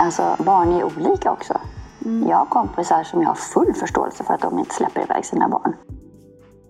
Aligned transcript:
Alltså 0.00 0.36
barn 0.38 0.72
är 0.72 0.84
olika 0.84 1.32
också. 1.32 1.60
Jag 2.28 2.36
har 2.36 2.46
kompisar 2.46 3.04
som 3.04 3.22
jag 3.22 3.28
har 3.28 3.34
full 3.34 3.74
förståelse 3.74 4.24
för 4.24 4.34
att 4.34 4.40
de 4.40 4.58
inte 4.58 4.74
släpper 4.74 5.02
iväg 5.02 5.24
sina 5.24 5.48
barn. 5.48 5.76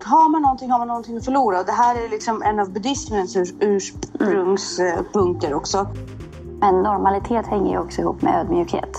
Har 0.03 0.29
man 0.29 0.41
någonting 0.41 0.71
har 0.71 0.79
man 0.79 0.87
någonting 0.87 1.17
att 1.17 1.25
förlora. 1.25 1.59
Och 1.59 1.65
det 1.65 1.71
här 1.71 2.05
är 2.05 2.09
liksom 2.09 2.41
en 2.41 2.59
av 2.59 2.71
buddhismens 2.73 3.35
ur- 3.35 3.55
ursprungspunkter 3.59 5.53
också. 5.53 5.87
Men 6.59 6.83
normalitet 6.83 7.47
hänger 7.47 7.71
ju 7.71 7.79
också 7.79 8.01
ihop 8.01 8.21
med 8.21 8.35
ödmjukhet. 8.35 8.97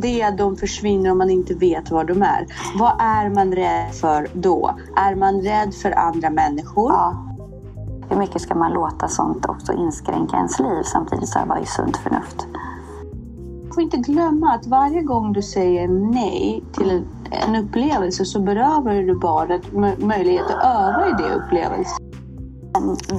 Det 0.00 0.20
är 0.22 0.28
att 0.28 0.38
de 0.38 0.56
försvinner 0.56 1.10
om 1.10 1.18
man 1.18 1.30
inte 1.30 1.54
vet 1.54 1.90
var 1.90 2.04
de 2.04 2.22
är. 2.22 2.46
Vad 2.78 2.92
är 3.00 3.30
man 3.30 3.52
rädd 3.52 3.94
för 3.94 4.28
då? 4.32 4.74
Är 4.96 5.14
man 5.14 5.40
rädd 5.40 5.74
för 5.74 5.98
andra 5.98 6.30
människor? 6.30 6.92
Ja. 6.92 7.16
Hur 8.08 8.16
mycket 8.16 8.42
ska 8.42 8.54
man 8.54 8.72
låta 8.72 9.08
sånt 9.08 9.46
också 9.46 9.72
inskränka 9.72 10.36
ens 10.36 10.58
liv 10.58 10.82
samtidigt 10.82 11.28
så 11.28 11.38
här 11.38 11.46
var 11.46 11.58
ju 11.58 11.66
sunt 11.66 11.96
förnuft. 11.96 12.46
Får 13.74 13.82
inte 13.82 13.96
glömma 13.96 14.52
att 14.52 14.66
varje 14.66 15.02
gång 15.02 15.32
du 15.32 15.42
säger 15.42 15.88
nej 15.88 16.64
till 16.72 16.90
en, 16.90 17.06
en 17.30 17.64
upplevelse 17.64 18.24
så 18.24 18.40
berövar 18.40 18.94
du 18.94 19.18
barnet 19.18 19.62
mö- 19.72 20.06
möjlighet 20.06 20.46
att 20.46 20.64
öva 20.64 21.08
i 21.08 21.12
det 21.22 21.34
upplevelsen. 21.34 21.96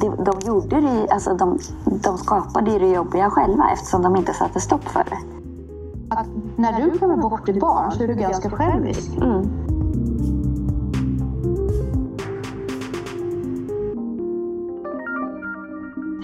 De, 0.02 0.23
de 0.23 0.48
gjorde 0.48 0.82
det, 0.82 1.08
alltså 1.12 1.34
de, 1.34 1.60
de 2.04 2.18
skapade 2.18 2.80
det 2.80 2.88
jobbiga 2.88 3.30
själva 3.30 3.70
eftersom 3.73 4.02
de 4.02 4.16
inte 4.16 4.34
satte 4.34 4.60
stopp 4.60 4.84
för 4.84 5.04
det. 5.04 5.20
Att 6.16 6.27
när 6.55 6.82
du 6.82 6.98
kommer 6.99 7.18
bort 7.18 7.46
till 7.46 7.60
barn 7.60 7.91
så 7.91 8.04
är 8.04 8.08
du 8.08 8.16
ganska 8.16 8.49
självisk. 8.49 9.12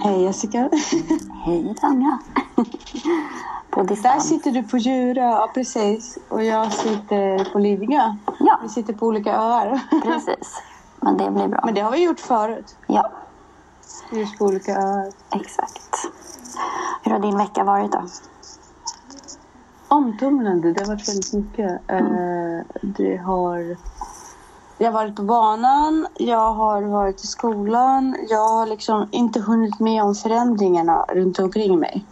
Hej 0.04 0.22
Jessica. 0.22 0.70
Hej 1.44 1.74
Tanja! 1.80 2.18
På 3.72 3.80
Där 3.82 3.88
distans. 3.88 4.28
sitter 4.28 4.50
du 4.50 4.62
på 4.62 4.76
Djurö, 4.78 5.20
ja 5.20 5.50
precis. 5.54 6.18
Och 6.28 6.44
jag 6.44 6.72
sitter 6.72 7.52
på 7.52 7.58
Lidingö. 7.58 8.14
Ja, 8.40 8.58
Vi 8.62 8.68
sitter 8.68 8.92
på 8.92 9.06
olika 9.06 9.32
öar. 9.36 9.80
precis. 10.02 10.62
Men 11.00 11.16
det 11.16 11.30
blir 11.30 11.48
bra. 11.48 11.60
Men 11.64 11.74
det 11.74 11.80
har 11.80 11.90
vi 11.90 12.04
gjort 12.04 12.20
förut. 12.20 12.76
Ja, 12.86 13.10
Just 14.10 14.38
på 14.38 14.44
olika 14.44 14.72
öar. 14.72 15.12
exakt. 15.34 15.96
Hur 17.02 17.12
har 17.12 17.18
din 17.18 17.36
vecka 17.38 17.64
varit 17.64 17.92
då? 17.92 18.02
Omtumlande, 19.88 20.72
det 20.72 20.80
har 20.80 20.88
varit 20.88 21.08
väldigt 21.08 21.32
mycket. 21.32 21.70
Eh, 21.90 22.80
det 22.82 23.16
har... 23.16 23.76
Jag 24.78 24.86
har 24.86 24.92
varit 24.92 25.16
på 25.16 25.22
banan, 25.22 26.06
jag 26.14 26.52
har 26.54 26.82
varit 26.82 27.24
i 27.24 27.26
skolan. 27.26 28.16
Jag 28.28 28.48
har 28.48 28.66
liksom 28.66 29.08
inte 29.10 29.40
hunnit 29.40 29.80
med 29.80 30.02
om 30.02 30.14
förändringarna 30.14 31.04
runt 31.08 31.38
omkring 31.38 31.78
mig. 31.78 32.06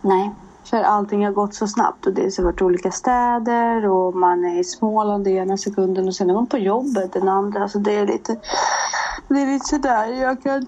Nej. 0.00 0.30
För 0.72 0.82
allting 0.82 1.24
har 1.24 1.32
gått 1.32 1.54
så 1.54 1.66
snabbt 1.66 2.06
och 2.06 2.12
det 2.12 2.36
har 2.36 2.44
varit 2.44 2.62
olika 2.62 2.90
städer 2.90 3.86
och 3.86 4.14
man 4.14 4.44
är 4.44 4.60
i 4.60 4.64
Småland 4.64 5.28
ena 5.28 5.56
sekunden 5.56 6.08
och 6.08 6.14
sen 6.14 6.30
är 6.30 6.34
man 6.34 6.46
på 6.46 6.58
jobbet 6.58 7.12
den 7.12 7.28
andra. 7.28 7.62
Alltså 7.62 7.78
det 7.78 7.94
är 7.94 8.06
lite, 8.06 8.40
det 9.28 9.42
är 9.42 9.46
lite 9.46 9.66
sådär. 9.66 10.06
Jag 10.06 10.42
kan 10.42 10.66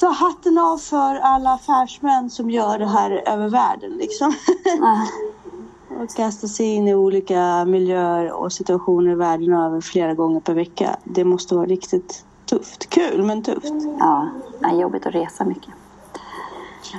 ta 0.00 0.08
hatten 0.08 0.58
av 0.58 0.78
för 0.78 1.14
alla 1.14 1.52
affärsmän 1.52 2.30
som 2.30 2.50
gör 2.50 2.78
det 2.78 2.86
här 2.86 3.22
över 3.26 3.48
världen 3.48 3.90
liksom. 3.90 4.34
Ah, 4.82 5.06
och 6.02 6.10
kasta 6.16 6.48
sig 6.48 6.66
in 6.66 6.88
i 6.88 6.94
olika 6.94 7.64
miljöer 7.64 8.32
och 8.32 8.52
situationer 8.52 9.14
världen 9.14 9.52
över 9.52 9.80
flera 9.80 10.14
gånger 10.14 10.40
per 10.40 10.54
vecka. 10.54 10.96
Det 11.04 11.24
måste 11.24 11.54
vara 11.54 11.66
riktigt 11.66 12.24
tufft. 12.46 12.90
Kul 12.90 13.22
men 13.22 13.42
tufft. 13.42 13.72
Ja, 13.98 14.28
det 14.60 14.66
är 14.66 14.80
jobbigt 14.80 15.06
att 15.06 15.14
resa 15.14 15.44
mycket. 15.44 15.74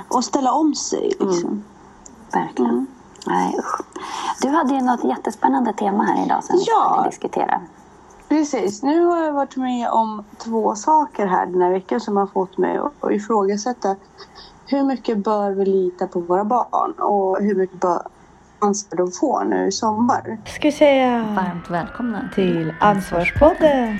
Och 0.08 0.24
ställa 0.24 0.52
om 0.52 0.74
sig 0.74 1.16
liksom. 1.20 1.64
Verkligen. 2.34 2.70
Mm. 2.70 2.86
Nej, 3.26 3.54
usch. 3.58 3.80
Du 4.42 4.48
hade 4.48 4.74
ju 4.74 4.80
något 4.80 5.04
jättespännande 5.04 5.72
tema 5.72 6.04
här 6.04 6.24
idag 6.26 6.44
som 6.44 6.56
vi 6.56 6.64
Ja. 6.66 6.90
skulle 6.92 7.08
diskutera. 7.10 7.60
Precis. 8.28 8.82
Nu 8.82 9.04
har 9.04 9.24
jag 9.24 9.32
varit 9.32 9.56
med 9.56 9.90
om 9.90 10.24
två 10.38 10.74
saker 10.74 11.26
här 11.26 11.46
den 11.46 11.62
här 11.62 11.70
veckan 11.70 12.00
som 12.00 12.16
har 12.16 12.26
fått 12.26 12.58
mig 12.58 12.78
att 12.78 13.10
ifrågasätta 13.12 13.96
hur 14.66 14.82
mycket 14.82 15.18
bör 15.18 15.50
vi 15.50 15.64
lita 15.64 16.06
på 16.06 16.20
våra 16.20 16.44
barn 16.44 16.92
och 16.92 17.38
hur 17.40 17.54
mycket 17.54 17.80
bör 17.80 18.02
ansvar 18.58 18.96
de 18.96 19.10
får 19.12 19.44
nu 19.44 19.66
i 19.66 19.72
sommar. 19.72 20.38
Ska 20.46 20.68
vi 20.68 20.72
säga 20.72 21.18
Varmt 21.36 21.70
välkomna 21.70 22.28
till 22.34 22.74
Ansvarspodden. 22.80 23.98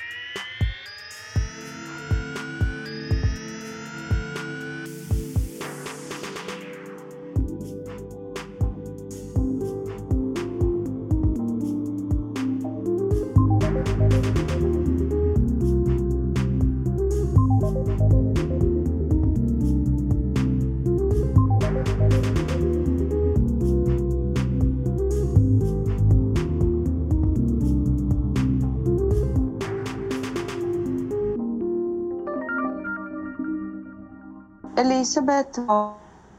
Elisabeth 35.17 35.61
var 35.61 35.93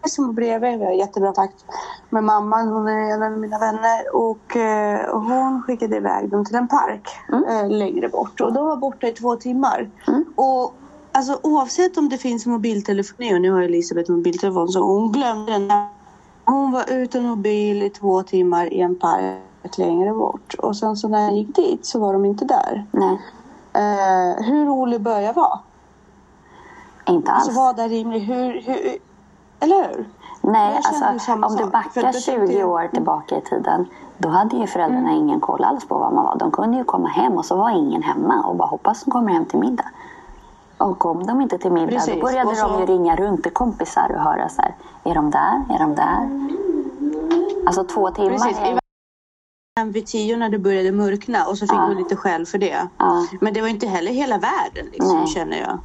som 0.07 0.35
bredvid. 0.35 0.79
Vi 0.79 0.85
har 0.85 0.91
jättebra 0.91 1.31
takt 1.31 1.65
med 2.09 2.23
mamman. 2.23 2.67
Hon 2.67 2.87
är 2.87 3.13
en 3.13 3.23
av 3.23 3.31
mina 3.31 3.59
vänner. 3.59 4.15
Och 4.15 4.57
eh, 4.57 5.19
hon 5.19 5.63
skickade 5.63 5.95
iväg 5.97 6.29
dem 6.29 6.45
till 6.45 6.55
en 6.55 6.67
park 6.67 7.09
eh, 7.49 7.69
längre 7.69 8.09
bort. 8.09 8.41
Och 8.41 8.53
de 8.53 8.65
var 8.65 8.77
borta 8.77 9.07
i 9.07 9.11
två 9.11 9.35
timmar. 9.35 9.89
Och 10.35 10.73
alltså, 11.11 11.39
oavsett 11.43 11.97
om 11.97 12.09
det 12.09 12.17
finns 12.17 12.45
mobiltelefoni. 12.45 13.35
Och 13.35 13.41
nu 13.41 13.51
har 13.51 13.61
Elisabeth 13.61 14.11
mobiltelefon. 14.11 14.67
Så 14.67 14.79
hon 14.79 15.11
glömde 15.11 15.51
den. 15.51 15.71
Hon 16.45 16.71
var 16.71 16.91
utan 16.91 17.23
mobil 17.23 17.83
i 17.83 17.89
två 17.89 18.23
timmar 18.23 18.73
i 18.73 18.81
en 18.81 18.99
park 18.99 19.77
längre 19.77 20.13
bort. 20.13 20.53
Och 20.57 20.77
sen 20.77 20.97
så 20.97 21.07
när 21.07 21.21
jag 21.21 21.33
gick 21.33 21.55
dit 21.55 21.85
så 21.85 21.99
var 21.99 22.13
de 22.13 22.25
inte 22.25 22.45
där. 22.45 22.85
Nej, 22.91 23.19
Eh, 23.75 24.45
hur 24.45 24.65
rolig 24.65 25.01
bör 25.01 25.19
jag 25.19 25.33
vara? 25.33 25.59
Inte 27.07 27.31
alls. 27.31 27.47
Alltså 27.47 27.61
vad 27.61 27.79
är 27.79 27.89
rimligt? 27.89 28.29
Hur, 28.29 28.61
hur, 28.61 28.97
eller 29.59 29.87
hur? 29.87 30.05
Nej, 30.41 30.79
alltså 30.83 31.31
om 31.33 31.41
du 31.57 31.63
sak. 31.63 31.71
Backar 31.71 32.03
jag 32.03 32.13
tänkte- 32.13 32.21
20 32.31 32.63
år 32.63 32.87
tillbaka 32.93 33.37
i 33.37 33.41
tiden. 33.41 33.85
Då 34.17 34.29
hade 34.29 34.57
ju 34.57 34.67
föräldrarna 34.67 35.09
Mm. 35.09 35.21
ingen 35.21 35.39
koll 35.39 35.63
alls 35.63 35.87
på 35.87 35.97
var 35.97 36.11
man 36.11 36.23
var. 36.23 36.35
De 36.39 36.51
kunde 36.51 36.77
ju 36.77 36.83
komma 36.83 37.07
hem 37.09 37.33
och 37.33 37.45
så 37.45 37.55
var 37.55 37.69
ingen 37.69 38.03
hemma 38.03 38.43
och 38.43 38.55
bara 38.55 38.67
hoppas 38.67 39.03
de 39.03 39.11
kommer 39.11 39.31
hem 39.33 39.45
till 39.45 39.59
middag. 39.59 39.85
Och 40.77 40.99
kom 40.99 41.25
de 41.25 41.41
inte 41.41 41.57
till 41.57 41.71
middag 41.71 41.87
Precis, 41.91 42.15
då 42.15 42.21
började 42.21 42.55
så- 42.55 42.67
de 42.67 42.79
ju 42.79 42.85
ringa 42.85 43.15
runt 43.15 43.43
till 43.43 43.53
kompisar 43.53 44.11
och 44.15 44.21
höra 44.23 44.49
så 44.49 44.61
här. 44.61 44.75
Är 45.03 45.15
de 45.15 45.31
där? 45.31 45.63
Är 45.75 45.79
de 45.79 45.95
där? 45.95 46.29
Alltså 47.67 47.83
två 47.83 48.11
timmar. 48.11 48.29
Precis. 48.29 48.57
är- 48.59 48.79
Fem 49.79 49.91
vid 49.91 50.05
tio 50.07 50.37
när 50.37 50.49
det 50.49 50.59
började 50.59 50.91
mörkna 50.91 51.45
och 51.45 51.57
så 51.57 51.65
fick 51.65 51.71
Ja. 51.75 51.87
man 51.87 51.95
lite 51.95 52.15
skäll 52.15 52.45
för 52.45 52.57
det. 52.57 52.87
Ja. 52.97 53.25
Men 53.41 53.53
det 53.53 53.61
var 53.61 53.67
inte 53.67 53.87
heller 53.87 54.11
hela 54.11 54.35
världen 54.37 54.85
liksom, 54.91 55.17
Nej. 55.17 55.27
känner 55.27 55.57
jag. 55.57 55.79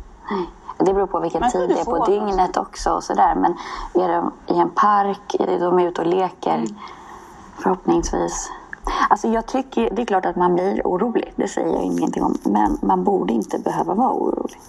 Det 0.84 0.94
beror 0.94 1.06
på 1.06 1.20
vilken 1.20 1.50
tid 1.50 1.68
det 1.68 1.80
är 1.80 1.84
på 1.84 2.06
dygnet 2.06 2.56
också 2.56 2.90
och 2.90 3.04
sådär. 3.04 3.34
Men 3.34 3.56
är 4.04 4.08
de 4.08 4.32
i 4.54 4.58
en 4.58 4.70
park, 4.70 5.34
är 5.38 5.58
de 5.60 5.78
ute 5.78 6.00
och 6.00 6.06
leker 6.06 6.54
Mm. 6.54 6.74
förhoppningsvis. 7.58 8.50
Alltså 9.10 9.28
jag 9.28 9.46
tycker, 9.46 9.90
det 9.90 10.02
är 10.02 10.06
klart 10.06 10.26
att 10.26 10.36
man 10.36 10.54
blir 10.54 10.82
orolig, 10.84 11.32
det 11.36 11.48
säger 11.48 11.68
jag 11.68 11.82
ingenting 11.82 12.22
om. 12.22 12.38
Men 12.42 12.78
man 12.82 13.04
borde 13.04 13.32
inte 13.32 13.58
behöva 13.58 13.94
vara 13.94 14.12
orolig. 14.12 14.60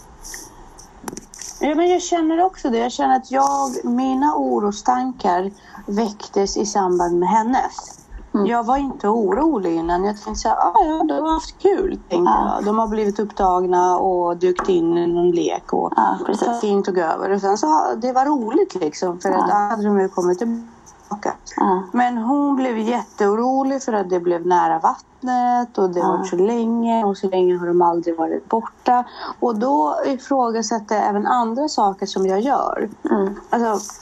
Ja, 1.59 1.75
men 1.75 1.89
jag 1.89 2.01
känner 2.01 2.43
också 2.43 2.69
det. 2.69 2.77
Jag 2.77 2.91
känner 2.91 3.15
att 3.15 3.31
jag, 3.31 3.85
mina 3.85 4.35
orostankar 4.35 5.51
väcktes 5.85 6.57
i 6.57 6.65
samband 6.65 7.19
med 7.19 7.29
hennes. 7.29 8.00
Mm. 8.33 8.45
Jag 8.45 8.63
var 8.63 8.77
inte 8.77 9.07
orolig 9.07 9.75
innan. 9.75 10.03
Jag 10.03 10.21
tänkte 10.21 10.41
så 10.41 10.49
här, 10.49 10.55
ah, 10.57 10.73
ja, 10.85 11.03
de 11.07 11.13
har 11.23 11.33
haft 11.33 11.61
kul. 11.61 11.99
Tänkte 12.09 12.31
Ja. 12.31 12.53
jag. 12.55 12.65
De 12.65 12.79
har 12.79 12.87
blivit 12.87 13.19
upptagna 13.19 13.97
och 13.97 14.37
dykt 14.37 14.69
in 14.69 14.97
i 14.97 15.07
någon 15.07 15.31
lek. 15.31 15.73
Och 15.73 15.93
Ja, 15.95 16.17
precis. 16.25 16.61
Tog 16.85 16.97
över. 16.97 17.29
Och 17.31 17.41
sen 17.41 17.57
så, 17.57 17.67
det 17.97 18.11
var 18.13 18.25
roligt 18.25 18.75
liksom. 18.75 19.19
För 19.19 19.29
att 19.29 19.35
Ja. 19.49 19.55
annars 19.55 19.71
hade 19.71 19.83
de 19.83 19.99
ju 19.99 20.09
kommit 20.09 20.37
tillbaka. 20.37 21.33
Ja. 21.57 21.83
Men 21.91 22.17
hon 22.17 22.55
blev 22.55 22.77
jätteorolig 22.77 23.83
för 23.83 23.93
att 23.93 24.09
det 24.09 24.19
blev 24.19 24.45
nära 24.45 24.79
vattnet 24.79 25.77
och 25.77 25.89
det 25.89 25.99
Ja. 25.99 26.07
var 26.07 26.23
så 26.23 26.35
länge 26.35 27.03
och 27.05 27.17
så 27.17 27.29
länge 27.29 27.57
har 27.57 27.67
de 27.67 27.81
aldrig 27.81 28.17
varit 28.17 28.49
borta. 28.49 29.03
Och 29.39 29.55
då 29.59 29.95
ifrågasätter 30.05 30.95
jag 30.95 31.05
även 31.07 31.27
andra 31.27 31.67
saker 31.67 32.05
som 32.05 32.25
jag 32.25 32.39
gör. 32.41 32.89
Mm. 33.09 33.33
Alltså, 33.49 33.95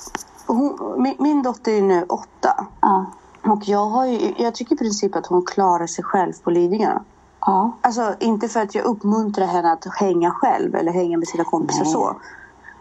hon, 0.48 0.94
min, 0.98 1.16
min 1.20 1.44
dotter 1.44 1.72
är 1.72 1.82
nu 1.82 2.04
åtta 2.10 2.66
Ja. 2.82 3.06
Och 3.44 3.68
jag, 3.68 3.86
har 3.86 4.06
ju, 4.06 4.34
jag 4.38 4.56
tycker 4.56 4.76
i 4.76 4.78
princip 4.78 5.16
att 5.16 5.28
hon 5.28 5.46
klarar 5.46 5.88
sig 5.88 6.04
själv 6.04 6.34
på 6.44 6.50
Lidingö. 6.52 7.00
Ja. 7.40 7.72
Alltså 7.82 8.16
inte 8.20 8.48
för 8.48 8.60
att 8.60 8.76
jag 8.76 8.86
uppmuntrar 8.86 9.46
henne 9.46 9.72
att 9.72 9.86
hänga 10.00 10.32
själv 10.32 10.76
eller 10.76 10.92
hänga 10.92 11.18
med 11.18 11.28
sina 11.28 11.44
kompisar 11.44 11.84
Nej. 11.84 11.94
så. 11.94 12.16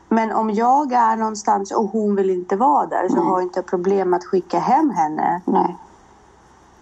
Men 0.08 0.32
om 0.32 0.50
jag 0.50 0.92
är 0.92 1.16
någonstans 1.16 1.72
och 1.72 1.84
hon 1.84 2.16
vill 2.16 2.30
inte 2.30 2.56
vara 2.56 2.86
där 2.86 3.08
så 3.08 3.14
Nej. 3.14 3.24
har 3.24 3.32
jag 3.32 3.42
inte 3.42 3.62
problem 3.62 4.14
att 4.14 4.24
skicka 4.24 4.58
hem 4.58 4.90
henne 4.90 5.40
Nej. 5.44 5.76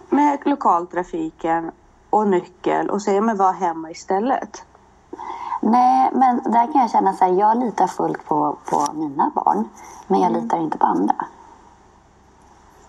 med 0.09 0.39
lokaltrafiken 0.45 1.71
och 2.09 2.27
nyckel 2.27 2.89
och 2.89 3.01
säga 3.01 3.21
men 3.21 3.37
var 3.37 3.53
hemma 3.53 3.91
istället. 3.91 4.63
Nej, 5.61 6.09
men 6.13 6.41
där 6.43 6.71
kan 6.71 6.81
jag 6.81 6.91
känna 6.91 7.13
så 7.13 7.25
här, 7.25 7.33
jag 7.33 7.59
litar 7.59 7.87
fullt 7.87 8.25
på, 8.25 8.57
på 8.69 8.87
mina 8.93 9.31
barn. 9.35 9.69
Men 10.07 10.19
jag 10.21 10.31
litar 10.31 10.57
inte 10.57 10.77
på 10.77 10.85
andra. 10.85 11.25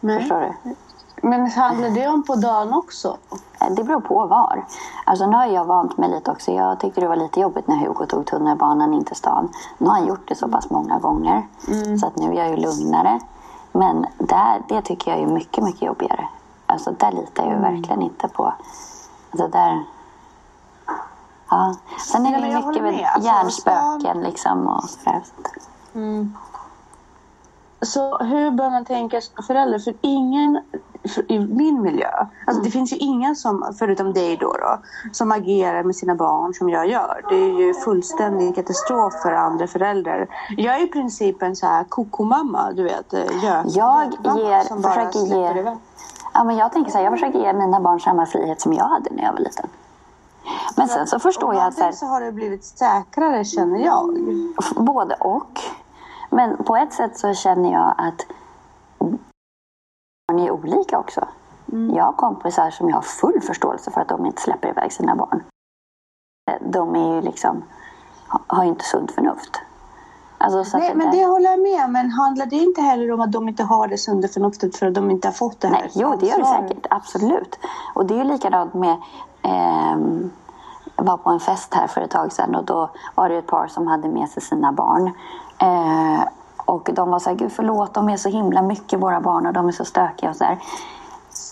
Förstår 0.01 0.41
du? 0.63 0.75
Men 1.23 1.51
handlar 1.51 1.91
det 1.91 2.09
om 2.09 2.23
på 2.23 2.35
dagen 2.35 2.75
också? 2.75 3.17
Eh, 3.61 3.71
Det 3.71 3.85
beror 3.85 4.01
på 4.01 4.27
var. 4.27 4.65
Alltså 5.05 5.27
nu 5.27 5.37
har 5.37 5.47
jag 5.47 5.65
vant 5.65 5.99
mig 5.99 6.11
lite 6.11 6.31
också. 6.31 6.53
Jag 6.53 6.81
tyckte 6.81 7.01
det 7.01 7.09
var 7.09 7.17
lite 7.17 7.41
jobbigt 7.41 7.69
när 7.69 7.77
Hugo 7.77 8.07
tog 8.07 8.27
tunnelbanan 8.27 8.95
in 8.95 9.05
till 9.05 9.17
stan. 9.17 9.49
Nu 9.79 9.87
har 9.87 9.95
han 9.95 10.07
gjort 10.07 10.29
det 10.29 10.35
så 10.35 10.49
pass 10.49 10.71
många 10.71 10.99
gånger. 10.99 11.47
Så 12.01 12.07
att 12.07 12.17
nu 12.17 12.31
är 12.31 12.35
jag 12.35 12.49
ju 12.51 12.57
lugnare. 12.57 13.21
Men 13.73 14.07
där, 14.19 14.63
det 14.69 14.83
tycker 14.83 15.11
jag 15.11 15.21
är 15.21 15.27
mycket, 15.27 15.65
mycket 15.65 15.83
jobbigare. 15.83 16.29
Alltså 16.67 16.91
där 16.91 17.13
litar 17.13 17.45
jag 17.45 17.53
ju 17.53 17.61
verkligen 17.61 18.03
inte 18.03 18.29
på. 18.29 18.55
Alltså 19.31 19.49
där... 19.49 19.85
Ja. 21.51 21.75
Sen 21.99 22.27
är 22.27 22.33
Ja, 22.33 22.41
det 22.41 22.49
jag 22.49 22.67
mycket 22.67 22.83
med. 22.83 23.09
Alltså, 23.15 23.29
hjärnspöken 23.31 24.21
liksom 24.21 24.67
och 24.67 24.85
sådär. 24.85 25.23
Så 27.83 28.19
hur 28.19 28.51
bör 28.51 28.71
man 28.71 28.85
tänka 28.85 29.21
som 29.21 29.45
förälder? 29.45 29.79
För 29.79 29.95
ingen 30.01 30.61
för 31.15 31.33
i 31.33 31.39
min 31.39 31.83
miljö, 31.83 32.11
alltså 32.47 32.63
det 32.63 32.71
finns 32.71 32.93
ju 32.93 32.97
ingen 32.97 33.37
som, 33.37 33.75
förutom 33.79 34.13
dig 34.13 34.37
då, 34.37 34.53
då, 34.53 34.79
som 35.13 35.33
agerar 35.33 35.83
med 35.83 35.97
sina 35.97 36.15
barn 36.15 36.55
som 36.55 36.69
jag 36.69 36.87
gör. 36.89 37.21
Det 37.29 37.35
är 37.35 37.61
ju 37.67 37.75
fullständig 37.75 38.55
katastrof 38.55 39.13
för 39.23 39.33
andra 39.33 39.67
föräldrar. 39.67 40.27
Jag 40.57 40.77
är 40.77 40.85
i 40.85 40.87
princip 40.87 41.43
en 41.43 41.57
så 41.57 41.67
här 41.67 41.85
kokomamma, 41.85 42.73
du 42.73 42.83
vet. 42.83 43.13
eh, 43.15 43.21
Gök, 43.21 43.67
Jag 43.69 44.05
ger- 44.39 44.61
som 44.63 44.81
bara 44.83 44.93
försöker 44.93 45.19
ge- 45.27 45.61
iväg. 45.61 45.77
Ja, 46.35 46.45
men 46.45 46.57
jag 46.57 46.73
tänker 46.73 46.91
så 46.91 46.99
här, 46.99 47.05
jag 47.05 47.13
försöker 47.13 47.39
ge 47.39 47.53
mina 47.53 47.81
barn 47.81 48.01
samma 48.01 48.27
frihet 48.27 48.61
som 48.61 48.73
jag 48.73 48.85
hade 48.85 49.11
när 49.11 49.23
jag 49.25 49.33
var 49.33 49.41
liten. 49.41 49.67
Men 50.77 50.89
sen 50.89 51.07
så 51.07 51.19
förstår 51.19 51.55
jag 51.55 51.67
att 51.67 51.75
så 51.75 51.85
här, 51.85 51.93
så 51.93 52.07
har 52.07 52.21
det 52.21 52.33
blivit 52.33 52.65
säkrare 52.65 53.45
känner 53.45 53.79
jag. 53.79 54.19
både 54.77 55.15
och. 55.15 55.61
Men 56.31 56.65
på 56.65 56.77
ett 56.77 56.93
sätt 56.93 57.19
så 57.19 57.35
känner 57.35 57.73
jag 57.73 57.95
att 57.99 58.27
barn 60.29 60.39
är 60.41 60.51
olika 60.51 60.99
också. 60.99 61.29
Jag 61.95 62.05
har 62.05 62.13
kompisar 62.13 62.71
som 62.71 62.89
jag 62.89 62.97
har 62.97 63.03
full 63.03 63.41
förståelse 63.41 63.91
för 63.91 64.01
att 64.01 64.09
de 64.09 64.27
inte 64.27 64.43
släpper 64.43 64.69
iväg 64.69 64.93
sina 64.93 65.17
barn. 65.17 65.43
De 66.61 66.97
är 66.97 67.15
ju 67.15 67.21
liksom, 67.21 67.63
ha- 68.29 68.41
har 68.47 68.63
ju 68.65 68.69
inte 68.69 68.85
sunt 68.85 69.11
förnuft. 69.13 69.61
Alltså, 70.39 70.79
Nej, 70.79 70.95
men 70.95 71.07
där- 71.11 71.13
det 71.19 71.25
håller 71.27 71.51
jag 71.51 71.61
med. 71.61 71.91
Men 71.91 72.11
handlar 72.11 72.47
det 72.47 72.57
inte 72.57 72.81
heller 72.81 73.13
om 73.13 73.21
att 73.21 73.33
de 73.33 73.49
inte 73.49 73.63
har 73.65 73.89
det 73.89 73.99
sunda 73.99 74.29
förnuftet 74.29 74.77
för 74.77 74.87
att 74.87 74.95
de 74.95 75.11
inte 75.11 75.29
har 75.29 75.33
fått 75.33 75.61
det 75.61 75.69
här 75.69 75.75
Nej, 75.81 75.91
jo, 75.95 76.17
det 76.21 76.27
gör 76.27 76.39
det 76.39 76.45
säkert. 76.69 76.87
Absolut. 76.91 77.59
Och 77.95 78.07
det 78.07 78.15
är 78.15 78.19
ju 78.19 78.25
likadant 78.25 78.75
med... 78.75 78.97
ehm, 79.43 80.31
jag 80.97 81.05
var 81.05 81.17
på 81.17 81.31
en 81.31 81.41
fest 81.41 81.75
här 81.75 81.87
för 81.87 82.01
ett 82.01 82.11
tag 82.11 82.33
sedan 82.33 82.55
och 82.55 82.65
då 82.65 82.91
var 83.15 83.29
det 83.29 83.37
ett 83.39 83.47
par 83.47 83.67
som 83.67 83.87
hade 83.87 84.09
med 84.09 84.29
sig 84.29 84.43
sina 84.43 84.73
barn. 84.73 85.11
Eh, 85.61 86.23
och 86.57 86.91
de 86.93 87.11
var 87.11 87.19
så 87.19 87.31
här, 87.31 87.37
gud 87.37 87.53
förlåt, 87.53 87.95
de 87.95 88.09
är 88.09 88.17
så 88.17 88.29
himla 88.29 88.63
mycket 88.63 89.01
våra 89.01 89.21
barn 89.21 89.47
och 89.47 89.53
de 89.53 89.69
är 89.69 89.73
så 89.73 89.85
stökiga 89.85 90.31
och 90.31 90.37
så 90.37 90.45
där. 90.45 90.59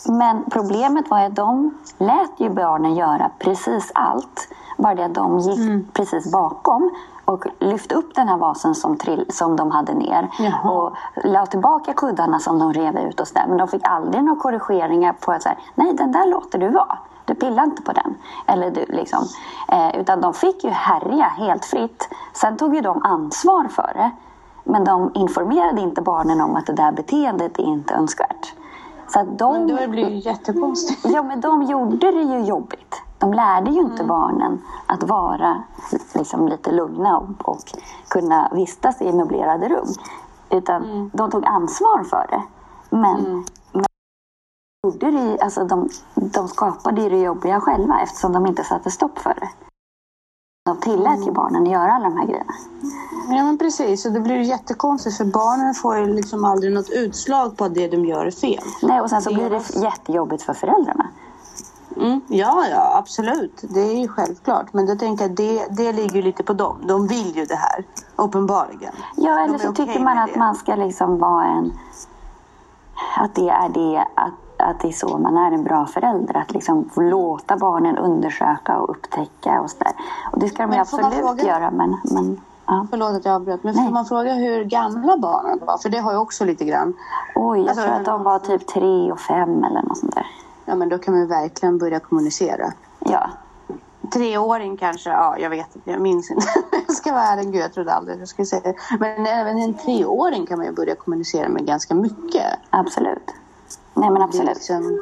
Men 0.08 0.44
problemet 0.50 1.11
var 1.11 1.20
att 1.20 1.37
de 1.37 1.79
lät 1.99 2.31
ju 2.37 2.50
barnen 2.50 2.94
göra 2.94 3.31
precis 3.38 3.93
allt. 3.94 4.49
Bara 4.79 4.94
det 4.94 5.05
att 5.05 5.14
de 5.14 5.38
gick 5.38 5.58
Mm. 5.58 5.87
precis 5.93 6.32
bakom 6.32 6.91
och 7.25 7.44
lyfte 7.58 7.94
upp 7.94 8.14
den 8.14 8.29
här 8.29 8.37
vasen 8.37 8.75
som, 8.75 8.97
trill, 8.97 9.26
som 9.29 9.56
de 9.56 9.70
hade 9.70 9.94
ner. 9.94 10.29
Jaha. 10.38 10.70
Och 10.70 10.93
la 11.25 11.47
tillbaka 11.47 11.93
kuddarna 11.93 12.38
som 12.38 12.58
de 12.58 12.73
rev 12.73 12.99
ut 12.99 13.20
och 13.20 13.29
så 13.29 13.35
där. 13.35 13.47
Men 13.49 13.56
de 13.58 13.69
fick 13.69 13.88
aldrig 13.88 14.25
några 14.25 14.41
korrigeringar 14.41 15.12
på 15.12 15.32
att 15.32 15.43
säga, 15.43 15.56
nej 15.75 15.93
den 15.94 16.12
där 16.12 16.26
låter 16.26 16.58
du 16.58 16.69
vara. 16.69 16.99
Du 17.26 17.34
pillar 17.34 17.64
inte 17.64 17.82
på 17.82 17.93
den. 17.93 18.14
Eller 18.46 18.70
du, 18.70 18.84
liksom. 18.88 19.25
eh, 19.69 20.00
utan 20.00 20.20
de 20.20 20.34
fick 20.34 20.64
ju 20.64 20.70
härja 20.70 21.25
helt 21.25 21.64
fritt. 21.64 22.08
Sen 22.32 22.56
tog 22.56 22.75
ju 22.75 22.81
de 22.81 23.02
ansvar 23.02 23.69
för 23.69 23.93
det. 23.94 24.11
Men 24.64 24.84
de 24.84 25.11
informerade 25.14 25.81
inte 25.81 26.02
barnen 26.02 26.40
om 26.40 26.56
att 26.56 26.67
det 26.67 26.73
där 26.73 26.93
beteendet 26.93 27.58
är 27.58 27.62
inte 27.62 27.94
önskvärt. 27.94 28.55
Så 29.08 29.20
att 29.20 29.38
de, 29.38 29.52
Men 29.52 29.67
då 29.67 29.88
blir 29.88 30.05
det 30.05 30.11
ju 30.11 30.19
jättekonstigt. 30.19 31.00
Ja, 31.05 31.23
men 31.23 31.40
de 31.40 31.62
gjorde 31.62 32.11
det 32.11 32.23
ju 32.23 32.40
jobbigt. 32.40 33.02
De 33.19 33.32
lärde 33.32 33.70
ju 33.70 33.81
inte 33.81 34.05
barnen 34.05 34.62
att 34.87 35.02
vara 35.02 35.62
liksom, 36.14 36.49
lite 36.49 36.72
lugna 36.72 37.19
och, 37.19 37.49
och 37.49 37.72
kunna 38.08 38.49
vistas 38.52 39.02
i 39.02 39.12
möblerade 39.12 39.69
rum. 39.69 39.88
Utan 40.50 41.11
de 41.12 41.31
tog 41.31 41.44
ansvar 41.44 42.05
för 42.05 42.26
det. 42.31 42.43
Men, 42.90 43.22
men 43.22 43.44
gjorde 44.82 45.11
det, 45.11 45.38
alltså, 45.40 45.64
de, 45.64 45.88
de 46.14 46.49
skapade 46.49 47.02
ju 47.02 47.08
det 47.08 47.19
jobbiga 47.19 47.61
själva 47.61 48.00
eftersom 48.00 48.32
de 48.32 48.46
inte 48.46 48.64
satte 48.64 48.90
stopp 48.90 49.19
för 49.19 49.34
det. 49.34 49.49
De 50.64 50.81
tillät 50.81 51.26
ju 51.26 51.32
barnen 51.32 51.62
att 51.62 51.70
göra 51.70 51.93
alla 51.93 52.08
de 52.08 52.17
här 52.17 52.26
grejerna. 52.26 52.55
Ja 53.28 53.43
men 53.44 53.58
precis, 53.58 54.06
och 54.06 54.12
det 54.12 54.20
blir 54.20 54.34
ju 54.34 54.44
jättekonstigt 54.44 55.17
för 55.17 55.25
barnen 55.25 55.75
får 55.75 55.99
ju 55.99 56.06
liksom 56.14 56.44
aldrig 56.44 56.73
något 56.73 56.90
utslag 56.90 57.56
på 57.56 57.64
att 57.64 57.75
det 57.75 57.88
de 57.88 58.05
gör 58.05 58.26
är 58.26 58.31
fel. 58.31 58.64
Nej, 58.82 59.00
och 59.00 59.11
sen 59.11 59.23
så 59.23 59.34
blir 59.34 59.50
det 59.50 59.81
jättejobbigt 59.82 60.43
för 60.43 60.55
föräldrarna. 60.55 61.06
Mm, 61.96 62.20
ja, 62.29 62.64
ja, 62.70 62.99
absolut. 62.99 63.64
Det 63.75 63.81
är 63.81 64.00
ju 64.00 64.08
självklart. 64.08 64.72
Men 64.72 64.87
då 64.87 64.96
tänker 64.96 65.25
jag 65.25 65.37
det, 65.37 65.67
det 65.70 65.93
ligger 65.93 66.17
ju 66.17 66.22
lite 66.22 66.43
på 66.43 66.52
dem. 66.52 66.76
De 66.88 67.06
vill 67.06 67.37
ju 67.37 67.44
det 67.44 67.56
här, 67.56 67.84
uppenbarligen. 68.17 68.93
Ja, 69.17 69.44
eller 69.44 69.58
så 69.58 69.72
tycker 69.72 70.00
man 70.00 70.14
med 70.14 70.25
att 70.25 70.32
det. 70.32 70.38
man 70.38 70.55
ska 70.55 70.75
liksom 70.75 71.19
vara 71.19 71.44
en... 71.44 71.72
Att 73.17 73.34
det 73.34 73.49
är 73.49 73.69
det, 73.69 74.06
att, 74.14 74.32
att 74.58 74.81
det 74.81 74.88
är 74.88 74.93
så 74.93 75.19
man 75.19 75.37
är 75.37 75.53
en 75.53 75.64
bra 75.64 75.87
förälder. 75.87 76.37
Att 76.37 76.53
liksom 76.53 76.91
låta 76.97 77.56
barnen 77.56 77.99
undersöka 77.99 78.79
och 78.79 78.91
upptäcka 78.91 79.61
och 79.61 79.70
sådär. 79.70 79.93
Och 80.32 80.38
det 80.38 80.49
ska 80.49 80.62
de 80.62 80.70
Men 80.70 80.81
absolut 80.81 81.14
fråga- 81.14 81.44
göra, 81.44 81.70
men... 81.70 81.97
men 82.05 82.41
ja. 82.67 82.87
Förlåt 82.91 83.11
att 83.17 83.25
jag 83.25 83.35
avbröt, 83.35 83.62
men 83.64 83.75
Nej. 83.75 83.85
får 83.87 83.93
man 83.93 84.05
fråga 84.06 84.32
hur 84.35 84.64
gamla 84.64 85.17
barnen 85.17 85.58
var? 85.67 85.79
För 85.79 85.88
det 85.88 85.99
har 85.99 86.12
jag 86.12 86.23
också 86.23 86.44
lite 86.44 86.64
grann. 86.64 86.94
Oj, 87.35 87.58
jag 87.58 87.69
Alltså, 87.69 87.85
tror 87.85 87.94
att 87.94 88.05
de 88.05 88.23
var 88.23 88.38
typ 88.38 88.67
tre 88.67 89.12
och 89.12 89.20
fem 89.20 89.64
eller 89.64 89.82
något 89.82 89.99
sånt 89.99 90.14
där. 90.14 90.26
Ja, 90.64 90.75
men 90.75 90.88
då 90.88 90.99
kan 90.99 91.19
man 91.19 91.29
verkligen 91.29 91.79
börja 91.79 92.00
kommunicera. 92.00 92.73
Ja, 92.99 93.31
Treåring 94.12 94.76
kanske, 94.76 95.11
ja 95.11 95.37
jag 95.38 95.50
vet 95.50 95.76
inte, 95.76 95.91
jag 95.91 96.00
minns 96.00 96.31
inte. 96.31 96.47
jag 96.87 96.97
ska 96.97 97.12
vara 97.12 97.23
ärlig, 97.23 97.53
gud 97.53 97.62
jag 97.62 97.73
trodde 97.73 97.93
aldrig 97.93 98.20
jag 98.20 98.29
skulle 98.29 98.47
säga 98.47 98.62
det. 98.64 98.75
Men 99.00 99.26
även 99.26 99.58
en 99.58 99.75
treåring 99.75 100.46
kan 100.46 100.58
man 100.58 100.67
ju 100.67 100.72
börja 100.72 100.94
kommunicera 100.94 101.48
med 101.48 101.67
ganska 101.67 101.94
mycket. 101.94 102.46
absolut. 102.70 103.34
Nej, 103.96 104.10
men 104.10 104.22
absolut. 104.22 104.48
liksom... 104.48 105.00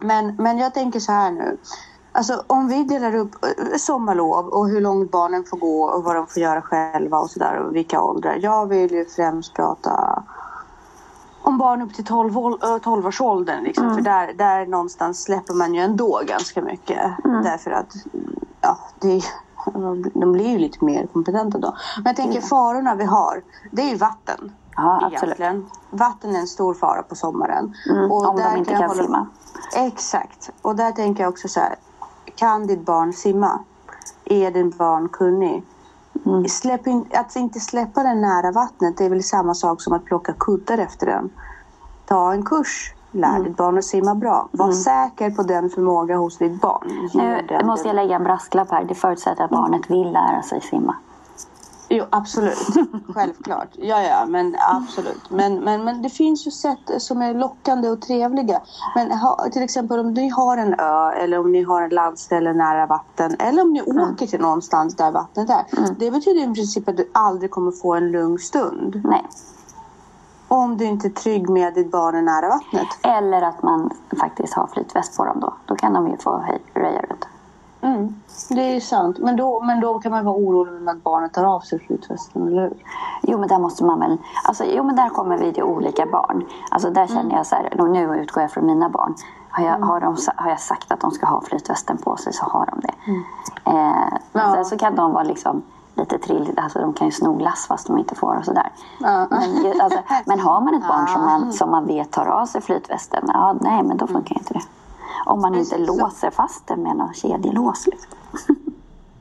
men, 0.00 0.36
men 0.36 0.58
jag 0.58 0.74
tänker 0.74 1.00
så 1.00 1.12
här 1.12 1.30
nu. 1.30 1.58
Alltså 2.12 2.42
om 2.46 2.68
vi 2.68 2.84
delar 2.84 3.14
upp 3.14 3.44
eh, 3.44 3.76
sommarlov 3.76 4.46
och 4.46 4.68
hur 4.68 4.80
långt 4.80 5.10
barnen 5.10 5.44
får 5.44 5.56
gå 5.56 5.84
och 5.84 6.04
vad 6.04 6.16
de 6.16 6.26
får 6.26 6.42
göra 6.42 6.62
själva 6.62 7.18
och 7.18 7.30
sådär 7.30 7.56
och 7.56 7.76
vilka 7.76 8.02
åldrar. 8.02 8.38
Jag 8.42 8.66
vill 8.66 8.92
ju 8.92 9.04
främst 9.04 9.54
prata 9.54 10.22
om 11.42 11.58
barn 11.58 11.82
upp 11.82 11.94
till 11.94 12.04
12, 12.04 12.38
ål- 12.38 12.58
eh, 12.62 12.78
12 12.78 13.06
års 13.06 13.20
åldern. 13.20 13.64
Liksom. 13.64 13.94
För 13.94 14.02
där, 14.02 14.32
där 14.32 14.66
någonstans 14.66 15.22
släpper 15.22 15.54
man 15.54 15.74
ju 15.74 15.80
ändå 15.80 16.22
ganska 16.26 16.62
mycket. 16.62 16.98
Därför 17.24 17.70
att 17.70 17.92
ja, 18.60 18.78
det 19.00 19.22
de 20.14 20.32
blir 20.32 20.48
ju 20.48 20.58
lite 20.58 20.84
mer 20.84 21.06
kompetenta 21.06 21.58
då. 21.58 21.76
Men 21.96 22.04
jag 22.06 22.16
tänker 22.16 22.40
farorna 22.40 22.94
vi 22.94 23.04
har, 23.04 23.42
det 23.70 23.82
är 23.82 23.88
ju 23.90 23.96
vatten. 23.96 24.52
Ja, 24.76 24.96
absolut. 24.96 25.22
egentligen. 25.22 25.66
Vatten 25.90 26.34
är 26.36 26.40
en 26.40 26.46
stor 26.46 26.74
fara 26.74 27.02
på 27.02 27.14
sommaren. 27.14 27.74
Mm, 27.90 28.12
om 28.12 28.36
de 28.36 28.56
inte 28.56 28.70
jag 28.70 28.80
kan 28.80 28.88
hålla- 28.90 29.02
simma. 29.02 29.26
Exakt. 29.76 30.50
Och 30.62 30.76
där 30.76 30.92
tänker 30.92 31.22
jag 31.22 31.30
också 31.30 31.48
så 31.48 31.60
här. 31.60 31.74
Kan 32.36 32.66
ditt 32.66 32.84
barn 32.86 33.12
simma? 33.12 33.58
Är 34.24 34.50
ditt 34.50 34.78
barn 34.78 35.08
kunnig? 35.08 35.62
Mm. 36.26 36.48
Släpp 36.48 36.86
in, 36.86 37.04
att 37.14 37.36
inte 37.36 37.60
släppa 37.60 38.02
den 38.02 38.20
nära 38.20 38.52
vattnet 38.52 38.96
det 38.96 39.04
är 39.04 39.10
väl 39.10 39.22
samma 39.22 39.54
sak 39.54 39.80
som 39.82 39.92
att 39.92 40.04
plocka 40.04 40.32
kuddar 40.32 40.78
efter 40.78 41.06
den. 41.06 41.30
Ta 42.06 42.32
en 42.32 42.44
kurs. 42.44 42.94
Lär 43.14 43.28
Mm. 43.28 43.44
ditt 43.44 43.56
barn 43.56 43.78
att 43.78 43.84
simma 43.84 44.14
bra. 44.14 44.48
Var 44.52 44.72
säker 44.72 45.30
på 45.30 45.42
den 45.42 45.70
förmåga 45.70 46.16
hos 46.16 46.38
ditt 46.38 46.60
barn. 46.60 46.88
Nu 47.14 47.64
måste 47.64 47.88
jag 47.88 47.94
lägga 47.94 48.16
en 48.16 48.24
brasklapp 48.24 48.70
här. 48.70 48.84
Det 48.84 48.94
förutsätter 48.94 49.44
att 49.44 49.50
barnet 49.50 49.90
vill 49.90 50.12
lära 50.12 50.42
sig 50.42 50.60
simma. 50.60 50.94
Jo, 51.94 52.04
absolut. 52.10 52.58
Självklart. 53.14 53.68
Ja, 53.72 54.02
ja, 54.02 54.26
men 54.26 54.56
absolut. 54.68 55.30
Men, 55.30 55.60
men, 55.60 55.84
men 55.84 56.02
det 56.02 56.08
finns 56.08 56.46
ju 56.46 56.50
sätt 56.50 56.90
som 56.98 57.22
är 57.22 57.34
lockande 57.34 57.88
och 57.88 58.00
trevliga. 58.00 58.60
Men 58.94 59.12
ha, 59.12 59.48
till 59.52 59.62
exempel 59.62 59.98
om 59.98 60.14
ni 60.14 60.28
har 60.28 60.56
en 60.56 60.74
ö 60.80 61.10
eller 61.10 61.38
om 61.38 61.52
ni 61.52 61.62
har 61.62 61.82
en 61.82 61.90
landställe 61.90 62.52
nära 62.52 62.86
vatten 62.86 63.36
eller 63.38 63.62
om 63.62 63.72
ni 63.72 63.82
åker 63.82 64.26
till 64.26 64.40
någonstans 64.40 64.96
där 64.96 65.12
vattnet 65.12 65.50
är. 65.50 65.64
Det 65.98 66.10
betyder 66.10 66.50
i 66.50 66.54
princip 66.54 66.88
att 66.88 66.96
du 66.96 67.10
aldrig 67.12 67.50
kommer 67.50 67.70
få 67.70 67.94
en 67.94 68.10
lugn 68.10 68.38
stund. 68.38 69.00
Nej. 69.04 69.26
Om 70.48 70.76
du 70.76 70.84
inte 70.84 71.08
är 71.08 71.10
trygg 71.10 71.48
med 71.48 71.74
ditt 71.74 71.90
barn 71.90 72.14
är 72.14 72.22
nära 72.22 72.48
vattnet. 72.48 72.88
Eller 73.02 73.42
att 73.42 73.62
man 73.62 73.90
faktiskt 74.20 74.54
har 74.54 74.66
flytväst 74.66 75.16
på 75.16 75.24
dem 75.24 75.40
då. 75.40 75.54
Då 75.66 75.76
kan 75.76 75.92
de 75.92 76.08
ju 76.08 76.16
få 76.16 76.44
röja 76.74 77.00
runt. 77.00 77.26
Mm, 77.82 78.14
det 78.48 78.76
är 78.76 78.80
sant. 78.80 79.18
Men 79.18 79.36
då, 79.36 79.60
men 79.60 79.80
då 79.80 79.98
kan 79.98 80.12
man 80.12 80.24
vara 80.24 80.36
orolig 80.36 80.82
när 80.82 80.94
barnet 80.94 81.32
tar 81.32 81.44
av 81.44 81.60
sig 81.60 81.78
flytvästen, 81.78 82.46
eller 82.48 82.62
hur? 82.62 82.72
Jo, 83.22 83.38
men 83.38 83.48
där 83.48 83.58
måste 83.58 83.84
man 83.84 84.00
väl... 84.00 84.18
Alltså, 84.44 84.64
jo, 84.64 84.84
men 84.84 84.96
där 84.96 85.08
kommer 85.08 85.38
vi 85.38 85.52
till 85.52 85.62
olika 85.62 86.06
barn. 86.06 86.44
Alltså, 86.70 86.90
där 86.90 87.06
känner 87.06 87.36
jag 87.36 87.46
så 87.46 87.54
här, 87.54 87.88
nu 87.88 88.16
utgår 88.16 88.42
jag 88.42 88.50
från 88.50 88.66
mina 88.66 88.88
barn. 88.88 89.14
Har 89.50 89.64
jag, 89.64 89.78
har, 89.78 90.00
de, 90.00 90.16
har 90.36 90.50
jag 90.50 90.60
sagt 90.60 90.92
att 90.92 91.00
de 91.00 91.10
ska 91.10 91.26
ha 91.26 91.40
flytvästen 91.40 91.96
på 91.96 92.16
sig 92.16 92.32
så 92.32 92.44
har 92.44 92.66
de 92.66 92.80
det. 92.80 92.94
Eh, 93.70 94.18
Ja. 94.32 94.52
Sen 94.54 94.64
så 94.64 94.78
kan 94.78 94.94
de 94.96 95.12
vara 95.12 95.22
liksom 95.22 95.62
lite 95.94 96.18
trilligt, 96.18 96.58
alltså 96.58 96.78
de 96.78 96.92
kan 96.92 97.06
ju 97.06 97.12
sno 97.12 97.34
glass 97.34 97.66
fast 97.66 97.86
de 97.86 97.98
inte 97.98 98.14
får 98.14 98.36
och 98.36 98.44
sådär. 98.44 98.68
Ja. 99.00 99.26
Men, 99.30 99.80
alltså, 99.80 99.98
men 100.26 100.40
har 100.40 100.60
man 100.60 100.74
ett 100.74 100.88
barn 100.88 101.08
som 101.08 101.24
man, 101.24 101.52
som 101.58 101.70
man 101.70 101.86
vet 101.86 102.10
tar 102.10 102.26
av 102.26 102.46
sig 102.46 102.60
flytvästen, 102.60 103.24
ja 103.26 103.56
nej 103.60 103.82
men 103.82 103.96
då 103.96 104.06
funkar 104.06 104.38
inte 104.38 104.54
det. 104.54 104.60
Om 105.26 105.40
man 105.40 105.54
inte 105.54 105.70
Precis, 105.70 105.86
så- 105.88 105.96
låser 106.02 106.30
fast 106.30 106.66
det 106.66 106.76
med 106.76 106.96
någon 106.96 107.14
kedjelås. 107.14 107.86
Liksom. 107.86 108.16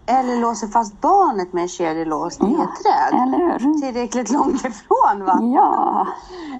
Eller 0.06 0.38
låser 0.38 0.68
fast 0.68 1.02
barnet 1.02 1.54
med 1.54 1.70
kedjelås 1.70 2.34
i 2.36 2.38
Ja, 2.40 2.48
ett 2.64 2.84
träd. 2.84 3.22
Eller 3.22 3.38
hur? 3.38 3.82
Tillräckligt 3.82 4.32
långt 4.32 4.66
ifrån 4.66 5.26
va? 5.26 5.40
Ja. 5.56 6.08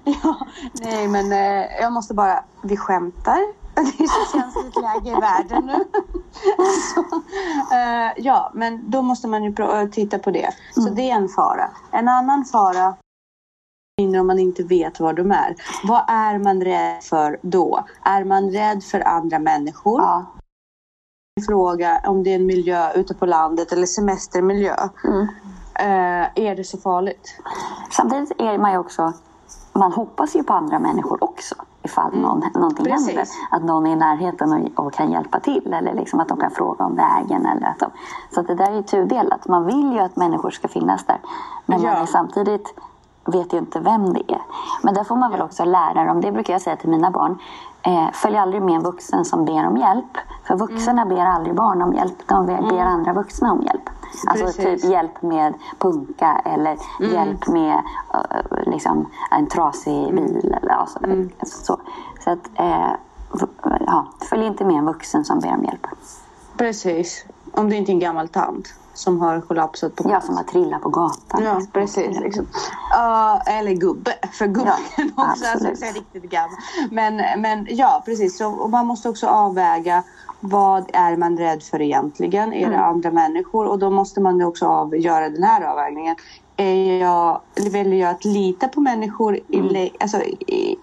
Ja, 0.22 0.36
nej 0.82 1.08
men 1.08 1.32
eh, 1.32 1.66
jag 1.80 1.92
måste 1.92 2.14
bara, 2.14 2.44
vi 2.62 2.76
skämtar. 2.76 3.38
Det 3.74 3.80
är 4.04 4.06
så 4.26 4.38
känsligt 4.38 4.76
läge 4.76 5.10
i 5.10 5.20
världen 5.20 5.66
nu. 5.66 5.84
så, 6.94 7.00
eh, 7.74 8.12
ja, 8.24 8.50
men 8.54 8.90
då 8.90 9.02
måste 9.02 9.28
man 9.28 9.44
ju 9.44 9.54
titta 9.92 10.18
på 10.18 10.30
det. 10.30 10.50
Så 10.74 10.80
det 10.80 11.10
är 11.10 11.14
en 11.16 11.28
fara. 11.28 11.70
En 11.90 12.08
annan 12.08 12.44
fara 12.44 12.94
om 14.00 14.26
man 14.26 14.38
inte 14.38 14.62
vet 14.62 15.00
var 15.00 15.12
de 15.12 15.30
är. 15.30 15.54
Vad 15.84 16.04
är 16.08 16.38
man 16.38 16.60
rädd 16.64 17.02
för 17.02 17.38
då? 17.42 17.84
Är 18.02 18.24
man 18.24 18.50
rädd 18.50 18.84
för 18.84 19.00
andra 19.08 19.38
människor? 19.38 20.00
ja. 20.00 20.24
Fråga 21.46 22.00
om 22.06 22.22
det 22.22 22.30
är 22.30 22.34
en 22.34 22.46
miljö 22.46 22.92
ute 22.92 23.14
på 23.14 23.26
landet 23.26 23.72
eller 23.72 23.86
semestermiljö. 23.86 24.76
Mm. 25.04 25.28
Eh, 25.74 26.28
är 26.34 26.56
det 26.56 26.64
så 26.64 26.78
farligt? 26.78 27.40
Samtidigt 27.90 28.40
är 28.40 28.58
man 28.58 28.72
ju 28.72 28.78
också, 28.78 29.12
man 29.72 29.92
hoppas 29.92 30.36
ju 30.36 30.42
på 30.42 30.52
andra 30.52 30.78
människor 30.78 31.24
också 31.24 31.54
ifall 31.82 32.14
någon, 32.20 32.42
någonting 32.54 32.84
Precis. 32.84 33.06
händer. 33.06 33.26
Att 33.50 33.64
någon 33.64 33.86
är 33.86 33.92
i 33.92 33.96
närheten 33.96 34.52
och, 34.52 34.86
och 34.86 34.92
kan 34.92 35.12
hjälpa 35.12 35.40
till 35.40 35.72
eller 35.72 35.94
liksom 35.94 36.20
att 36.20 36.28
de 36.28 36.38
kan 36.40 36.50
fråga 36.50 36.84
om 36.84 36.96
vägen. 36.96 37.46
Eller 37.46 37.66
att 37.66 37.78
de, 37.78 37.90
så 38.34 38.40
att 38.40 38.46
det 38.46 38.54
där 38.54 38.70
är 38.70 38.76
ju 38.76 38.82
tudelat. 38.82 39.48
Man 39.48 39.66
vill 39.66 39.92
ju 39.92 39.98
att 39.98 40.16
människor 40.16 40.50
ska 40.50 40.68
finnas 40.68 41.04
där. 41.06 41.18
Men 41.66 41.82
Ja. 41.82 41.92
man 41.92 42.02
är 42.02 42.06
samtidigt 42.06 42.74
vet 43.24 43.52
ju 43.52 43.58
inte 43.58 43.80
vem 43.80 44.12
det 44.12 44.32
är. 44.32 44.42
Men 44.82 44.94
där 44.94 45.04
får 45.04 45.16
man 45.16 45.30
väl 45.30 45.42
också 45.42 45.64
lära 45.64 46.04
dem, 46.04 46.20
det 46.20 46.32
brukar 46.32 46.52
jag 46.52 46.62
säga 46.62 46.76
till 46.76 46.90
mina 46.90 47.10
barn. 47.10 47.38
Eh, 47.82 48.10
följ 48.12 48.36
aldrig 48.36 48.62
med 48.62 48.74
en 48.74 48.82
vuxen 48.82 49.24
som 49.24 49.44
ber 49.44 49.66
om 49.66 49.76
hjälp. 49.76 50.18
För 50.44 50.56
vuxna 50.56 51.06
ber 51.06 51.26
aldrig 51.26 51.54
barn 51.54 51.82
om 51.82 51.94
hjälp, 51.94 52.16
de 52.26 52.46
ber, 52.46 52.62
ber 52.62 52.78
andra 52.78 53.12
vuxna 53.12 53.52
om 53.52 53.62
hjälp. 53.62 53.90
Alltså 54.26 54.44
Precis. 54.46 54.82
typ 54.82 54.90
hjälp 54.90 55.22
med 55.22 55.54
punka 55.78 56.40
eller 56.44 56.76
hjälp 57.00 57.48
med 57.48 57.82
eh, 58.14 58.62
liksom, 58.66 59.10
en 59.30 59.46
trasig 59.46 60.14
bil. 60.14 60.54
Eller, 60.62 60.72
alltså, 60.72 60.98
så. 61.42 61.80
så 62.24 62.30
att, 62.30 62.50
eh, 62.54 62.90
ja, 63.86 64.06
följ 64.30 64.46
inte 64.46 64.64
med 64.64 64.76
en 64.76 64.86
vuxen 64.86 65.24
som 65.24 65.40
ber 65.40 65.54
om 65.54 65.64
hjälp. 65.64 65.86
Precis. 66.56 67.24
Om 67.52 67.70
det 67.70 67.76
inte 67.76 67.92
är 67.92 67.94
en 67.94 68.00
gammal 68.00 68.28
tant 68.28 68.74
som 68.94 69.20
har 69.20 69.40
kollapsat 69.40 69.96
på 69.96 70.10
Jag 70.10 70.24
som 70.24 70.36
har 70.36 70.44
trillat 70.44 70.82
på 70.82 70.88
gatan. 70.88 71.42
Ja, 71.44 71.60
precis. 71.72 72.20
Liksom. 72.20 72.46
Ja, 72.90 73.40
eller 73.46 73.72
gubbe, 73.72 74.14
för 74.32 74.46
gubben 74.46 74.72
Ja, 74.96 75.04
också. 75.16 75.22
Alltså, 75.24 75.46
absolut. 75.54 75.78
så 75.78 75.84
är 75.84 75.92
riktigt 75.92 76.30
gammal. 76.30 76.56
Men, 76.90 77.16
men 77.42 77.66
ja, 77.70 78.02
precis. 78.04 78.38
Så, 78.38 78.46
och 78.48 78.70
man 78.70 78.86
måste 78.86 79.08
också 79.08 79.26
avväga 79.26 80.02
vad 80.40 80.90
är 80.92 81.16
man 81.16 81.38
rädd 81.38 81.62
för 81.62 81.80
egentligen? 81.82 82.52
Är 82.52 82.68
det 82.68 82.74
Mm. 82.74 82.88
andra 82.88 83.10
människor? 83.10 83.66
Och 83.66 83.78
då 83.78 83.90
måste 83.90 84.20
man 84.20 84.42
också 84.42 84.66
av, 84.66 84.96
göra 84.96 85.28
den 85.28 85.42
här 85.42 85.62
avvägningen. 85.62 86.16
Är 86.56 86.98
jag, 87.00 87.40
väljer 87.72 88.00
jag 88.00 88.10
att 88.10 88.24
lita 88.24 88.68
på 88.68 88.80
människor? 88.80 89.36
I, 89.48 89.58
Mm. 89.58 89.88
alltså, 90.00 90.16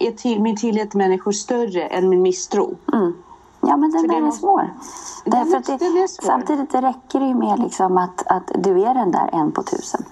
är 0.00 0.10
till, 0.10 0.40
min 0.40 0.56
tillit 0.56 0.90
till 0.90 0.98
människor 0.98 1.32
större 1.32 1.82
än 1.86 2.08
min 2.08 2.22
misstro? 2.22 2.74
Mm. 2.92 3.12
Ja, 3.60 3.76
men 3.76 3.90
den 3.90 4.00
För 4.00 4.08
där 4.08 4.26
är 4.26 4.30
svår. 4.30 4.74
Den 5.24 5.30
Därför 5.50 5.72
det, 5.72 5.76
den 5.84 5.96
är 6.02 6.06
svår. 6.06 6.26
samtidigt 6.26 6.70
det 6.72 6.80
räcker 6.82 7.20
det 7.20 7.26
ju 7.26 7.34
med 7.34 7.58
liksom 7.58 7.98
att, 7.98 8.26
att 8.26 8.50
du 8.54 8.82
är 8.82 8.94
den 8.94 9.10
där 9.10 9.30
en 9.32 9.52
på 9.52 9.62
tusen. 9.62 10.04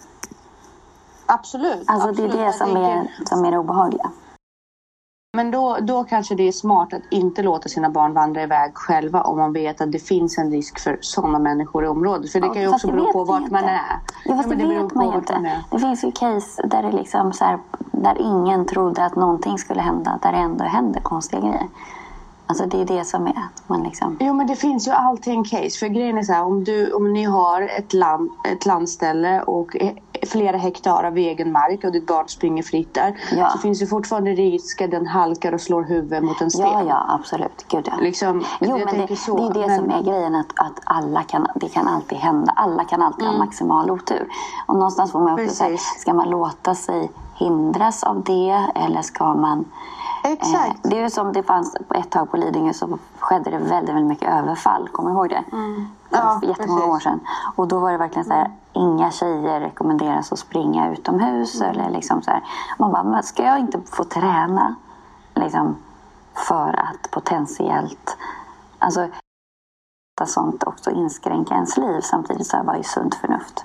Absolut. 1.26 1.84
Alltså 1.86 2.08
absolut. 2.08 2.32
det 2.32 2.38
är 2.38 2.46
det 2.46 2.52
som 2.52 2.76
är, 2.76 3.10
som 3.24 3.44
är 3.44 3.50
det 3.50 3.58
obehagliga. 3.58 4.10
Men 5.36 5.50
då, 5.50 5.76
då 5.80 6.04
kanske 6.04 6.34
det 6.34 6.48
är 6.48 6.52
smart 6.52 6.92
att 6.92 7.02
inte 7.10 7.42
låta 7.42 7.68
sina 7.68 7.90
barn 7.90 8.12
vandra 8.14 8.42
iväg 8.42 8.70
själva 8.74 9.22
om 9.22 9.38
man 9.38 9.52
vet 9.52 9.80
att 9.80 9.92
det 9.92 9.98
finns 9.98 10.38
en 10.38 10.50
risk 10.50 10.78
för 10.80 10.98
sådana 11.00 11.38
människor 11.38 11.84
i 11.84 11.88
området. 11.88 12.32
För 12.32 12.40
det 12.40 12.46
Ja, 12.46 12.52
kan 12.52 12.62
ju 12.62 12.68
också 12.68 12.86
bero 12.86 13.12
på 13.12 13.24
vart 13.24 13.40
inte. 13.40 13.52
man 13.52 13.64
är. 13.64 14.00
Ja, 14.24 14.36
fast 14.36 14.48
det 14.48 14.56
vet 14.56 14.94
man 14.94 15.10
ju 15.10 15.14
inte. 15.14 15.62
Det 15.70 15.78
finns 15.78 16.04
ju 16.04 16.12
case 16.12 16.62
där 16.66 16.82
det 16.82 16.92
liksom 16.92 17.32
så 17.32 17.44
här, 17.44 17.58
där 17.78 18.16
ingen 18.20 18.66
trodde 18.66 19.04
att 19.04 19.16
någonting 19.16 19.58
skulle 19.58 19.80
hända, 19.80 20.18
där 20.22 20.32
det 20.32 20.38
ändå 20.38 20.64
händer 20.64 21.00
konstiga 21.00 21.40
grejer. 21.40 21.66
Alltså 22.50 22.66
det 22.66 22.80
är 22.80 22.84
det 22.84 23.04
som 23.04 23.26
är 23.26 23.48
man 23.66 23.82
liksom... 23.82 24.16
Jo 24.20 24.32
men 24.34 24.46
det 24.46 24.56
finns 24.56 24.88
ju 24.88 24.92
alltid 24.92 25.32
en 25.34 25.44
case. 25.44 25.78
För 25.78 25.86
grejen 25.86 26.18
är 26.18 26.22
så 26.22 26.32
här, 26.32 26.44
om, 26.44 26.64
du, 26.64 26.92
om 26.92 27.12
ni 27.12 27.24
har 27.24 27.62
ett, 27.62 27.92
land, 27.92 28.30
ett 28.44 28.66
landställe 28.66 29.42
och 29.42 29.76
flera 30.26 30.56
hektar 30.56 31.04
av 31.04 31.16
egen 31.18 31.52
mark 31.52 31.84
och 31.84 31.92
ditt 31.92 32.06
barn 32.06 32.28
springer 32.28 32.62
fritt 32.62 32.94
där. 32.94 33.16
Ja. 33.36 33.50
Så 33.50 33.58
finns 33.58 33.78
det 33.80 33.86
fortfarande 33.86 34.30
risk 34.30 34.80
att 34.80 34.90
den 34.90 35.06
halkar 35.06 35.52
och 35.52 35.60
slår 35.60 35.82
huvudet 35.82 36.24
mot 36.24 36.40
en 36.40 36.50
sten. 36.50 36.66
Ja, 36.66 36.82
ja, 36.88 37.06
absolut. 37.08 37.66
Gud, 37.68 37.88
ja. 37.90 37.96
Liksom, 38.00 38.44
Jo, 38.60 38.78
men 38.84 39.06
det, 39.06 39.16
så, 39.16 39.36
det 39.36 39.60
är 39.60 39.62
det 39.62 39.66
men- 39.68 39.78
som 39.78 39.90
är 39.90 40.02
grejen. 40.02 40.34
Att, 40.34 40.46
att 40.56 40.80
alla 40.84 41.22
kan, 41.22 41.46
det 41.54 41.68
kan 41.68 41.88
alltid 41.88 42.18
hända. 42.18 42.52
Alla 42.56 42.84
kan 42.84 43.02
alltid 43.02 43.22
Mm. 43.26 43.36
ha 43.38 43.44
maximal 43.44 43.90
otur. 43.90 44.28
Och 44.66 44.74
någonstans 44.74 45.12
får 45.12 45.20
man 45.20 45.32
också 45.32 45.54
säga, 45.54 45.76
ska 45.78 46.14
man 46.14 46.30
låta 46.30 46.74
sig 46.74 47.10
hindras 47.34 48.04
av 48.04 48.22
det 48.24 48.66
eller 48.74 49.02
ska 49.02 49.34
man... 49.34 49.64
Exakt. 50.22 50.84
Eh, 50.84 50.90
det 50.90 50.98
är 50.98 51.02
ju 51.02 51.10
som 51.10 51.32
det 51.32 51.42
fanns 51.42 51.76
på 51.88 51.94
ett 51.94 52.10
tag 52.10 52.30
på 52.30 52.36
Lidingö 52.36 52.72
så 52.72 52.98
skedde 53.18 53.50
det 53.50 53.58
väldigt, 53.58 53.94
väldigt 53.94 54.08
mycket 54.08 54.28
överfall. 54.28 54.88
Kommer 54.88 55.10
du 55.10 55.16
ihåg 55.16 55.28
det? 55.28 55.44
Mm. 55.52 55.88
Ja, 56.10 56.38
För 56.40 56.48
jättemånga 56.48 56.80
precis. 56.80 56.94
år 56.94 57.00
sedan. 57.00 57.20
Och 57.56 57.68
då 57.68 57.78
var 57.78 57.92
det 57.92 57.98
verkligen 57.98 58.24
så 58.24 58.32
här, 58.32 58.50
inga 58.72 59.10
tjejer 59.10 59.60
rekommenderas 59.60 60.32
att 60.32 60.38
springa 60.38 60.92
utomhus. 60.92 61.60
Mm. 61.60 61.70
Eller 61.70 61.90
liksom 61.90 62.22
så 62.22 62.30
här. 62.30 62.44
Man 62.78 62.92
bara, 62.92 63.22
ska 63.22 63.44
jag 63.44 63.58
inte 63.58 63.80
få 63.80 64.04
träna? 64.04 64.74
Liksom, 65.34 65.76
för 66.34 66.80
att 66.80 67.10
potentiellt... 67.10 68.16
Alltså, 68.78 69.08
sånt 70.26 70.64
också 70.64 70.90
inskränka 70.90 71.54
ens 71.54 71.76
liv. 71.76 72.00
Samtidigt 72.00 72.46
så 72.46 72.56
här 72.56 72.64
var 72.64 72.74
ju 72.74 72.82
sunt 72.82 73.14
förnuft. 73.14 73.64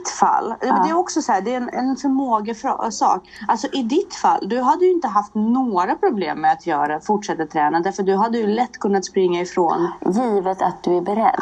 Ditt 0.00 0.08
fall. 0.08 0.54
Det 0.60 0.66
är 0.66 0.96
också 0.96 1.22
så 1.22 1.32
här, 1.32 1.40
det 1.40 1.54
är 1.54 1.56
en, 1.56 1.68
en 1.68 1.96
förmågesak. 1.96 3.28
Alltså 3.48 3.66
i 3.72 3.82
ditt 3.82 4.14
fall, 4.14 4.48
du 4.48 4.60
hade 4.60 4.84
ju 4.84 4.92
inte 4.92 5.08
haft 5.08 5.34
några 5.34 5.94
problem 5.94 6.40
med 6.40 6.52
att 6.52 6.66
göra, 6.66 7.00
fortsätta 7.00 7.46
träna. 7.46 7.80
Därför 7.80 8.02
du 8.02 8.16
hade 8.16 8.38
ju 8.38 8.46
lätt 8.46 8.78
kunnat 8.78 9.04
springa 9.04 9.40
ifrån. 9.40 9.92
Givet 10.06 10.62
att 10.62 10.82
du 10.82 10.96
är 10.96 11.00
beredd. 11.00 11.40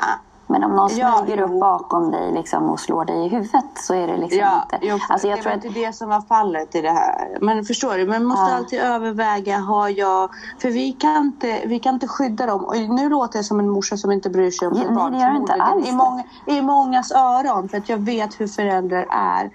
Men 0.51 0.65
om 0.65 0.77
någon 0.77 0.97
Ja, 0.97 1.13
smyger 1.27 1.41
upp 1.43 1.61
bakom 1.61 2.11
dig 2.11 2.33
liksom 2.33 2.71
och 2.71 2.81
slår 2.81 3.05
dig 3.05 3.27
i 3.27 3.29
huvudet 3.29 3.65
så 3.75 3.95
är 3.95 4.07
det 4.07 4.17
liksom 4.17 4.39
Ja, 4.39 4.63
inte... 4.73 4.87
jo, 4.87 4.99
Alltså 5.09 5.29
jag 5.29 5.39
det 5.39 5.43
tror 5.43 5.51
var 5.53 5.59
att 5.59 5.65
inte 5.65 5.81
det 5.81 5.93
som 5.93 6.09
var 6.09 6.21
fallet 6.21 6.75
i 6.75 6.81
det 6.81 6.91
här. 6.91 7.39
Men 7.41 7.65
förstår 7.65 7.99
du, 7.99 8.07
man 8.07 8.25
måste 8.25 8.51
Ja. 8.51 8.57
alltid 8.57 8.81
överväga, 8.81 9.59
har 9.59 9.89
jag... 9.89 10.31
För 10.59 10.69
vi 10.69 10.93
kan, 10.93 11.17
inte, 11.17 11.61
vi 11.67 11.79
kan 11.79 11.95
inte 11.95 12.09
skydda 12.09 12.47
dem. 12.47 12.65
Och 12.65 12.77
nu 12.77 13.09
låter 13.09 13.39
jag 13.39 13.45
som 13.45 13.61
en 13.61 13.69
morsa 13.69 13.97
som 13.97 14.13
inte 14.13 14.31
bryr 14.31 14.51
sig 14.51 14.69
om 14.69 14.75
Ja, 14.75 14.81
sitt 14.81 14.89
nej, 14.91 14.97
barn. 14.97 15.13
det 15.13 15.19
gör 15.19 15.37
inte 15.37 15.53
alls 15.53 15.89
I, 15.89 15.93
många, 15.93 16.23
I 16.47 16.63
mångas 16.63 17.13
öron, 17.13 17.69
för 17.69 17.79
att 17.79 17.89
jag 17.89 17.99
vet 17.99 18.41
hur 18.41 18.47
föräldrar 18.47 19.07
är. 19.11 19.51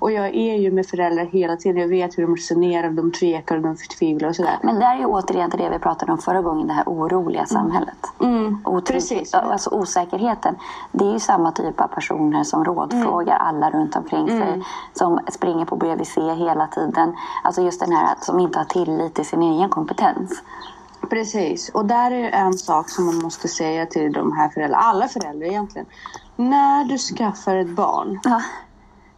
Och 0.00 0.12
jag 0.12 0.26
är 0.26 0.56
ju 0.56 0.70
med 0.70 0.86
föräldrar 0.86 1.24
hela 1.24 1.56
tiden. 1.56 1.80
Jag 1.80 1.88
vet 1.88 2.18
hur 2.18 2.22
de 2.22 2.36
resonerar, 2.36 2.90
de 2.90 3.12
tvekar 3.12 3.56
och 3.56 3.62
de 3.62 3.76
förtvivlar 3.76 4.28
och 4.28 4.36
sådär. 4.36 4.58
Men 4.62 4.78
det 4.78 4.84
är 4.84 4.98
ju 4.98 5.04
återigen 5.06 5.50
till 5.50 5.60
det 5.60 5.70
vi 5.70 5.78
pratade 5.78 6.12
om 6.12 6.18
förra 6.18 6.42
gången, 6.42 6.66
det 6.66 6.72
här 6.72 6.84
oroliga 6.86 7.46
samhället. 7.46 7.96
Mm, 8.20 8.58
precis. 8.86 9.34
Alltså 9.34 9.70
osäkerheten. 9.70 10.56
Det 10.92 11.04
är 11.04 11.12
ju 11.12 11.18
samma 11.20 11.52
typ 11.52 11.80
av 11.80 11.86
personer 11.88 12.44
som 12.44 12.64
rådfrågar 12.64 13.36
Mm. 13.36 13.46
alla 13.46 13.70
runt 13.70 13.96
omkring 13.96 14.28
sig. 14.28 14.62
Som 14.92 15.20
springer 15.28 15.64
på 15.64 15.76
BVC 15.76 16.16
hela 16.34 16.66
tiden. 16.66 17.14
Alltså 17.44 17.62
just 17.62 17.80
den 17.80 17.92
här 17.92 18.12
att 18.12 18.24
som 18.24 18.40
inte 18.40 18.58
har 18.58 18.64
tillit 18.66 19.14
till 19.14 19.26
sin 19.26 19.42
egen 19.42 19.68
kompetens. 19.68 20.42
Precis, 21.10 21.68
och 21.68 21.84
där 21.86 22.10
är 22.10 22.30
en 22.30 22.52
sak 22.52 22.88
som 22.90 23.06
man 23.06 23.18
måste 23.18 23.48
säga 23.48 23.86
till 23.86 24.12
de 24.12 24.32
här 24.32 24.48
föräldrarna, 24.48 24.82
alla 24.84 25.08
föräldrar 25.08 25.46
egentligen. 25.46 25.86
När 26.36 26.84
du 26.84 26.98
skaffar 26.98 27.56
ett 27.56 27.68
barn, 27.68 28.20
Ja. 28.24 28.40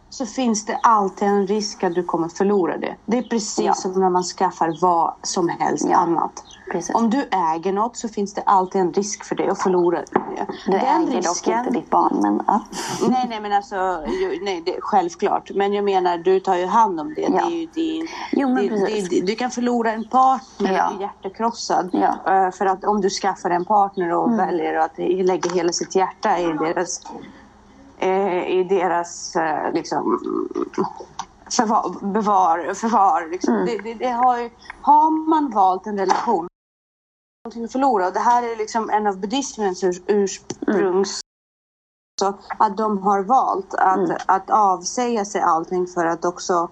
Så 0.09 0.25
finns 0.25 0.65
det 0.65 0.79
alltid 0.83 1.27
en 1.27 1.47
risk 1.47 1.83
att 1.83 1.95
du 1.95 2.03
kommer 2.03 2.27
förlora 2.29 2.77
det. 2.77 2.95
Det 3.05 3.17
är 3.17 3.21
precis 3.23 3.59
Ja. 3.65 3.73
som 3.73 3.91
när 3.91 4.09
man 4.09 4.23
skaffar 4.23 4.77
vad 4.81 5.13
som 5.21 5.49
helst 5.49 5.85
Ja. 5.89 5.97
annat. 5.97 6.43
Precis. 6.71 6.95
Om 6.95 7.09
du 7.09 7.27
äger 7.55 7.73
något 7.73 7.97
så 7.97 8.07
finns 8.09 8.33
det 8.33 8.41
alltid 8.41 8.81
en 8.81 8.93
risk 8.93 9.23
för 9.25 9.35
det 9.35 9.49
att 9.49 9.61
förlora 9.61 9.99
det. 9.99 10.45
Du 10.67 10.77
äger 10.77 11.21
dock 11.21 11.47
inte 11.47 11.69
ditt 11.79 11.89
barn, 11.89 12.19
men 12.21 12.41
ja. 12.47 12.61
Nej, 13.09 13.25
nej, 13.29 13.41
men 13.41 13.53
alltså, 13.53 13.75
ju, 14.07 14.39
nej, 14.43 14.61
det, 14.65 14.75
självklart. 14.81 15.51
Men 15.55 15.73
jag 15.73 15.85
menar, 15.85 16.17
du 16.17 16.39
tar 16.39 16.55
ju 16.55 16.65
hand 16.65 16.99
om 16.99 17.13
det. 17.13 17.21
Ja. 17.21 17.29
det, 17.29 17.37
är 17.37 17.49
ju 17.59 17.65
din, 17.65 18.07
Jo, 18.31 18.49
men 18.53 18.63
det, 18.63 18.69
precis. 18.69 19.09
det, 19.09 19.21
du 19.21 19.35
kan 19.35 19.51
förlora 19.51 19.91
en 19.91 20.03
partner 20.09 20.73
Ja. 20.73 20.91
hjärtekrossad. 20.99 21.95
Eh, 21.95 22.51
För 22.51 22.65
att 22.65 22.83
om 22.85 23.01
du 23.01 23.09
skaffar 23.09 23.49
en 23.49 23.65
partner 23.65 24.13
och 24.13 24.27
Mm. 24.27 24.37
väljer 24.37 24.73
att 24.79 24.97
lägga 24.97 25.51
hela 25.53 25.71
sitt 25.73 25.95
hjärta 25.95 26.39
i 26.39 26.43
deras, 26.45 27.01
i 28.47 28.63
deras 28.69 29.35
eh, 29.35 29.73
liksom, 29.73 30.19
förvar, 31.51 32.11
bevar, 32.13 32.73
förvar. 32.73 33.27
Liksom. 33.31 33.53
Mm. 33.53 33.65
Det, 33.65 33.77
det, 33.77 33.93
det 33.93 34.09
har, 34.09 34.37
ju, 34.37 34.49
har 34.81 35.29
man 35.29 35.49
valt 35.49 35.87
en 35.87 35.97
relation 35.97 36.47
någonting 37.45 37.63
att 37.65 37.71
förlora. 37.71 38.07
Och 38.07 38.13
det 38.13 38.19
här 38.19 38.43
är 38.43 38.55
liksom 38.55 38.89
en 38.89 39.07
av 39.07 39.17
buddhismens 39.19 39.83
ur, 39.83 40.03
ursprungs... 40.07 41.19
Så 42.19 42.33
att 42.59 42.77
de 42.77 42.97
har 42.97 43.23
valt 43.23 43.73
att, 43.73 43.97
Mm. 43.97 44.17
att 44.25 44.49
avsäga 44.49 45.25
sig 45.25 45.41
allting 45.41 45.87
för 45.87 46.05
att 46.05 46.25
också 46.25 46.69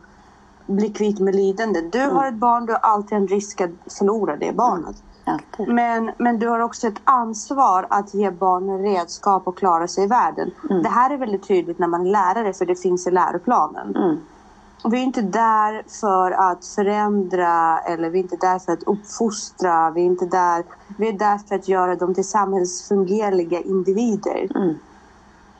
bli 0.66 0.90
kvitt 0.90 1.20
med 1.20 1.36
lidande. 1.36 1.82
Du 1.82 2.02
Mm. 2.02 2.16
har 2.16 2.28
ett 2.28 2.34
barn, 2.40 2.66
du 2.66 2.74
har 2.74 2.80
alltid 2.80 3.18
en 3.18 3.28
risk 3.28 3.62
att 3.62 3.70
förlora 3.98 4.36
det 4.36 4.52
barnet. 4.56 4.96
Alltid. 5.26 5.68
Men, 5.68 6.12
men 6.18 6.40
du 6.40 6.48
har 6.48 6.60
också 6.60 6.88
ett 6.88 7.02
ansvar 7.04 7.88
att 7.90 8.14
ge 8.14 8.32
barnen 8.32 8.80
redskap 8.80 9.48
och 9.48 9.58
klara 9.58 9.88
sig 9.88 10.04
i 10.04 10.08
världen. 10.08 10.52
Mm. 10.70 10.84
Det 10.84 10.90
här 10.90 11.10
är 11.10 11.18
väldigt 11.18 11.48
tydligt 11.48 11.80
när 11.80 11.88
man 11.88 12.02
är 12.08 12.12
lärare 12.12 12.54
för 12.54 12.66
det 12.66 12.76
finns 12.76 13.08
i 13.08 13.12
läroplanen. 13.12 13.96
Mm. 13.96 14.18
Och 14.84 14.94
vi 14.94 15.00
är 15.00 15.04
inte 15.04 15.22
där 15.22 15.84
för 16.02 16.32
att 16.32 16.66
förändra 16.66 17.80
eller 17.80 18.10
vi 18.10 18.20
är 18.20 18.24
inte 18.24 18.36
där 18.36 18.60
för 18.60 18.72
att 18.72 18.84
uppfostra. 18.84 19.92
Vi 19.92 20.02
är 20.02 20.06
inte 20.06 20.26
där, 20.26 20.64
vi 20.98 21.10
är 21.10 21.14
där 21.14 21.38
för 21.38 21.56
att 21.56 21.68
göra 21.68 21.96
dem 21.96 22.14
till 22.14 22.28
samhällsfungerliga 22.28 23.60
individer. 23.60 24.48
Mm. 24.56 24.76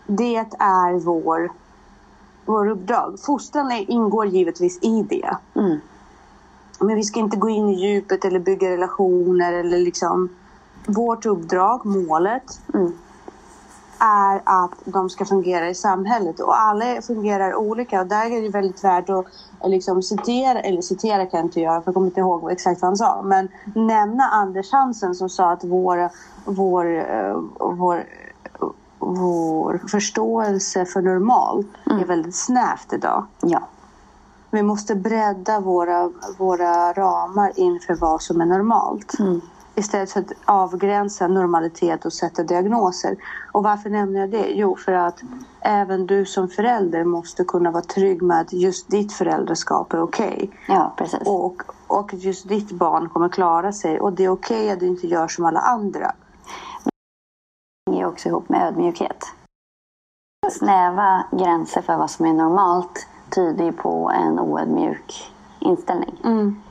Det 0.08 0.36
är 0.60 1.00
vår, 1.00 1.52
vår 2.46 2.70
uppdrag. 2.70 3.20
Fostran 3.26 3.72
ingår 3.72 4.26
givetvis 4.26 4.80
i 4.82 5.04
det. 5.04 5.38
Mm. 6.80 6.88
Men 6.88 6.96
vi 6.96 7.04
ska 7.04 7.20
inte 7.20 7.38
gå 7.38 7.50
in 7.50 7.70
i 7.70 7.88
djupet 7.88 8.26
eller 8.26 8.40
bygga 8.40 8.70
relationer 8.70 9.54
eller 9.54 9.78
liksom... 9.78 10.30
Vårt 10.88 11.26
uppdrag, 11.26 11.86
målet, 11.86 12.60
Mm. 12.74 12.92
är 14.00 14.42
att 14.44 14.72
de 14.86 15.10
ska 15.10 15.26
fungera 15.26 15.70
i 15.70 15.76
samhället. 15.76 16.40
Och 16.40 16.60
alla 16.62 17.02
fungerar 17.02 17.56
olika 17.56 18.02
och 18.02 18.08
där 18.08 18.38
är 18.38 18.42
det 18.42 18.50
väldigt 18.50 18.84
värt 18.84 19.10
att 19.10 19.26
liksom 19.66 20.02
citera, 20.04 20.60
eller 20.60 20.82
citera 20.82 21.26
kan 21.26 21.38
jag 21.38 21.46
inte 21.46 21.62
göra 21.62 21.82
för 21.82 21.88
jag 21.88 21.94
kommer 21.94 22.08
inte 22.08 22.20
ihåg 22.20 22.52
exakt 22.52 22.82
vad 22.82 22.90
han 22.90 22.98
sa. 22.98 23.22
Men 23.22 23.48
nämna 23.76 24.24
Anders 24.24 24.72
Hansen 24.72 25.16
som 25.16 25.30
sa 25.30 25.52
att 25.52 25.64
vår, 25.64 26.10
vår, 26.46 26.98
eh, 26.98 27.38
vår, 27.60 28.04
vår 29.00 29.82
förståelse 29.88 30.86
för 30.86 31.02
normal 31.02 31.64
är 31.86 32.06
väldigt 32.06 32.36
snävt 32.36 32.94
idag. 32.94 33.26
Ja. 33.42 33.62
Vi 34.56 34.64
måste 34.64 34.96
bredda 34.96 35.60
våra, 35.60 36.12
våra 36.38 36.94
ramar 36.94 37.52
inför 37.56 37.96
vad 37.96 38.22
som 38.22 38.42
är 38.42 38.46
normalt. 38.46 39.20
Mm. 39.20 39.42
Istället 39.76 40.12
för 40.12 40.20
att 40.20 40.32
avgränsa 40.46 41.28
normalitet 41.28 42.06
och 42.06 42.14
sätta 42.14 42.44
diagnoser. 42.44 43.16
Och 43.52 43.64
varför 43.64 43.90
nämner 43.90 44.20
jag 44.20 44.30
det? 44.30 44.48
Jo, 44.50 44.76
för 44.76 44.92
att 44.92 45.22
även 45.60 46.08
du 46.08 46.26
som 46.26 46.48
förälder 46.48 47.04
måste 47.04 47.44
kunna 47.44 47.72
vara 47.72 47.84
trygg 47.84 48.22
med 48.22 48.42
att 48.42 48.54
just 48.54 48.92
ditt 48.92 49.14
föräldraskap 49.14 49.94
är 49.94 50.02
okej. 50.02 50.52
ja, 50.68 50.94
precis. 50.98 51.20
Och, 51.26 51.62
och 51.88 52.14
just 52.14 52.50
ditt 52.50 52.72
barn 52.72 53.10
kommer 53.10 53.30
klara 53.30 53.72
sig. 53.74 54.00
Och 54.00 54.14
det 54.14 54.24
är 54.24 54.30
okej 54.30 54.72
att 54.72 54.80
du 54.80 54.88
inte 54.88 55.08
gör 55.08 55.28
som 55.28 55.46
alla 55.46 55.60
andra. 55.60 56.12
Det 57.86 57.92
hänger 57.92 58.08
också 58.08 58.30
ihop 58.30 58.50
med 58.50 58.68
ödmjukhet. 58.68 59.26
Snäva 60.52 61.26
gränser 61.32 61.82
för 61.82 61.98
vad 61.98 62.12
som 62.12 62.26
är 62.26 62.34
normalt 62.34 63.08
tyder 63.30 63.66
ju 63.66 63.72
på 63.72 64.12
en 64.12 64.40
oödmjuk 64.40 65.34
inställning. 65.60 66.16
Mm, 66.24 66.62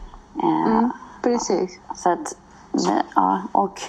Eh, 0.42 0.88
precis. 1.22 1.80
Så 1.94 2.10
att, 2.10 2.36
ja, 3.14 3.40
och 3.52 3.80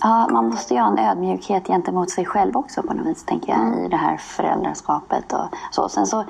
ja, 0.00 0.28
man 0.30 0.48
måste 0.48 0.74
ju 0.74 0.80
ha 0.80 0.88
en 0.88 0.98
ödmjukhet 0.98 1.66
gentemot 1.66 2.10
sig 2.10 2.24
själv 2.24 2.56
också 2.56 2.82
på 2.82 2.94
något 2.94 3.06
vis, 3.06 3.24
tänker 3.24 3.52
jag, 3.52 3.78
i 3.84 3.88
det 3.88 3.96
här 3.96 4.16
föräldraskapet. 4.16 5.32
Och 5.32 5.44
så. 5.70 5.88
Sen 5.88 6.06
så 6.06 6.24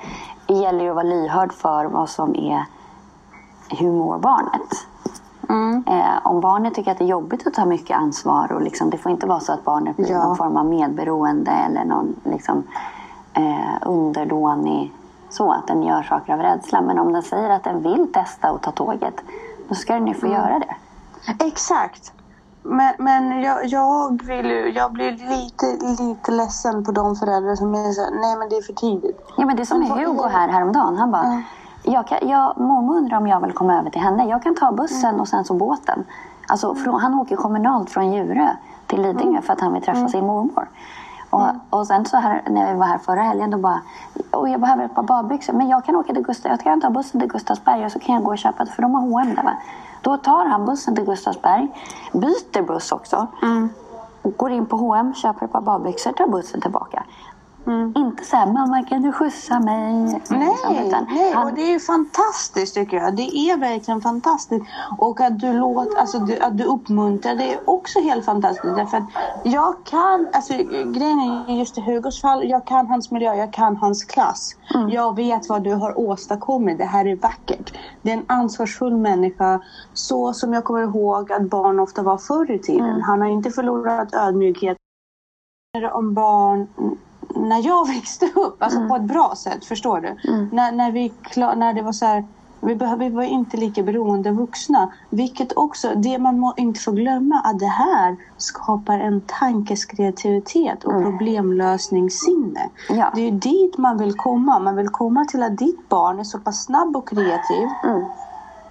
gäller 0.47 0.85
det 0.85 0.91
att 0.91 0.95
vara 0.97 1.05
lyhörd 1.07 1.53
för 1.53 1.85
vad 1.85 2.09
som 2.09 2.35
är, 2.37 2.65
hur 3.69 3.93
mår 3.93 4.19
barnet? 4.19 4.87
Mm. 5.49 5.85
Eh, 5.87 6.19
om 6.27 6.41
barnet 6.41 6.75
tycker 6.75 6.91
att 6.93 6.99
det 6.99 7.05
är 7.05 7.09
jobbigt 7.09 7.47
att 7.47 7.55
ta 7.55 7.65
mycket 7.65 7.97
ansvar 7.97 8.53
och 8.53 8.63
liksom, 8.63 8.91
det 8.91 8.99
får 8.99 9.13
inte 9.13 9.27
vara 9.27 9.41
så 9.41 9.53
att 9.53 9.65
barnet 9.65 9.97
blir 9.97 10.11
Ja. 10.11 10.25
någon 10.25 10.37
form 10.37 10.57
av 10.57 10.67
medberoende 10.67 11.51
eller 11.51 11.85
någon 11.85 12.17
liksom, 12.25 12.63
eh, 13.39 13.89
underdånig 13.89 14.93
så 15.31 15.53
att 15.53 15.67
den 15.67 15.83
gör 15.83 16.03
saker 16.03 16.33
av 16.33 16.39
rädsla. 16.39 16.81
Men 16.81 16.99
om 16.99 17.13
den 17.13 17.23
säger 17.23 17.51
att 17.51 17.65
den 17.65 17.83
vill 17.83 18.13
testa 18.13 18.53
och 18.53 18.61
ta 18.63 18.71
tåget, 18.71 19.15
då 19.69 19.75
ska 19.75 19.95
den 19.95 20.07
ju 20.07 20.15
få 20.15 20.27
göra 20.27 20.59
det. 20.59 20.75
Exakt. 21.45 22.13
Men, 22.63 22.95
men 22.99 23.43
jag, 23.43 23.67
jag, 23.67 24.23
vill, 24.27 24.73
jag 24.77 24.93
blir 24.93 25.13
lite, 25.13 25.87
lite 26.03 26.31
ledsen 26.33 26.85
på 26.85 26.93
de 26.93 27.17
föräldrar 27.17 27.55
som 27.57 27.75
är 27.75 27.93
så 27.93 28.11
nej 28.21 28.37
men 28.39 28.49
det 28.49 28.57
är 28.57 28.63
för 28.63 28.73
tidigt. 28.73 29.21
Ja, 29.37 29.47
men 29.47 29.57
det 29.57 29.63
är 29.63 29.65
som 29.65 29.79
Men 29.81 29.91
Hugo 29.91 30.23
är- 30.25 30.29
här 30.29 30.49
häromdagen. 30.49 30.97
Han 30.97 31.11
bara, 31.11 31.23
Mm. 31.25 31.43
jag 31.83 32.07
kan, 32.07 32.29
jag, 32.29 32.59
mormor 32.61 32.97
undrar 32.97 33.17
om 33.19 33.27
jag 33.27 33.41
vill 33.41 33.53
komma 33.53 33.79
över 33.79 33.91
till 33.91 34.01
henne. 34.01 34.25
Jag 34.29 34.43
kan 34.43 34.55
ta 34.55 34.73
bussen 34.73 35.21
och 35.21 35.29
sen 35.29 35.45
så 35.45 35.55
båten. 35.55 36.05
Alltså, 36.49 36.75
från, 36.75 37.01
han 37.01 37.15
åker 37.15 37.37
kommunalt 37.37 37.91
från 37.91 38.13
Djurö 38.13 38.49
till 38.87 39.03
Lidingö 39.03 39.41
för 39.43 39.53
att 39.53 39.61
han 39.61 39.73
vill 39.73 39.83
träffa 39.83 40.09
sin 40.09 40.27
mormor. 40.27 40.69
Och, 41.31 41.47
och 41.71 41.87
sen 41.87 42.05
så 42.05 42.17
här, 42.17 42.43
när 42.47 42.73
vi 42.73 42.79
var 42.79 42.87
här 42.87 42.99
förra 42.99 43.23
helgen 43.23 43.51
då 43.51 43.59
bara, 43.59 43.81
och 44.31 44.49
jag 44.49 44.61
behöver 44.61 44.85
ett 44.85 44.95
par 44.95 45.03
badbyxor. 45.03 45.53
Men 45.53 45.69
jag 45.69 45.85
kan 45.85 45.97
åka 45.97 46.15
till 46.15 46.23
Gustav, 46.23 46.51
jag 46.51 46.61
kan 46.61 46.81
ta 46.81 46.91
bussen 46.91 47.21
till 47.21 47.31
Gustavsberg 47.31 47.85
och 47.85 47.93
så 47.93 47.99
kan 47.99 48.15
jag 48.15 48.25
gå 48.25 48.31
och 48.31 48.39
köpa 48.39 48.65
det 48.65 48.71
för 48.71 48.83
de 48.83 48.95
har 48.95 49.01
H&M 49.01 49.35
där 49.35 49.43
va. 49.43 49.57
Då 50.03 50.17
tar 50.17 50.47
han 50.47 50.67
bussen 50.67 50.95
till 50.95 51.05
Gustavsberg, 51.05 51.69
byter 52.13 52.63
buss 52.63 52.93
också. 52.93 53.27
Och 54.23 54.37
går 54.37 54.51
in 54.51 54.67
på 54.67 54.77
H&M, 54.77 55.15
köper 55.15 55.47
ett 55.47 55.53
par 55.53 55.61
badbyxor, 55.61 56.13
tar 56.13 56.27
bussen 56.27 56.61
tillbaka. 56.61 57.03
Inte 57.97 58.25
så 58.25 58.37
här, 58.37 58.47
mamma 58.53 58.83
kan 58.83 59.03
du 59.03 59.13
skjutsa 59.13 59.61
mig? 59.61 59.93
Nej, 59.95 60.21
Liksom, 60.21 61.07
nej 61.09 61.33
han- 61.35 61.47
och 61.49 61.55
det 61.55 61.75
är 61.75 61.79
fantastiskt 61.79 62.75
tycker 62.75 62.97
jag. 62.97 63.17
Det 63.17 63.37
är 63.37 63.57
verkligen 63.57 64.01
fantastiskt. 64.01 64.65
Och 64.99 65.21
att 65.21 65.39
du, 65.41 65.53
låt, 65.53 65.95
alltså, 65.97 66.19
du, 66.19 66.39
att 66.39 66.59
du 66.59 66.65
uppmuntrar, 66.65 67.35
det 67.35 67.55
är 67.55 67.71
också 67.71 68.01
helt 68.01 68.25
fantastiskt. 68.25 68.77
Därför 68.77 68.97
att 68.97 69.05
jag 69.43 69.75
kan, 69.85 70.29
alltså 70.33 70.53
grejen 70.93 71.45
är 71.49 71.59
just 71.59 71.79
i 71.79 71.81
Hugos 71.81 72.21
fall, 72.21 72.49
jag 72.49 72.67
kan 72.67 72.87
hans 72.87 73.11
miljö, 73.11 73.35
jag 73.35 73.53
kan 73.53 73.77
hans 73.77 74.05
klass. 74.05 74.57
Mm. 74.75 74.89
Jag 74.89 75.17
vet 75.17 75.49
vad 75.49 75.63
du 75.65 75.75
har 75.75 75.99
åstadkommit, 75.99 76.79
det 76.79 76.85
här 76.85 77.07
är 77.07 77.17
vackert. 77.17 77.73
Det 78.03 78.11
är 78.11 78.17
en 78.17 78.25
ansvarsfull 78.29 78.97
människa, 78.97 79.61
så 79.93 80.33
som 80.33 80.53
jag 80.53 80.65
kommer 80.65 80.83
ihåg 80.83 81.33
att 81.33 81.43
barn 81.51 81.79
ofta 81.81 82.03
var 82.03 82.19
förr 82.19 82.51
i 82.51 82.59
tiden. 82.59 82.87
Mm. 82.91 83.03
Han 83.03 83.21
har 83.21 83.29
inte 83.29 83.51
förlorat 83.51 84.15
ödmjukhet 84.15 84.77
om 85.93 86.15
barn 86.15 86.67
när 87.39 87.67
jag 87.67 87.89
växte 87.95 88.27
upp, 88.27 88.63
alltså 88.63 88.79
Mm. 88.79 88.89
på 88.89 88.97
ett 88.97 89.03
bra 89.03 89.35
sätt, 89.37 89.65
förstår 89.65 90.01
du? 90.01 90.31
När, 90.53 90.73
när, 90.73 90.93
vi 90.93 91.09
klar, 91.23 91.55
när 91.57 91.75
det 91.75 91.83
var 91.83 91.93
så 91.93 92.07
här, 92.07 92.25
vi, 92.61 92.75
vi 92.99 93.09
var 93.09 93.23
inte 93.23 93.57
lika 93.57 93.83
beroende 93.83 94.31
vuxna. 94.31 94.93
Vilket 95.11 95.57
också, 95.57 95.93
det 95.97 96.19
man 96.19 96.39
må 96.39 96.55
inte 96.57 96.81
får 96.81 96.93
glömma, 96.93 97.41
att 97.45 97.59
det 97.59 97.67
här 97.67 98.17
skapar 98.37 98.99
en 98.99 99.21
tankes 99.21 99.85
kreativitet 99.85 100.85
och 100.85 100.93
problemlösningssinne. 101.03 102.69
Ja. 102.89 103.13
Det 103.15 103.21
är 103.21 103.25
ju 103.25 103.39
dit 103.39 103.79
man 103.79 103.99
vill 103.99 104.15
komma. 104.15 104.59
Man 104.59 104.77
vill 104.77 104.89
komma 104.89 105.25
till 105.25 105.43
att 105.43 105.59
ditt 105.59 105.89
barn 105.89 106.19
är 106.21 106.25
så 106.25 106.39
pass 106.39 106.65
snabb 106.65 106.97
och 106.97 107.09
kreativ 107.09 107.69
Mm. 107.85 108.05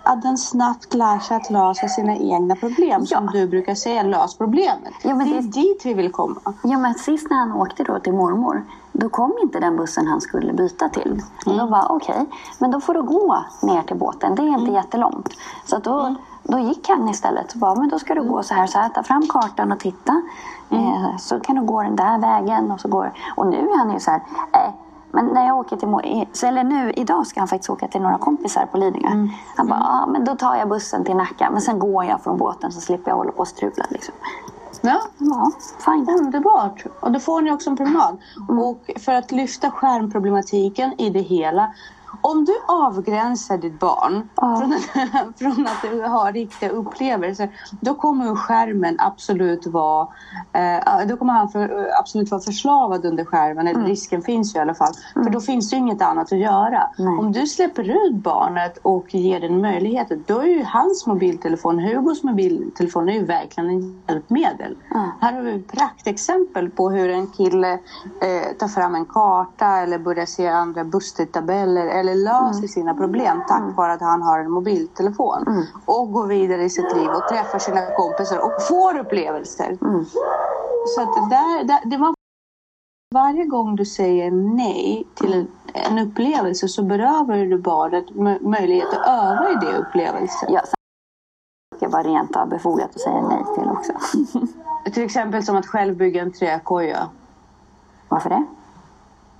Att 0.07 0.21
den 0.21 0.37
snabbt 0.37 0.93
lär 0.93 1.19
sig 1.19 1.37
att 1.37 1.49
lösa 1.49 1.87
sina 1.87 2.15
egna 2.15 2.55
problem. 2.55 3.05
Som 3.05 3.25
Ja. 3.25 3.31
du 3.31 3.47
brukar 3.47 3.75
säga, 3.75 4.03
lös 4.03 4.37
problemet. 4.37 4.93
Ja, 5.03 5.15
men 5.15 5.29
det 5.29 5.37
är 5.37 5.41
det- 5.41 5.47
dit 5.47 5.81
vi 5.85 5.93
vill 5.93 6.11
komma. 6.11 6.39
Ja, 6.63 6.77
men 6.77 6.93
sist 6.93 7.29
när 7.29 7.37
han 7.37 7.51
åkte 7.53 7.83
då 7.83 7.99
till 7.99 8.13
mormor, 8.13 8.65
då 8.91 9.09
kom 9.09 9.33
inte 9.43 9.59
den 9.59 9.75
bussen 9.75 10.07
han 10.07 10.21
skulle 10.21 10.53
byta 10.53 10.89
till. 10.89 11.21
Och 11.45 11.51
Mm. 11.53 11.65
då 11.65 11.71
var 11.71 11.91
okej, 11.91 12.25
men 12.59 12.71
då 12.71 12.79
får 12.81 12.93
du 12.93 13.03
gå 13.03 13.43
ner 13.61 13.81
till 13.81 13.95
båten. 13.97 14.35
Det 14.35 14.41
är 14.41 14.47
Mm. 14.47 14.59
inte 14.59 14.71
jättelångt. 14.71 15.29
Så 15.65 15.77
då, 15.77 16.15
då 16.43 16.59
gick 16.59 16.89
han 16.89 17.09
istället. 17.09 17.51
Så 17.51 17.57
bara, 17.57 17.75
men 17.75 17.89
då 17.89 17.99
ska 17.99 18.13
du 18.13 18.21
Mm. 18.21 18.33
gå 18.33 18.43
så 18.43 18.53
här, 18.53 18.67
så 18.67 18.77
här, 18.79 18.89
ta 18.89 19.03
fram 19.03 19.27
kartan 19.29 19.71
och 19.71 19.79
titta. 19.79 20.21
Eh, 20.69 21.17
så 21.17 21.39
kan 21.39 21.55
du 21.55 21.61
gå 21.61 21.81
den 21.83 21.95
där 21.95 22.19
vägen. 22.19 22.71
Och, 22.71 22.79
så 22.79 22.87
går, 22.87 23.13
och 23.35 23.47
nu 23.47 23.57
är 23.57 23.77
han 23.77 23.93
ju 23.93 23.99
så 23.99 24.11
här, 24.11 24.21
eh, 24.53 24.73
men 25.17 25.33
när 25.33 25.47
jag 25.47 25.57
åker 25.57 25.77
till 25.77 26.25
så- 26.33 26.47
eller 26.47 26.63
nu 26.63 26.91
idag 26.91 27.27
ska 27.27 27.39
han 27.41 27.47
faktiskt 27.47 27.69
åka 27.69 27.87
till 27.87 28.01
några 28.01 28.17
kompisar 28.17 28.65
på 28.65 28.77
Lidingö. 28.77 29.07
Mm. 29.07 29.29
Han 29.55 29.67
bara, 29.67 29.79
ja 29.79 30.05
men 30.11 30.25
då 30.25 30.35
tar 30.35 30.55
jag 30.55 30.69
bussen 30.69 31.03
till 31.03 31.15
Nacka. 31.15 31.49
Men 31.51 31.61
sen 31.61 31.79
går 31.79 32.03
jag 32.05 32.21
från 32.21 32.37
båten 32.37 32.71
så 32.71 32.81
slipper 32.81 33.11
jag 33.11 33.17
hålla 33.17 33.31
på 33.31 33.39
och 33.39 33.47
strula. 33.47 33.85
Liksom. 33.89 34.13
Ja, 34.81 35.01
Ja, 35.17 35.51
fine. 35.85 36.09
underbart. 36.19 36.83
Och 36.99 37.11
då 37.11 37.19
får 37.19 37.41
ni 37.41 37.51
också 37.51 37.69
en 37.69 37.77
promenad. 37.77 38.17
Mm. 38.49 38.59
Och 38.59 38.89
för 38.99 39.11
att 39.13 39.31
lyfta 39.31 39.71
skärmproblematiken 39.71 40.93
i 41.01 41.09
det 41.09 41.19
hela. 41.21 41.73
Om 42.21 42.45
du 42.45 42.53
avgränsar 42.67 43.57
ditt 43.57 43.79
barn 43.79 44.29
Ja. 44.35 44.55
från, 44.57 44.73
att, 44.73 45.39
från 45.39 45.67
att 45.67 45.81
du 45.81 46.01
har 46.01 46.31
riktiga 46.33 46.69
upplevelser, 46.69 47.49
då 47.81 47.93
kommer 47.95 48.35
skärmen 48.35 48.95
absolut 48.99 49.67
vara, 49.67 50.07
eh, 50.53 51.07
då 51.07 51.17
kommer 51.17 51.33
han 51.33 51.49
för, 51.49 51.87
absolut 51.99 52.31
vara 52.31 52.41
förslavad 52.41 53.05
under 53.05 53.25
skärmen, 53.25 53.67
Mm. 53.67 53.85
risken 53.85 54.21
finns 54.21 54.55
ju 54.55 54.59
i 54.59 54.61
alla 54.61 54.73
fall. 54.75 54.93
För 55.13 55.29
då 55.29 55.39
finns 55.41 55.69
det 55.69 55.75
ju 55.75 55.79
inget 55.81 56.01
annat 56.01 56.31
att 56.31 56.39
göra. 56.39 56.83
Nej. 56.97 57.17
Om 57.19 57.31
du 57.31 57.47
släpper 57.47 57.83
ut 58.07 58.15
barnet 58.15 58.77
och 58.81 59.15
ger 59.15 59.39
den 59.39 59.61
möjligheten, 59.61 60.23
då 60.27 60.39
är 60.39 60.45
ju 60.47 60.63
hans 60.63 61.05
mobiltelefon, 61.07 61.79
Hugos 61.79 62.23
mobiltelefon, 62.23 63.09
är 63.09 63.13
ju 63.13 63.25
verkligen 63.25 63.69
en 63.69 64.01
hjälpmedel. 64.07 64.77
Här 65.21 65.33
har 65.33 65.41
vi 65.41 65.55
ett 65.55 65.71
praktexempel 65.71 66.69
på 66.69 66.89
hur 66.89 67.09
en 67.09 67.27
kille 67.27 67.73
eh, 67.73 68.57
tar 68.59 68.67
fram 68.67 68.95
en 68.95 69.05
karta 69.05 69.65
eller 69.67 69.99
börjar 69.99 70.25
se 70.25 70.47
andra 70.47 70.83
busstidtabeller 70.83 71.85
eller 72.07 72.23
löser 72.23 72.67
sina 72.67 72.93
problem 72.93 73.43
tack 73.47 73.77
vare 73.77 73.93
att 73.93 74.01
han 74.01 74.21
har 74.21 74.39
en 74.39 74.51
mobiltelefon. 74.51 75.65
Och 75.85 76.11
går 76.11 76.27
vidare 76.27 76.63
i 76.63 76.69
sitt 76.69 76.95
liv 76.95 77.09
och 77.09 77.27
träffar 77.29 77.59
sina 77.59 77.85
kompisar 77.85 78.37
och 78.37 78.63
får 78.67 78.99
upplevelser. 78.99 79.77
Mm. 79.81 80.05
Så 80.95 81.01
att 81.01 81.29
där, 81.29 81.63
där, 81.63 81.89
det 81.89 81.97
var 81.97 82.13
varje 83.13 83.45
gång 83.45 83.75
du 83.75 83.85
säger 83.85 84.31
nej 84.31 85.07
till 85.15 85.33
en, 85.33 85.47
en 85.73 85.99
upplevelse 85.99 86.67
så 86.67 86.83
berövar 86.83 87.37
du 87.37 87.57
barnet 87.57 88.05
mö- 88.09 88.49
möjlighet 88.49 88.87
att 88.87 89.07
öva 89.07 89.51
i 89.51 89.55
det 89.65 89.77
upplevelsen. 89.77 90.53
Ja, 90.53 90.61
jag 91.79 91.91
bara 91.91 92.03
rent 92.03 92.35
av 92.35 92.49
befogat 92.49 92.89
att 92.95 93.01
säga 93.01 93.21
nej 93.21 93.43
till 93.55 93.69
också. 93.69 93.93
Till 94.93 95.03
exempel 95.03 95.43
som 95.43 95.55
att 95.55 95.65
själv 95.65 95.95
bygga 95.97 96.21
en 96.21 96.31
träkoja. 96.31 97.09
Varför 98.09 98.29
det? 98.29 98.45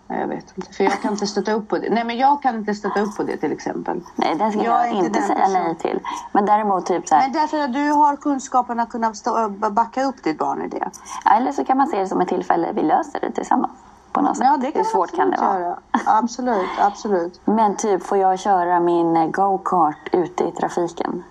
Nej, 0.10 0.20
Jag 0.20 0.28
vet 0.28 0.58
inte, 0.58 0.74
för 0.74 0.84
jag 0.84 1.02
kan 1.02 1.12
inte 1.12 1.28
stötta 1.28 1.54
upp 1.54 1.68
på 1.70 1.78
det. 1.78 1.90
Nej, 1.90 2.04
men 2.04 2.18
jag 2.18 2.42
kan 2.42 2.56
inte 2.56 2.74
stötta 2.74 3.02
upp 3.02 3.18
på 3.18 3.24
det 3.24 3.38
till 3.38 3.52
exempel. 3.52 4.02
Nej, 4.16 4.36
den 4.36 4.52
ska 4.52 4.64
Jag 4.64 4.88
jag, 4.88 4.94
inte 4.94 5.06
inte 5.08 5.22
säga 5.22 5.48
nej 5.48 5.76
till. 5.76 6.00
Men 6.32 6.46
däremot 6.46 6.86
typ 6.86 7.08
så 7.08 7.16
här, 7.16 7.22
Men 7.24 7.32
därför 7.34 7.60
att 7.60 7.74
du 7.74 7.90
har 7.92 8.16
kunskapen 8.16 8.80
att 8.80 8.90
kunna 8.90 9.14
stå, 9.14 9.50
backa 9.50 10.04
upp 10.04 10.24
ditt 10.24 10.38
barn 10.38 10.62
i 10.62 10.68
det. 10.68 10.90
eller 11.26 11.52
så 11.52 11.66
kan 11.66 11.78
man 11.78 11.88
se 11.88 12.00
det 12.00 12.08
som 12.08 12.22
ett 12.22 12.28
tillfälle 12.28 12.72
vi 12.74 12.82
löser 12.84 13.20
det 13.20 13.32
tillsammans. 13.32 13.72
På 14.12 14.22
något 14.22 14.38
sätt. 14.38 14.46
Ja, 14.48 14.58
det 14.58 14.72
kan 14.72 14.82
Hur 14.82 14.90
svårt 14.92 15.16
kan 15.16 15.32
det 15.32 15.38
vara? 15.42 15.60
göra. 15.60 15.80
Absolut, 16.06 16.70
absolut. 16.80 17.42
Men 17.46 17.76
typ, 17.76 18.04
får 18.04 18.18
jag 18.18 18.40
köra 18.40 18.80
min 18.80 19.18
eh, 19.18 19.28
go-kart 19.30 20.10
ute 20.12 20.44
i 20.44 20.52
trafiken? 20.52 21.24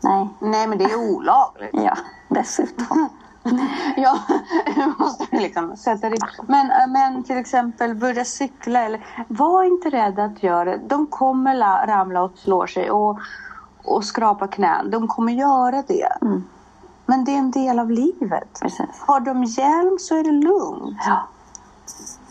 Nej. 0.00 0.28
Nej, 0.38 0.66
men 0.66 0.78
det 0.78 0.84
är 0.84 1.14
olagligt. 1.16 1.70
Ja, 1.72 1.96
dessutom. 2.28 3.08
Ja, 3.96 4.18
måste 4.98 5.36
liksom 5.36 5.76
sätta 5.76 6.10
det. 6.10 6.16
Men, 6.48 6.92
men 6.92 7.22
till 7.22 7.36
exempel 7.36 7.94
börja 7.94 8.24
cykla 8.24 8.80
eller 8.80 9.06
var 9.28 9.64
inte 9.64 9.90
rädd 9.90 10.18
att 10.18 10.42
göra 10.42 10.64
det. 10.64 10.80
De 10.86 11.06
kommer 11.06 11.54
la, 11.54 11.86
ramla 11.86 12.22
och 12.22 12.32
slå 12.38 12.66
sig 12.66 12.90
och, 12.90 13.18
och 13.84 14.04
skrapa 14.04 14.48
knän. 14.48 14.90
De 14.90 15.08
kommer 15.08 15.32
göra 15.32 15.82
det. 15.88 16.08
Mm. 16.22 16.44
Men 17.06 17.24
det 17.24 17.30
är 17.34 17.38
en 17.38 17.50
del 17.50 17.78
av 17.78 17.90
livet. 17.90 18.58
Precis. 18.62 19.00
Har 19.00 19.20
de 19.20 19.44
hjälm 19.44 19.98
så 20.00 20.16
är 20.16 20.24
det 20.24 20.32
lugnt. 20.32 20.98
Ja, 21.06 21.28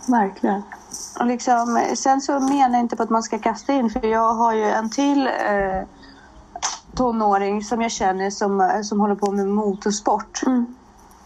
verkligen. 0.08 0.64
Och 1.20 1.26
liksom, 1.26 1.86
sen 1.96 2.22
så 2.22 2.40
menar 2.40 2.70
jag 2.70 2.80
inte 2.80 2.96
på 2.96 3.04
att 3.04 3.10
man 3.10 3.24
ska 3.24 3.40
kasta 3.40 3.74
in 3.74 3.90
för 3.90 4.06
jag 4.06 4.34
har 4.34 4.54
ju 4.54 4.64
en 4.64 4.90
till 4.90 5.28
eh, 5.28 5.84
tonåring 6.96 7.64
som 7.64 7.82
jag 7.82 7.92
känner 7.92 8.30
som, 8.30 8.82
som 8.84 9.00
håller 9.00 9.16
på 9.16 9.32
med 9.32 9.48
motorsport. 9.48 10.42
Mm. 10.46 10.76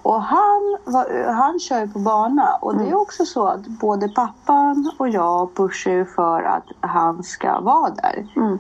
Och 0.06 0.22
han, 0.22 0.78
var, 0.84 1.34
han 1.34 1.60
kör 1.60 1.80
ju 1.80 1.88
på 1.88 2.00
bana 2.00 2.56
och 2.62 2.78
det 2.78 2.90
är 2.90 2.96
också 2.96 3.26
så 3.26 3.48
att 3.48 3.68
både 3.68 4.10
pappan 4.10 4.92
och 4.98 5.10
jag 5.10 5.56
pushar 5.56 5.92
ju 5.92 6.06
för 6.06 6.44
att 6.44 6.64
han 6.80 7.24
ska 7.24 7.60
vara 7.60 7.90
där. 7.90 8.28
Mm. 8.36 8.60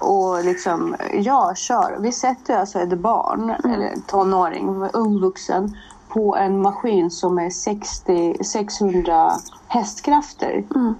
Och 0.00 0.44
liksom, 0.44 0.96
jag 1.12 1.56
kör. 1.56 1.96
Vi 2.00 2.12
sätter 2.12 2.58
alltså 2.58 2.78
ett 2.78 2.98
barn, 2.98 3.50
eller 3.50 3.94
tonåring, 4.06 4.88
ung 4.92 5.20
vuxen, 5.20 5.76
på 6.08 6.36
en 6.36 6.62
maskin 6.62 7.10
som 7.10 7.38
är 7.38 7.50
60, 7.50 8.44
600 8.44 9.32
hästkrafter. 9.68 10.64
Mm. 10.74 10.94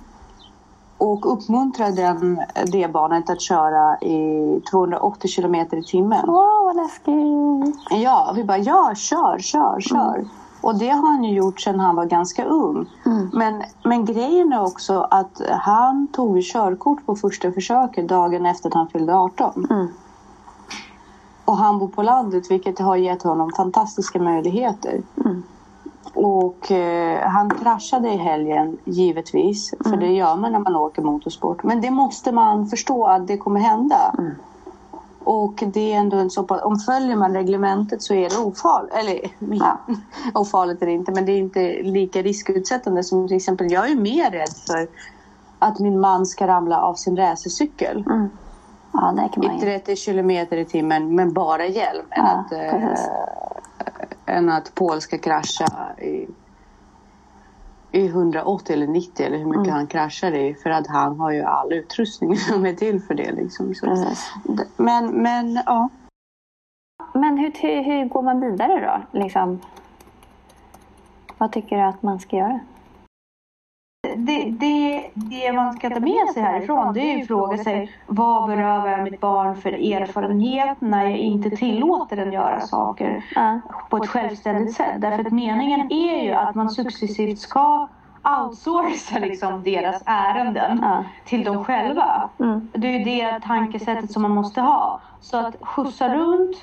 Och 1.05 1.33
uppmuntrar 1.33 1.91
den, 1.91 2.41
det 2.67 2.93
barnet 2.93 3.31
att 3.31 3.41
köra 3.41 3.99
i 3.99 4.61
280 4.71 5.29
kilometer 5.29 5.77
i 5.77 5.83
timmen. 5.83 6.25
Åh, 6.29 6.65
vad 6.65 6.77
läskigt. 6.77 7.81
Ja, 7.91 8.33
vi 8.37 8.45
bara 8.45 8.59
ja, 8.59 8.93
kör, 8.97 9.39
kör, 9.39 9.81
kör. 9.81 10.25
Och 10.61 10.79
det 10.79 10.89
har 10.89 11.13
han 11.13 11.25
ju 11.25 11.35
gjort 11.35 11.61
sedan 11.61 11.81
han 11.81 11.97
var 11.97 12.05
ganska 12.05 12.45
ung. 12.45 12.87
Mm. 13.07 13.31
Men, 13.33 13.63
men 13.85 14.05
grejen 14.05 14.53
är 14.53 14.63
också 14.63 15.07
att 15.11 15.41
han 15.51 16.07
tog 16.07 16.43
körkort 16.43 17.07
på 17.07 17.17
första 17.17 17.53
försöket 17.53 18.09
dagen 18.09 18.47
efter 18.47 18.69
att 18.69 18.75
han 18.75 18.89
fyllde 18.89 19.15
18. 19.15 19.67
Mm. 19.71 19.87
Och 21.45 21.57
han 21.57 21.79
bor 21.79 21.89
på 21.89 22.03
landet 22.03 22.51
vilket 22.51 22.79
har 22.79 22.97
gett 22.97 23.23
honom 23.23 23.51
fantastiska 23.57 24.19
möjligheter. 24.19 25.03
Mm. 25.25 25.43
Och 26.15 26.71
eh, 26.71 27.29
han 27.29 27.51
kraschade 27.51 28.09
i 28.09 28.17
helgen 28.17 28.79
givetvis. 28.85 29.75
För 29.85 29.97
det 29.97 30.13
gör 30.13 30.37
man 30.37 30.53
när 30.53 30.59
man 30.59 30.77
åker 30.77 31.03
motorsport. 31.03 31.63
Men 31.63 31.81
det 31.81 31.91
måste 31.91 32.33
man 32.33 32.67
förstå 32.67 33.07
att 33.07 33.27
det 33.27 33.37
kommer 33.37 33.61
hända. 33.61 34.15
Och 35.25 35.65
det 35.67 35.93
är 35.93 35.97
ändå 35.97 36.17
en 36.17 36.31
så 36.31 36.43
pass, 36.43 36.63
om 36.63 36.77
följer 36.77 37.17
man 37.17 37.35
reglementet 37.35 38.03
så 38.03 38.15
är 38.15 38.31
det 38.31 38.39
ofarligt. 38.39 38.95
Eller 38.95 39.21
Ja. 39.39 39.79
ofarligt 40.35 40.83
är 40.83 40.87
det 40.87 40.93
inte 40.93 41.13
men 41.13 41.27
det 41.27 41.33
är 41.33 41.39
inte 41.39 41.83
lika 41.83 42.23
riskutsättande 42.23 43.05
som 43.05 43.29
till 43.29 43.37
exempel 43.37 43.73
jag 43.73 43.91
är 43.91 43.97
mer 43.97 44.31
rädd 44.31 44.57
för 44.67 44.89
att 45.59 45.79
min 45.79 46.01
man 46.01 46.27
ska 46.27 46.47
ramla 46.47 46.81
av 46.81 46.95
sin 46.95 47.17
racercykel. 47.17 48.05
Mm. 48.07 48.29
Ja, 48.93 49.31
I 49.37 49.55
ju. 49.55 49.61
30 49.61 49.97
kilometer 49.97 50.57
i 50.57 50.65
timmen 50.65 51.15
med 51.15 51.33
bara 51.33 51.67
hjälm. 51.67 52.07
Än, 52.11 52.25
Ja, 52.25 52.31
att, 52.31 52.53
eh, 52.53 52.59
precis. 52.59 53.09
Än 54.27 54.49
att 54.49 54.75
Paul 54.75 55.01
ska 55.01 55.19
krascha 55.19 55.95
i, 55.99 56.29
i 57.93 58.07
180 58.07 58.73
eller 58.73 58.87
90 58.87 59.27
eller 59.27 59.39
hur 59.39 59.45
mycket 59.45 59.63
Mm. 59.63 59.75
han 59.75 59.87
kraschar 59.87 60.33
i. 60.33 60.55
För 60.55 60.71
att 60.71 60.87
han 60.87 61.21
har 61.21 61.31
ju 61.31 61.43
all 61.43 61.73
utrustning 61.73 62.37
som 62.51 62.67
är 62.67 62.75
till 62.75 63.01
för 63.03 63.15
det. 63.15 63.33
Liksom. 63.33 63.75
Så, 63.75 64.07
men, 64.77 65.23
men 65.23 65.63
ja. 65.67 65.89
Men 67.15 67.39
hur, 67.39 67.53
hur, 67.61 67.83
hur 67.83 68.09
går 68.09 68.23
man 68.23 68.41
vidare 68.41 68.81
då? 69.13 69.19
Liksom, 69.19 69.61
vad 71.39 71.53
tycker 71.53 71.77
du 71.77 71.83
att 71.83 72.03
man 72.03 72.21
ska 72.21 72.37
göra? 72.37 72.61
Det, 74.17 74.51
det, 74.51 75.11
det 75.15 75.53
man 75.53 75.73
ska 75.73 75.91
ta 75.91 76.01
med 76.01 76.29
sig 76.35 76.43
härifrån 76.43 76.95
det 76.95 77.01
är 77.01 77.17
ju 77.17 77.23
att 77.23 77.27
fråga 77.27 77.59
sig 77.59 77.91
vad 78.07 78.49
berövar 78.49 78.89
jag 78.89 79.03
mitt 79.03 79.21
barn 79.21 79.57
för 79.57 79.73
erfarenhet 79.73 80.81
när 80.81 81.05
jag 81.05 81.19
inte 81.19 81.51
tillåter 81.51 82.17
den 82.17 82.33
göra 82.33 82.61
saker 82.61 83.25
Ja. 83.35 83.61
på 83.91 83.97
ett 83.97 84.09
självständigt 84.09 84.75
sätt. 84.75 84.95
Därför 85.01 85.25
att 85.25 85.33
meningen 85.33 85.93
är 85.93 86.23
ju 86.23 86.33
att 86.33 86.55
man 86.55 86.71
successivt 86.71 87.39
ska 87.39 87.89
outsourca 88.25 89.19
liksom 89.19 89.63
deras 89.63 90.03
ärenden 90.07 90.81
Ja. 90.83 91.05
till 91.25 91.45
dem 91.45 91.65
själva. 91.65 92.29
Mm. 92.41 92.69
Det 92.73 92.89
är 92.89 92.99
ju 92.99 93.05
det 93.05 93.41
tankesättet 93.41 94.13
som 94.13 94.23
man 94.23 94.31
måste 94.31 94.61
ha. 94.61 95.01
Så 95.21 95.37
att 95.37 95.57
skjutsa 95.61 96.15
runt 96.15 96.57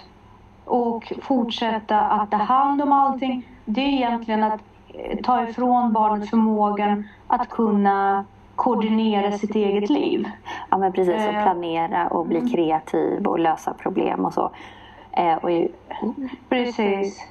och 0.65 1.13
fortsätta 1.21 1.99
att 1.99 2.31
ta 2.31 2.37
hand 2.37 2.81
om 2.81 2.91
allting. 2.91 3.47
Det 3.65 3.81
är 3.81 3.87
egentligen 3.87 4.43
att 4.43 4.61
ta 5.23 5.43
ifrån 5.49 5.93
barnet 5.93 6.29
förmågan 6.29 7.07
att 7.27 7.49
kunna 7.49 8.25
koordinera 8.55 9.31
sitt 9.31 9.55
eget 9.55 9.89
liv. 9.89 10.29
Ja, 10.69 10.77
men 10.77 10.93
precis. 10.93 11.15
Och 11.15 11.21
Eh. 11.33 11.43
planera 11.43 12.07
och 12.07 12.25
bli 12.25 12.49
kreativ 12.49 13.27
och 13.27 13.39
lösa 13.39 13.73
problem 13.73 14.25
och 14.25 14.33
så. 14.33 14.51
Eh, 15.11 15.33
och 15.35 15.51
ju, 15.51 15.67
Precis. 16.49 17.27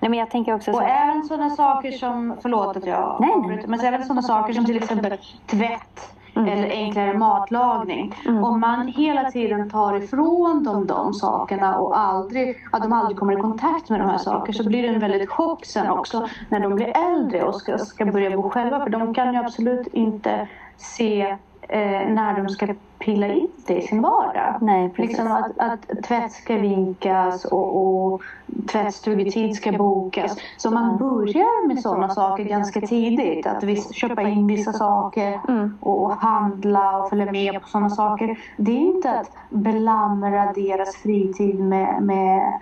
nej, 0.00 0.10
men 0.10 0.14
jag 0.14 0.30
tänker 0.30 0.54
också 0.54 0.72
så 0.72 0.78
Och 0.78 0.84
även 0.88 1.22
sådana 1.22 1.50
saker 1.50 1.92
som, 1.92 2.36
förlåt 2.42 2.76
att 2.76 2.86
jag 2.86 3.16
Nej, 3.20 3.30
nej. 3.30 3.38
avbryter, 3.38 3.68
men 3.68 3.80
även 3.80 4.04
sådana 4.04 4.22
saker 4.22 4.52
som 4.54 4.64
till 4.64 4.76
exempel 4.76 5.18
tvätt 5.46 6.14
Mm. 6.36 6.48
eller 6.48 6.70
enklare 6.70 7.18
matlagning. 7.18 8.14
Om 8.26 8.60
man 8.60 8.88
hela 8.88 9.30
tiden 9.30 9.70
tar 9.70 9.96
ifrån 9.96 10.64
dem 10.64 10.86
de 10.86 11.14
sakerna 11.14 11.78
och 11.78 11.98
aldrig, 11.98 12.56
att 12.72 12.82
de 12.82 12.92
aldrig 12.92 13.18
kommer 13.18 13.38
i 13.38 13.40
kontakt 13.40 13.90
med 13.90 14.00
de 14.00 14.08
här 14.08 14.18
sakerna 14.18 14.58
så 14.58 14.68
blir 14.68 14.82
det 14.82 14.88
en 14.88 15.00
väldigt 15.00 15.30
chock 15.30 15.64
sen 15.64 15.90
också 15.90 16.28
när 16.48 16.60
de 16.60 16.74
blir 16.74 16.96
äldre 16.96 17.42
och 17.42 17.54
ska, 17.54 17.78
ska 17.78 18.04
börja 18.04 18.36
bo 18.36 18.50
själva. 18.50 18.80
För 18.80 18.90
de 18.90 19.14
kan 19.14 19.32
ju 19.32 19.38
absolut 19.38 19.86
inte 19.86 20.48
se 20.76 21.36
eh, 21.68 22.08
när 22.08 22.42
de 22.42 22.48
ska 22.48 22.74
pilla 22.98 23.26
in 23.26 23.48
det 23.66 23.74
i 23.74 23.82
sin 23.86 24.02
vardag. 24.02 24.58
Nej, 24.60 24.88
precis. 24.88 25.10
Liksom 25.10 25.32
att, 25.32 25.58
att 25.58 26.04
tvätt 26.04 26.32
ska 26.32 26.54
vinkas 26.54 27.44
och, 27.44 27.76
och 27.76 28.22
tvättstugetid 28.72 29.56
ska 29.56 29.72
bokas. 29.72 30.36
Så 30.56 30.70
man 30.70 30.96
börjar 30.96 31.66
med 31.68 31.80
sådana 31.80 32.08
saker 32.08 32.44
ganska 32.44 32.80
tidigt. 32.80 33.46
Att 33.46 33.62
viss, 33.62 33.94
köpa 33.94 34.22
in 34.22 34.46
vissa 34.46 34.72
saker 34.72 35.40
Mm. 35.48 35.78
och 35.80 36.12
handla 36.12 36.96
och 36.98 37.08
följa 37.10 37.32
med 37.32 37.62
på 37.62 37.68
sådana 37.68 37.90
saker. 37.90 38.38
Det 38.56 38.72
är 38.72 38.80
inte 38.80 39.20
att 39.20 39.30
belamra 39.50 40.52
deras 40.52 40.96
fritid 40.96 41.60
med, 41.60 42.02
med 42.02 42.52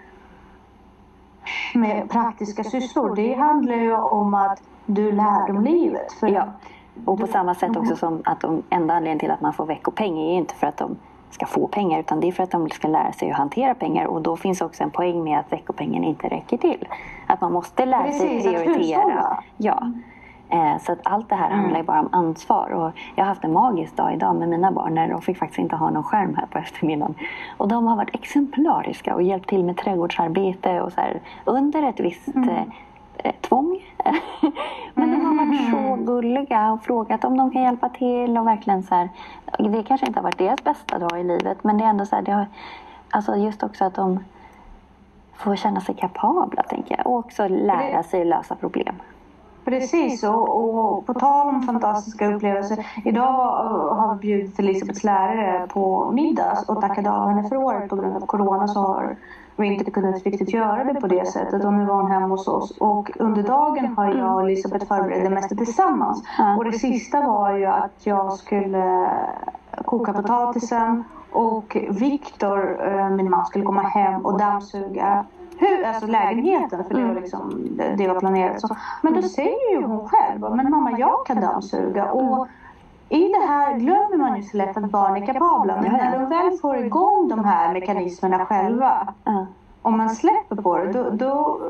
med 1.75 2.11
praktiska 2.11 2.65
sysslor. 2.65 3.17
Det 3.17 3.35
handlar 3.35 3.75
ju 3.75 3.95
om 3.95 4.35
att 4.35 4.63
du 4.87 5.13
lär 5.13 5.47
dem 5.53 5.65
livet. 5.65 6.13
För 6.13 6.29
Ja. 6.29 6.45
Och 7.05 7.21
på 7.21 7.27
samma 7.27 7.55
sätt 7.55 7.77
också 7.77 7.97
som 7.97 8.23
att 8.25 8.41
de 8.41 8.63
enda 8.71 8.95
anledningen 8.95 9.19
till 9.19 9.31
att 9.31 9.41
man 9.41 9.53
får 9.53 9.67
veckopeng 9.67 10.19
är 10.19 10.37
inte 10.39 10.55
för 10.55 10.67
att 10.67 10.77
de 10.77 10.97
ska 11.31 11.47
få 11.47 11.67
pengar 11.69 12.01
utan 12.01 12.21
det 12.21 12.29
är 12.29 12.33
för 12.33 12.43
att 12.43 12.51
de 12.51 12.69
ska 12.71 12.89
lära 12.89 13.13
sig 13.13 13.31
att 13.31 13.37
hantera 13.37 13.75
pengar 13.75 14.05
och 14.07 14.23
då 14.23 14.37
finns 14.37 14.61
också 14.61 14.83
en 14.83 14.91
poäng 14.91 15.25
med 15.25 15.39
att 15.39 15.53
veckopengen 15.53 16.05
inte 16.05 16.29
räcker 16.29 16.57
till. 16.57 16.89
Att 17.27 17.41
man 17.41 17.53
måste 17.53 17.87
lära 17.87 18.13
sig 18.13 18.29
Precis, 18.29 18.47
att 18.47 18.65
prioritera. 18.65 19.43
Ja. 19.57 19.93
Eh, 20.49 20.79
Så 20.79 20.93
att 20.93 20.99
allt 21.03 21.29
det 21.29 21.35
här 21.35 21.51
handlar 21.51 21.79
ju 21.79 21.85
bara 21.85 22.01
om 22.01 22.09
ansvar. 22.13 22.71
Och 22.71 22.93
jag 23.15 23.25
har 23.25 23.29
haft 23.29 23.45
en 23.45 23.53
magisk 23.53 23.97
dag 23.97 24.15
idag 24.15 24.37
med 24.37 24.49
mina 24.49 24.73
barn 24.73 24.95
när 24.95 25.09
de 25.09 25.23
fick 25.23 25.39
faktiskt 25.39 25.59
inte 25.59 25.77
ha 25.77 25.91
någon 25.91 26.03
skärm 26.05 26.35
här 26.35 26.47
på 26.47 26.59
eftermiddagen. 26.59 27.15
Och 27.57 27.69
de 27.69 27.87
har 27.87 27.97
varit 27.97 28.15
exemplariska 28.15 29.15
och 29.15 29.23
hjälpt 29.23 29.49
till 29.49 29.65
med 29.65 29.77
trädgårdsarbete 29.77 30.81
och 30.81 30.93
så 30.93 31.01
här, 31.01 31.21
under 31.45 31.83
ett 31.83 32.01
visst 32.01 32.29
eh, 32.29 32.63
eh, 33.25 33.35
tvång. 33.41 33.81
Men 34.95 35.11
de 35.11 35.25
har 35.25 35.47
varit 35.47 35.71
så 35.71 36.05
gulliga 36.05 36.73
och 36.73 36.83
frågat 36.83 37.25
om 37.25 37.37
de 37.37 37.51
kan 37.51 37.63
hjälpa 37.63 37.89
till 37.89 38.39
och 38.39 38.47
verkligen 38.47 38.83
så 38.83 38.95
här. 38.95 39.09
Det 39.59 39.83
kanske 39.83 40.07
inte 40.07 40.19
har 40.19 40.25
varit 40.25 40.39
deras 40.39 40.65
bästa 40.65 40.99
dag 40.99 41.21
i 41.21 41.25
livet 41.25 41.65
men 41.65 41.79
det 41.79 41.85
är 41.85 41.89
ändå 41.89 42.07
så 42.07 42.17
här, 42.17 42.23
det 42.23 42.33
har, 42.33 42.47
alltså 43.11 43.37
just 43.37 43.63
också 43.63 43.85
att 43.85 43.95
de 43.95 44.25
får 45.37 45.57
känna 45.57 45.81
sig 45.81 45.95
kapabla 45.95 46.63
tänker 46.63 46.97
jag 46.97 47.07
och 47.07 47.19
också 47.19 47.49
lära 47.49 48.03
sig 48.03 48.25
lösa 48.25 48.55
problem. 48.55 48.95
Precis, 49.65 50.25
och, 50.25 50.57
och 50.59 51.07
på 51.07 51.15
tal 51.15 51.49
om 51.49 51.63
fantastiska 51.63 52.35
upplevelser. 52.35 52.87
Idag 53.05 53.33
har 53.95 54.15
vi 54.15 54.21
bjudit 54.21 54.59
Elisabeths 54.59 55.05
lärare 55.05 55.67
på 55.67 56.11
middag 56.13 56.65
och 56.69 56.81
tackat 56.81 57.07
av 57.07 57.29
henne 57.29 57.49
för 57.49 57.57
året. 57.57 57.89
På 57.89 57.97
grund 57.97 58.17
av 58.17 58.27
corona 58.27 58.69
så 58.69 58.81
har 58.81 59.17
vi 59.61 59.75
inte 59.75 59.91
kunnat 59.91 60.25
riktigt 60.25 60.53
göra 60.53 60.85
det 60.85 61.01
på 61.01 61.07
det 61.07 61.27
sättet. 61.27 61.65
Och 61.65 61.73
nu 61.73 61.85
var 61.85 61.95
hon 61.95 62.11
hemma 62.11 62.27
hos 62.27 62.49
oss. 62.49 62.71
Och 62.79 63.11
under 63.19 63.43
dagen 63.43 63.95
har 63.97 64.15
jag 64.15 64.35
och 64.35 64.43
Elisabeth 64.43 64.87
förberett 64.87 65.25
det 65.25 65.31
mesta 65.31 65.55
tillsammans. 65.55 66.23
Ja. 66.39 66.57
Och 66.57 66.65
det 66.65 66.73
sista 66.73 67.21
var 67.21 67.57
ju 67.57 67.67
att 67.67 68.07
jag 68.07 68.33
skulle 68.33 69.11
koka 69.85 70.13
potatisen 70.13 71.05
och 71.33 71.77
Viktor, 71.91 72.87
eh, 72.87 73.11
min 73.11 73.31
man, 73.31 73.47
skulle 73.47 73.65
komma 73.65 73.83
hem 73.83 74.27
och 74.27 74.39
dammsuga 74.39 75.25
hu- 75.59 75.87
alltså 75.87 76.07
lägenheten 76.07 76.85
för 76.85 76.95
det 76.95 77.05
var, 77.05 77.15
liksom, 77.15 77.69
det, 77.71 77.95
det 77.99 78.09
var 78.09 78.21
planerat 78.21 78.61
så. 78.61 78.77
Men 79.03 79.15
då 79.15 79.23
säger 79.23 79.71
ju 79.73 79.87
hon 79.87 80.09
själv, 80.09 80.57
men 80.57 80.71
mamma 80.71 80.99
jag 80.99 81.27
kan 81.27 81.41
dammsuga. 81.41 82.13
Och 82.13 82.49
i 83.11 83.29
det 83.29 83.47
här 83.47 83.77
glömmer 83.77 84.17
man 84.17 84.37
ju 84.37 84.43
så 84.43 84.57
lätt 84.57 84.77
att 84.77 84.91
barn 84.91 85.23
är 85.23 85.27
kapabla. 85.27 85.81
Men 85.83 85.93
när 85.93 86.19
de 86.19 86.29
väl 86.29 86.59
får 86.63 86.77
igång 86.77 87.29
de 87.29 87.45
här 87.45 87.73
mekanismerna 87.73 88.47
själva 88.47 89.15
Ja. 89.25 89.47
om 89.83 89.97
man 89.97 90.11
släpper 90.11 90.57
på 90.57 90.79
det, 90.79 90.93
då, 90.93 91.11
då 91.11 91.61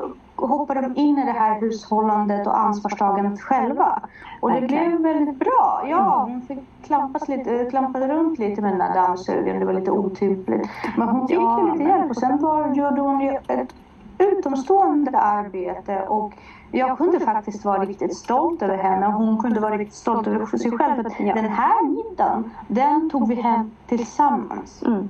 hoppar 0.47 0.75
de 0.75 0.95
in 0.95 1.17
i 1.17 1.25
det 1.25 1.31
här 1.31 1.59
hushållandet 1.61 2.47
och 2.47 2.59
ansvarstagandet 2.59 3.41
själva. 3.41 4.01
Och 4.39 4.51
det 4.51 4.61
blev 4.61 5.01
väldigt 5.01 5.39
bra. 5.39 5.83
Ja, 5.89 6.25
hon 6.27 6.41
fick 6.41 6.59
klampas 6.85 7.27
lite, 7.27 7.65
klampade 7.69 8.07
runt 8.07 8.39
lite 8.39 8.61
med 8.61 8.71
den 8.71 8.79
där 8.79 8.93
dammsugaren. 8.93 9.59
Det 9.59 9.65
var 9.65 9.73
lite 9.73 9.91
otympligt. 9.91 10.69
Men 10.97 11.07
hon 11.09 11.27
fick 11.27 11.37
Ja, 11.37 11.57
lite 11.73 11.83
hjälp 11.83 12.09
och 12.09 12.15
sen 12.17 12.37
var, 12.37 12.73
gjorde 12.73 13.01
hon 13.01 13.21
ju 13.21 13.37
ett 13.47 13.73
utomstående 14.17 15.19
arbete 15.19 16.01
och 16.07 16.33
jag 16.71 16.97
kunde 16.97 17.19
faktiskt 17.19 17.65
vara 17.65 17.85
riktigt 17.85 18.17
stolt 18.17 18.61
över 18.61 18.77
henne 18.77 19.07
och 19.07 19.13
hon 19.13 19.37
kunde 19.41 19.59
vara 19.59 19.77
riktigt 19.77 19.97
stolt 19.97 20.27
över 20.27 20.45
sig 20.57 20.71
själv. 20.71 21.03
För 21.03 21.23
Ja. 21.23 21.33
Den 21.33 21.49
här 21.49 21.89
middagen, 21.89 22.51
den 22.67 23.09
tog 23.09 23.27
vi 23.27 23.35
hem 23.35 23.71
tillsammans. 23.87 24.83
Mm. 24.83 25.09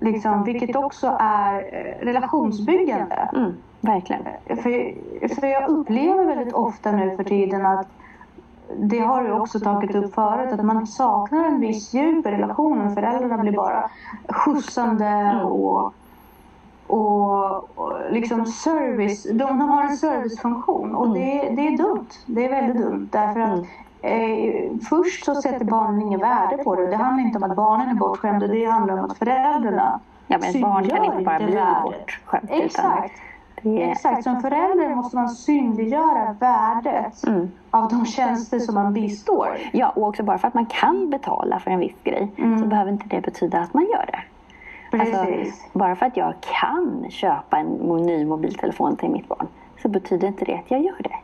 Liksom, 0.00 0.44
vilket 0.44 0.76
också 0.76 1.16
är 1.20 1.54
eh, 1.54 2.04
relationsbyggande. 2.04 3.30
Mm. 3.34 3.52
Verkligen. 3.80 4.22
För, 4.46 5.34
för 5.34 5.46
jag 5.46 5.68
upplever 5.68 6.24
väldigt 6.24 6.54
ofta 6.54 6.92
nu 6.92 7.16
för 7.16 7.24
tiden 7.24 7.66
att 7.66 7.86
det 8.76 8.98
har 8.98 9.24
du 9.24 9.32
också 9.32 9.60
tagit 9.60 9.94
upp 9.94 10.14
förut, 10.14 10.52
att 10.52 10.64
man 10.64 10.86
saknar 10.86 11.44
en 11.44 11.60
viss 11.60 11.94
djup 11.94 12.26
i 12.26 12.30
relationen. 12.30 12.94
Föräldrarna 12.94 13.38
blir 13.38 13.52
bara 13.52 13.90
skjutsande 14.28 15.40
och, 15.44 15.92
och, 16.88 17.78
och 17.78 17.92
liksom 18.10 18.46
service. 18.46 19.24
De, 19.24 19.34
de 19.38 19.60
har 19.60 19.82
en 19.82 19.96
servicefunktion 19.96 20.94
och 20.94 21.14
det, 21.14 21.50
det 21.56 21.66
är 21.68 21.76
dumt. 21.78 22.06
Det 22.26 22.44
är 22.44 22.48
väldigt 22.50 22.76
dumt 22.86 23.08
därför 23.12 23.40
att 23.40 23.64
Eh, 24.02 24.70
först 24.88 25.24
så 25.24 25.34
sätter 25.34 25.64
barnen 25.64 26.02
ingen 26.02 26.20
värde 26.20 26.56
på 26.64 26.74
det. 26.76 26.86
Det 26.86 26.96
handlar 26.96 27.24
inte 27.24 27.38
om 27.38 27.44
att 27.50 27.56
barnen 27.56 27.88
är 27.88 27.94
bortskämda, 27.94 28.46
det 28.46 28.64
handlar 28.64 28.98
om 28.98 29.04
att 29.04 29.18
föräldrarna 29.18 30.00
Ja, 30.26 30.38
men 30.40 30.50
ett 30.50 30.62
barn 30.62 30.88
kan 30.88 31.04
inte 31.04 31.22
bara 31.24 31.38
bli 31.38 31.58
bortskämt. 31.82 32.44
utan 32.44 32.62
Exakt. 32.62 33.12
Är, 33.62 33.90
Exakt, 33.90 34.22
som 34.24 34.40
förälder 34.40 34.94
måste 34.94 35.16
man 35.16 35.28
synliggöra 35.28 36.36
värdet 36.40 37.26
Mm. 37.26 37.50
av 37.70 37.88
de 37.88 38.06
tjänster 38.06 38.58
som 38.58 38.74
man 38.74 38.92
bistår. 38.92 39.48
ja, 39.72 39.88
och 39.88 40.06
också 40.06 40.22
bara 40.22 40.38
för 40.38 40.48
att 40.48 40.54
man 40.54 40.66
kan 40.66 41.10
betala 41.10 41.58
för 41.58 41.70
en 41.70 41.78
viss 41.80 42.02
grej 42.04 42.32
så 42.62 42.66
behöver 42.66 42.90
inte 42.92 43.08
det 43.08 43.20
betyda 43.20 43.58
att 43.60 43.74
man 43.74 43.84
gör 43.84 44.06
det. 44.06 44.18
Alltså, 44.92 45.26
bara 45.72 45.96
för 45.96 46.06
att 46.06 46.16
jag 46.16 46.34
kan 46.40 47.06
köpa 47.10 47.56
en 47.58 47.66
ny 48.06 48.24
mobiltelefon 48.26 48.96
till 48.96 49.10
mitt 49.10 49.28
barn 49.28 49.46
så 49.82 49.88
betyder 49.88 50.28
inte 50.28 50.44
det 50.44 50.54
att 50.54 50.70
jag 50.70 50.80
gör 50.82 50.96
det. 51.02 51.14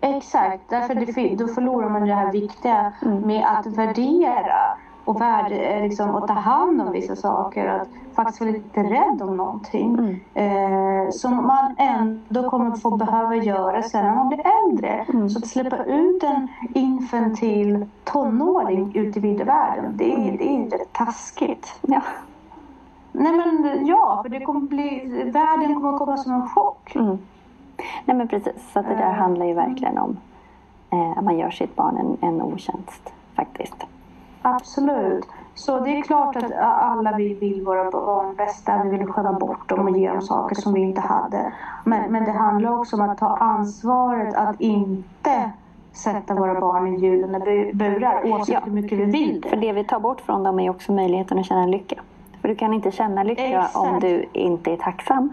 Exakt, 0.00 0.62
därför 0.68 0.94
det, 0.94 1.36
då 1.36 1.46
förlorar 1.48 1.88
man 1.88 2.06
det 2.06 2.14
här 2.14 2.32
viktiga 2.32 2.92
Mm. 3.02 3.20
med 3.20 3.44
att 3.46 3.66
värdera 3.66 4.56
och, 5.04 5.20
värde, 5.20 5.54
eh, 5.56 5.82
liksom, 5.82 6.10
och 6.10 6.28
ta 6.28 6.34
hand 6.34 6.80
om 6.82 6.92
vissa 6.92 7.16
saker. 7.16 7.66
Att 7.68 7.88
faktiskt 8.14 8.40
vara 8.40 8.50
lite 8.50 8.82
rädd 8.82 9.22
om 9.22 9.36
någonting. 9.36 9.98
Mm. 10.34 11.04
Eh, 11.04 11.10
som 11.10 11.46
man 11.46 11.74
ändå 11.78 12.50
kommer 12.50 12.76
få 12.76 12.96
behöva 12.96 13.36
göra 13.36 13.82
sen 13.82 14.04
när 14.06 14.14
man 14.14 14.28
blir 14.28 14.42
äldre. 14.64 15.04
Mm. 15.12 15.28
Så 15.28 15.38
att 15.38 15.46
släppa 15.46 15.84
ut 15.84 16.22
en 16.22 16.48
infantil 16.74 17.86
tonåring 18.04 18.92
ut 18.96 19.16
i 19.16 19.20
vida 19.20 19.44
världen, 19.44 19.92
det, 19.96 20.12
är- 20.12 20.38
det 20.38 20.48
är 20.56 20.70
rätt 20.78 20.92
taskigt. 20.92 21.78
Ja. 21.82 22.00
Nej 23.16 23.32
men 23.32 23.86
ja, 23.86 24.20
för 24.22 24.28
det 24.28 24.40
kommer 24.40 24.60
bli, 24.60 25.22
världen 25.34 25.74
kommer 25.74 25.98
komma 25.98 26.16
som 26.16 26.32
en 26.32 26.48
chock. 26.48 26.94
Mm. 26.96 27.18
Nej 28.04 28.16
men 28.16 28.28
precis, 28.28 28.72
så 28.72 28.82
det 28.82 28.88
där 28.88 29.02
Eh, 29.08 29.12
handlar 29.12 29.46
ju 29.46 29.54
verkligen 29.54 29.98
om 29.98 30.16
eh, 30.90 31.18
att 31.18 31.24
man 31.24 31.38
gör 31.38 31.50
sitt 31.50 31.76
barn 31.76 31.96
en, 31.96 32.28
en 32.28 32.42
otjänst 32.42 33.12
faktiskt. 33.36 33.84
Absolut. 34.42 35.28
Så 35.54 35.80
det 35.80 35.98
är 35.98 36.02
klart 36.02 36.36
att 36.36 36.52
alla 36.60 37.16
vi 37.16 37.34
vill 37.34 37.64
våra 37.64 37.90
barn 37.90 38.34
bästa. 38.36 38.82
Vi 38.84 38.90
vill 38.98 39.06
skämma 39.06 39.32
bort 39.32 39.68
dem 39.68 39.88
och 39.88 39.98
ge 39.98 40.10
dem 40.10 40.22
saker 40.22 40.54
som 40.54 40.72
vi 40.72 40.80
inte 40.80 41.00
hade. 41.00 41.52
Men, 41.84 42.12
men 42.12 42.24
det 42.24 42.32
handlar 42.32 42.78
också 42.80 42.96
om 42.96 43.02
att 43.10 43.18
ta 43.18 43.36
ansvaret 43.36 44.34
att 44.34 44.60
inte 44.60 45.50
sätta 45.92 46.34
våra 46.34 46.60
barn 46.60 46.86
i 46.86 46.96
gyllene 47.00 47.38
bu- 47.38 47.74
burar 47.74 48.26
oavsett 48.32 48.54
Ja. 48.54 48.60
hur 48.64 48.72
mycket 48.72 48.98
vi 48.98 49.04
vill 49.04 49.44
För 49.50 49.56
det. 49.56 49.66
det 49.66 49.72
vi 49.72 49.84
tar 49.84 50.00
bort 50.00 50.20
från 50.20 50.42
dem 50.42 50.60
är 50.60 50.70
också 50.70 50.92
möjligheten 50.92 51.38
att 51.38 51.46
känna 51.46 51.66
lycka. 51.66 51.96
För 52.44 52.48
du 52.48 52.54
kan 52.54 52.74
inte 52.74 52.90
känna 52.90 53.22
lycka 53.22 53.42
Exakt. 53.42 53.76
om 53.76 54.00
du 54.00 54.24
inte 54.32 54.72
är 54.72 54.76
tacksam. 54.76 55.32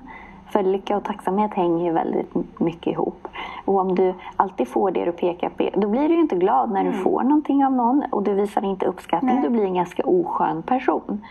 För 0.50 0.63
lycka 0.63 0.97
och 0.97 1.04
tacksamhet 1.04 1.54
hänger 1.54 1.86
ju 1.86 1.91
väldigt 1.91 2.60
mycket 2.60 2.93
ihop. 2.93 3.28
Och 3.65 3.80
om 3.80 3.95
du 3.95 4.13
alltid 4.36 4.67
får 4.67 4.91
det 4.91 5.06
du 5.06 5.12
pekar 5.12 5.50
på, 5.50 5.69
då 5.74 5.88
blir 5.88 6.10
du 6.10 6.15
ju 6.15 6.21
inte 6.21 6.36
glad 6.36 6.71
när 6.71 6.84
du 6.84 6.93
får 6.93 7.24
någonting 7.24 7.65
av 7.65 7.71
någon 7.71 8.04
och 8.12 8.24
du 8.24 8.34
visar 8.34 8.65
inte 8.65 8.86
uppskattning. 8.86 9.32
Mm. 9.32 9.41
Nej. 9.41 9.50
Du 9.50 9.56
blir 9.58 9.65
en 9.65 9.74
ganska 9.74 10.04
oskön 10.04 10.63
person. 10.63 11.26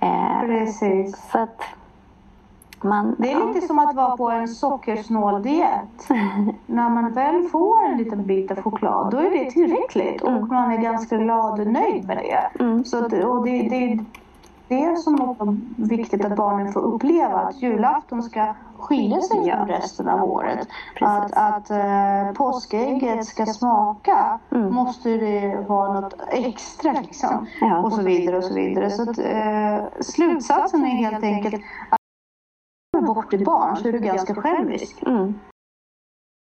Eh, 0.00 0.40
Precis. 0.40 1.30
så 1.32 1.38
att 1.38 1.62
man... 2.80 3.16
Det 3.18 3.32
är 3.32 3.54
lite 3.54 3.66
som 3.66 3.78
att 3.78 3.96
vara 3.96 4.16
på 4.16 4.30
en 4.30 4.48
sockersnål 4.48 5.42
diet. 5.42 6.08
När 6.66 6.90
man 6.90 7.12
väl 7.12 7.42
får 7.42 7.84
en 7.84 7.98
liten 7.98 8.26
bit 8.26 8.50
av 8.50 8.62
choklad, 8.62 9.10
då 9.10 9.18
är 9.18 9.30
det 9.30 9.50
tillräckligt. 9.50 10.22
Och 10.22 10.48
man 10.48 10.72
är 10.72 10.78
ganska 10.78 11.16
glad 11.16 11.60
och 11.60 11.66
nöjd 11.66 12.06
med 12.06 12.16
det. 12.16 12.62
Mm. 12.64 12.84
Så 12.84 13.04
och 13.04 13.44
det, 13.44 13.62
det, 13.62 14.04
det 14.68 14.84
är 14.84 14.96
som 14.96 15.20
också 15.20 15.56
viktigt 15.76 16.24
att 16.24 16.36
barnen 16.36 16.72
får 16.72 16.80
uppleva 16.80 17.38
att 17.38 17.62
julafton 17.62 18.22
ska 18.22 18.54
skilja 18.78 19.20
sig 19.20 19.50
från 19.50 19.68
resten 19.68 20.08
av 20.08 20.24
året. 20.30 20.68
Precis. 20.94 21.32
Att, 21.32 21.32
att 21.36 21.70
eh, 21.70 22.32
påskägget 22.36 23.26
ska 23.26 23.46
smaka 23.46 24.38
Mm. 24.50 24.74
måste 24.74 25.08
det 25.08 25.64
vara 25.68 26.00
något 26.00 26.14
extra 26.28 26.92
liksom. 26.92 27.46
Ja. 27.60 27.82
Och 27.82 27.92
så 27.92 28.02
vidare 28.02 28.36
och 28.36 28.44
så 28.44 28.54
vidare. 28.54 28.90
Så 28.90 29.02
att, 29.02 29.18
eh, 29.18 30.00
slutsatsen 30.00 30.84
är 30.84 30.88
helt 30.88 31.24
enkelt 31.24 31.54
att 31.90 31.98
om 32.96 33.00
du 33.00 33.06
bort 33.06 33.30
ditt 33.30 33.44
barn 33.44 33.76
så 33.76 33.88
är 33.88 33.92
du 33.92 33.98
ganska 33.98 34.34
självisk. 34.34 35.02
Mm. 35.06 35.34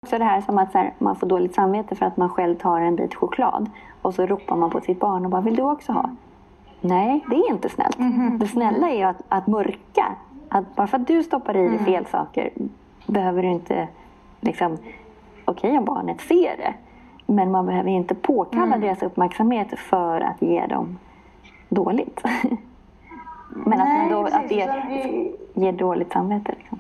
Också 0.06 0.18
det 0.18 0.24
här 0.24 0.42
som 0.42 0.58
att 0.58 0.74
här, 0.74 0.94
man 1.00 1.16
får 1.16 1.28
dåligt 1.28 1.56
samvete 1.56 1.96
för 1.96 2.06
att 2.06 2.18
man 2.18 2.30
själv 2.30 2.56
tar 2.56 2.82
en 2.82 2.96
bit 2.96 3.16
choklad 3.16 3.70
och 4.02 4.14
så 4.14 4.26
ropar 4.26 4.56
man 4.56 4.70
på 4.70 4.82
sitt 4.82 5.00
barn 5.00 5.26
och 5.26 5.32
bara 5.32 5.42
vill 5.42 5.56
du 5.56 5.62
också 5.62 5.92
ha? 5.92 6.10
Nej, 6.84 7.26
det 7.30 7.36
är 7.36 7.50
inte 7.52 7.70
snällt. 7.70 8.00
Mhm. 8.00 8.40
Det 8.40 8.48
snälla 8.48 8.90
är 8.90 8.96
ju 8.98 9.04
att, 9.04 9.22
att 9.30 9.48
mörka. 9.48 10.06
Att 10.50 10.76
bara 10.76 10.88
för 10.88 10.98
att 10.98 11.08
du 11.08 11.24
stoppar 11.24 11.56
i 11.58 11.60
dig 11.60 11.68
Mm. 11.68 11.86
fel 11.86 12.06
saker 12.06 12.50
behöver 13.08 13.42
du 13.44 13.50
inte 13.50 13.88
liksom 14.42 14.78
okej 15.46 15.78
om 15.78 15.86
barnet 15.86 16.22
ser 16.22 16.58
det. 16.58 16.74
Men 17.34 17.52
man 17.52 17.66
behöver 17.66 17.90
inte 17.90 18.16
påkalla 18.16 18.66
Mm. 18.66 18.82
deras 18.82 19.04
uppmärksamhet 19.04 19.80
för 19.80 20.22
att 20.22 20.42
ge 20.42 20.66
dem 20.66 20.98
dåligt. 21.70 22.22
Men 23.50 23.82
att, 23.82 23.88
Nej, 23.88 23.98
man 23.98 24.12
då, 24.12 24.24
precis. 24.24 24.40
att 24.40 24.50
det 24.50 24.64
Utan 24.64 24.92
i- 24.92 25.36
ger 25.54 25.72
dåligt 25.72 26.12
samvete. 26.12 26.54
Liksom. 26.58 26.80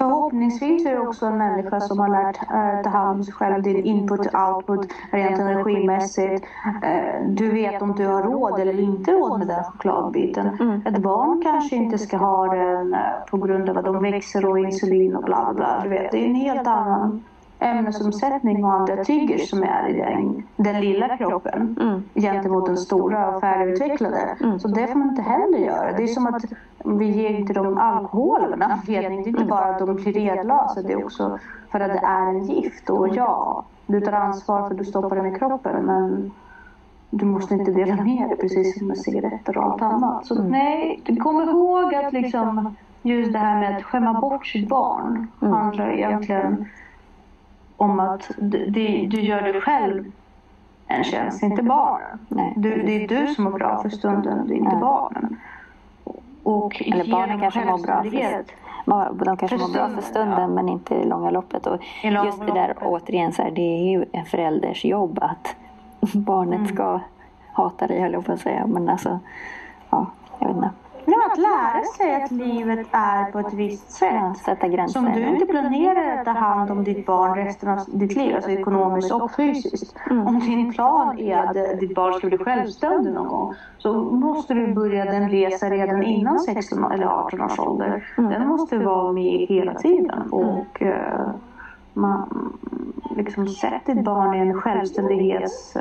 Förhoppningsvis 0.00 0.86
är 0.86 0.90
du 0.90 0.98
också 0.98 1.26
en 1.26 1.38
människa 1.38 1.80
som 1.80 1.98
har 1.98 2.08
lärt 2.08 2.36
äh, 2.36 2.82
ta 2.82 2.98
hand 2.98 3.18
om 3.18 3.24
sig 3.24 3.34
själv, 3.34 3.62
din 3.62 3.84
input 3.84 4.20
och 4.20 4.40
output 4.48 4.92
rent 5.10 5.38
energimässigt. 5.38 6.44
Äh, 6.82 7.26
du 7.26 7.50
vet 7.50 7.82
om 7.82 7.94
du 7.96 8.06
har 8.06 8.22
råd 8.22 8.60
eller 8.60 8.80
inte 8.80 9.12
råd 9.12 9.38
med 9.38 9.48
den 9.48 9.64
chokladbiten. 9.64 10.46
Mm. 10.60 10.82
Ett 10.86 10.98
barn 10.98 11.42
kanske 11.42 11.76
inte 11.76 11.98
ska 11.98 12.16
ha 12.16 12.54
den 12.54 12.94
äh, 12.94 13.00
på 13.30 13.36
grund 13.36 13.70
av 13.70 13.78
att 13.78 13.84
de 13.84 14.02
växer 14.02 14.44
och 14.44 14.58
insulin 14.58 15.16
och 15.16 15.22
bla 15.22 15.52
bla. 15.56 15.80
Du 15.82 15.88
vet, 15.88 16.12
det 16.12 16.24
är 16.24 16.28
en 16.28 16.34
helt 16.34 16.66
annan 16.66 17.24
ämnesomsättning 17.60 18.64
och 18.64 18.72
andra 18.72 19.04
triggers 19.04 19.50
som 19.50 19.62
är 19.62 19.88
i 19.88 19.92
den, 19.92 20.42
den 20.56 20.80
lilla 20.80 21.16
kroppen 21.16 21.76
mm. 21.80 22.02
gentemot 22.14 22.66
den 22.66 22.76
stora 22.76 23.28
och 23.28 23.40
färdigutvecklade. 23.40 24.36
Mm. 24.40 24.60
Så 24.60 24.68
det 24.68 24.86
får 24.86 24.98
man 24.98 25.08
inte 25.08 25.22
heller 25.22 25.58
göra. 25.58 25.92
Det 25.92 26.02
är 26.02 26.06
som 26.06 26.26
att 26.26 26.44
vi 26.84 27.06
ger 27.06 27.30
inte 27.30 27.52
dem 27.52 27.78
alkohol 27.78 28.44
av 28.44 28.52
en 28.52 28.62
anledning. 28.62 29.22
Det 29.22 29.28
är 29.28 29.30
inte 29.30 29.44
bara 29.44 29.64
att 29.64 29.78
de 29.78 29.94
blir 29.94 30.12
redlösa, 30.12 30.82
det 30.82 30.92
är 30.92 31.04
också 31.04 31.38
för 31.72 31.80
att 31.80 31.92
det 31.92 32.06
är 32.06 32.26
en 32.26 32.44
gift. 32.44 32.90
Och 32.90 33.08
ja, 33.08 33.64
du 33.86 34.00
tar 34.00 34.12
ansvar 34.12 34.58
för 34.58 34.70
att 34.70 34.78
du 34.78 34.84
stoppar 34.84 35.16
dem 35.16 35.26
i 35.26 35.38
kroppen 35.38 35.86
men 35.86 36.30
du 37.10 37.24
måste 37.24 37.54
inte 37.54 37.72
dela 37.72 38.04
med 38.04 38.28
dig 38.28 38.36
precis 38.36 38.78
som 38.78 38.86
med 38.86 38.98
cigaretter 38.98 39.58
och 39.58 39.64
allt 39.64 39.82
annat. 39.82 40.26
Så 40.26 40.34
mm. 40.38 40.50
nej, 40.50 41.02
kom 41.20 41.40
ihåg 41.40 41.94
att 41.94 42.12
liksom 42.12 42.76
just 43.02 43.32
det 43.32 43.38
här 43.38 43.60
med 43.60 43.76
att 43.76 43.82
skämma 43.82 44.20
bort 44.20 44.46
sitt 44.46 44.68
barn 44.68 45.28
mm. 45.42 45.54
handlar 45.54 45.90
egentligen 45.90 46.66
om 47.80 48.00
att 48.00 48.30
du, 48.38 49.06
du 49.06 49.20
gör 49.20 49.42
dig 49.42 49.60
själv 49.60 50.12
en 50.86 51.04
tjänst, 51.04 51.42
inte 51.42 51.62
barnen. 51.62 52.18
Nej. 52.28 52.52
Du, 52.56 52.82
det 52.82 53.04
är 53.04 53.08
du 53.08 53.34
som 53.34 53.44
mår 53.44 53.50
bra 53.50 53.82
för 53.82 53.88
stunden, 53.88 54.48
det 54.48 54.54
är 54.54 54.56
inte 54.56 54.76
ja. 54.76 54.80
barnen. 54.80 55.36
Och 56.42 56.82
Eller 56.86 57.10
barnen 57.10 57.40
kanske 57.40 57.64
mår 57.64 57.78
bra 57.78 58.02
för, 59.18 59.24
de 59.24 59.36
kanske 59.36 59.56
mår 59.56 59.72
bra 59.72 59.88
för 59.88 60.02
stunden 60.02 60.40
ja. 60.40 60.46
men 60.46 60.68
inte 60.68 60.94
i 60.94 61.04
långa 61.04 61.30
loppet. 61.30 61.66
Och 61.66 61.78
långa 62.02 62.24
just 62.24 62.40
det 62.40 62.52
där 62.52 62.68
loppet. 62.68 62.82
återigen, 62.82 63.32
så 63.32 63.42
här, 63.42 63.50
det 63.50 63.62
är 63.62 63.90
ju 63.90 64.04
en 64.12 64.24
förälders 64.24 64.84
jobb 64.84 65.18
att 65.22 65.56
barnet 66.14 66.58
mm. 66.58 66.74
ska 66.74 67.00
hata 67.52 67.86
dig 67.86 68.00
höll 68.00 68.12
jag 68.12 68.24
på 68.24 68.32
att 68.32 68.40
säga. 68.40 68.66
Men 68.66 68.88
alltså, 68.88 69.18
ja, 69.90 70.06
jag 70.38 70.46
vet 70.48 70.56
inte. 70.56 70.70
Ja, 71.10 71.30
att 71.32 71.38
lära 71.38 71.84
sig 71.84 72.22
att 72.22 72.30
livet 72.30 72.86
är 72.90 73.32
på 73.32 73.38
ett 73.38 73.52
visst 73.52 73.90
sätt. 73.90 74.36
Sätta 74.44 74.68
gränser. 74.68 75.00
Som 75.00 75.12
du 75.12 75.28
inte 75.28 75.46
planerar 75.46 76.18
att 76.18 76.24
ta 76.24 76.30
hand 76.30 76.70
om 76.70 76.84
ditt 76.84 77.06
barn 77.06 77.34
resten 77.34 77.68
av 77.68 77.78
ditt 77.86 78.16
liv, 78.16 78.34
alltså 78.34 78.50
ekonomiskt 78.50 79.12
och 79.12 79.32
fysiskt. 79.32 79.96
Mm. 80.10 80.26
Om 80.26 80.40
din 80.40 80.72
plan 80.72 81.18
är 81.18 81.36
att 81.36 81.80
ditt 81.80 81.94
barn 81.94 82.14
ska 82.14 82.26
bli 82.26 82.38
självständig 82.38 83.12
någon 83.12 83.28
gång 83.28 83.54
så 83.78 83.92
måste 84.02 84.54
du 84.54 84.74
börja 84.74 85.04
den 85.04 85.28
resan 85.28 85.70
redan 85.70 86.02
innan 86.02 86.38
16 86.38 86.92
eller 86.92 87.06
18 87.06 87.40
års 87.40 87.58
ålder. 87.58 88.08
Mm. 88.18 88.30
Den 88.30 88.48
måste 88.48 88.78
vara 88.78 89.12
med 89.12 89.46
hela 89.48 89.74
tiden. 89.74 90.22
Mm. 90.22 90.32
Och 90.32 90.82
uh, 90.82 91.30
man 91.92 92.52
liksom 93.16 93.48
sätter 93.48 93.94
ditt 93.94 94.04
barn 94.04 94.34
i 94.34 94.38
en 94.38 94.60
självständighets... 94.60 95.76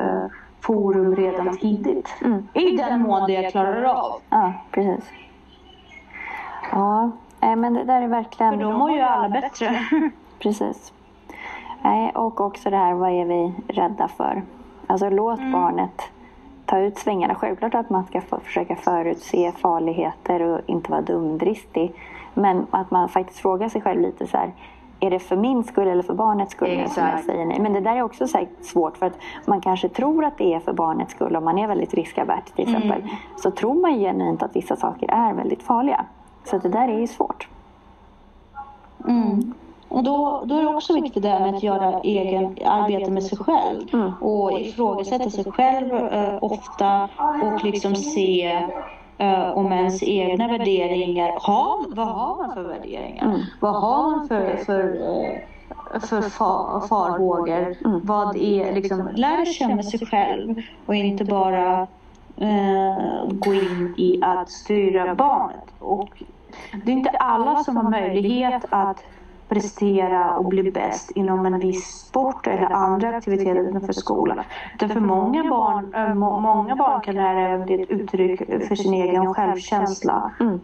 Forum 0.62 1.15
redan 1.15 1.58
tidigt. 1.58 2.15
Mm. 2.22 2.48
I 2.54 2.78
den 2.78 3.02
mån 3.02 3.28
det 3.28 3.34
jag 3.34 3.52
klarar 3.52 3.84
av. 3.84 4.22
Ja, 4.30 4.54
precis. 4.72 5.10
Ja, 6.72 7.12
men 7.39 7.74
det 7.74 7.84
där 7.84 8.02
är 8.02 8.08
verkligen... 8.08 8.54
För 8.54 8.63
då 8.63 8.72
mår 8.72 8.91
ju 8.91 9.00
alla 9.00 9.30
bättre. 9.30 9.80
precis. 10.39 10.93
Nej, 11.82 12.12
och 12.15 12.41
också 12.41 12.69
det 12.69 12.78
här, 12.78 12.93
vad 12.93 13.12
är 13.12 13.26
vi 13.26 13.54
rädda 13.67 14.08
för? 14.08 14.43
Alltså 14.88 15.10
låt 15.10 15.39
mm. 15.39 15.52
barnet 15.52 16.02
ta 16.65 16.80
ut 16.80 16.98
svängarna. 16.98 17.36
Självklart 17.36 17.76
att 17.76 17.89
man 17.89 18.06
ska 18.06 18.22
försöka 18.22 18.76
förutse 18.76 19.52
farligheter 19.52 20.41
och 20.41 20.60
inte 20.65 20.91
vara 20.91 21.02
dumdristig. 21.02 21.93
Men 22.34 22.67
att 22.72 22.91
man 22.91 23.10
faktiskt 23.10 23.39
frågar 23.39 23.69
sig 23.69 23.82
själv 23.82 24.02
lite 24.02 24.28
så 24.28 24.38
här, 24.38 24.52
är 25.00 25.10
det 25.10 25.20
för 25.20 25.36
min 25.36 25.64
skull 25.64 25.88
eller 25.88 26.04
för 26.04 26.14
barnets 26.14 26.52
skull 26.52 26.70
Exakt. 26.70 26.94
som 26.94 27.04
jag 27.08 27.20
säger 27.20 27.46
nej? 27.46 27.60
Men 27.60 27.74
det 27.74 27.80
där 27.80 27.96
är 27.96 28.02
också 28.02 28.28
svårt 28.62 28.98
för 28.98 29.06
att 29.06 29.18
man 29.46 29.62
kanske 29.62 29.90
tror 29.90 30.26
att 30.26 30.38
det 30.38 30.54
är 30.54 30.60
för 30.60 30.74
barnets 30.74 31.14
skull 31.14 31.36
om 31.36 31.44
man 31.44 31.58
är 31.58 31.68
väldigt 31.68 31.94
riskavert 31.94 32.56
till 32.56 32.64
exempel. 32.64 33.02
Mm. 33.02 33.16
Så 33.38 33.52
tror 33.52 33.74
man 33.74 34.00
genuint 34.00 34.44
att 34.44 34.56
vissa 34.56 34.76
saker 34.76 35.12
är 35.12 35.34
väldigt 35.34 35.64
farliga. 35.64 36.06
Så 36.46 36.58
det 36.58 36.70
där 36.70 36.88
är 36.88 37.00
ju 37.00 37.08
svårt. 37.08 37.48
Mm. 39.08 39.54
Och 39.90 40.04
då, 40.04 40.44
då 40.46 40.56
är 40.56 40.62
det 40.62 40.68
också 40.68 40.94
viktigt 40.94 41.24
det 41.24 41.40
med 41.40 41.56
att 41.56 41.64
göra 41.64 42.00
egen 42.00 42.58
arbete 42.66 43.12
med 43.12 43.24
sig 43.24 43.38
själv 43.38 43.94
mm. 43.94 44.12
och 44.22 44.60
ifrågasätta 44.60 45.30
sig 45.30 45.52
själv 45.52 45.94
eh, 45.94 46.38
ofta 46.42 47.10
och 47.44 47.64
liksom 47.64 47.96
se 47.96 48.68
uh, 49.21 49.58
om 49.58 49.71
ens 49.71 50.03
egna 50.03 50.47
värderingar. 50.47 51.39
Ha, 51.47 51.86
vad 51.89 52.08
har 52.08 52.38
man 52.38 52.53
för 52.53 52.63
värderingar? 52.63 53.25
Mm. 53.25 53.39
Vad 53.60 53.73
har 53.73 54.12
man 54.12 54.27
för, 54.27 54.58
för, 54.58 54.84
uh, 54.84 55.99
för 55.99 56.21
fa, 56.21 56.82
farhågor? 56.89 57.75
Mm. 57.86 58.01
Vad 58.03 58.36
är, 58.38 58.73
liksom, 58.73 59.10
lär 59.15 59.45
känna 59.45 59.84
sig 59.84 59.99
själv 60.05 60.62
och 60.86 60.95
inte 60.95 61.25
bara 61.25 61.82
uh, 62.41 63.29
gå 63.29 63.53
in 63.53 63.95
i 63.97 64.19
att 64.23 64.49
styra 64.49 65.15
barnet. 65.15 65.65
Och 65.79 66.23
det 66.84 66.91
är 66.91 66.95
inte 66.95 67.10
alla 67.10 67.63
som 67.63 67.77
har 67.77 67.89
möjlighet 67.89 68.65
att 68.69 69.03
prestera 69.50 70.38
och 70.38 70.46
bli 70.46 70.72
bäst 70.72 71.12
inom 71.12 71.46
en 71.46 71.60
viss 71.60 71.86
sport 71.86 72.48
eller 72.48 72.72
andra 72.72 73.10
aktiviteter 73.10 73.56
utanför 73.56 73.94
skolan. 73.94 74.44
För 74.80 75.00
många 75.00 75.44
barn, 75.44 75.94
äh, 75.94 76.14
må, 76.14 76.40
många 76.40 76.76
barn 76.76 77.02
kan 77.02 77.16
det 77.16 77.22
här 77.22 77.58
bli 77.58 77.82
ett 77.82 77.90
uttryck 77.90 78.68
för 78.68 78.76
sin 78.76 78.94
egen 78.94 79.34
självkänsla 79.34 80.32
mm. 80.40 80.60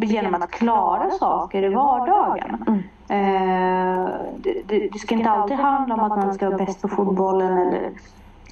genom 0.00 0.34
att 0.34 0.50
klara 0.50 1.10
saker 1.10 1.62
i 1.62 1.68
vardagen. 1.68 2.64
Mm. 2.66 2.82
Eh, 3.10 4.08
det, 4.36 4.62
det, 4.66 4.88
det, 4.92 4.98
ska 4.98 5.14
inte 5.14 5.30
alltid 5.30 5.56
handla 5.56 5.94
om 5.94 6.00
att 6.00 6.24
man 6.24 6.34
ska 6.34 6.46
vara 6.46 6.58
bäst 6.58 6.82
på 6.82 6.88
fotbollen 6.88 7.58
eller 7.58 7.90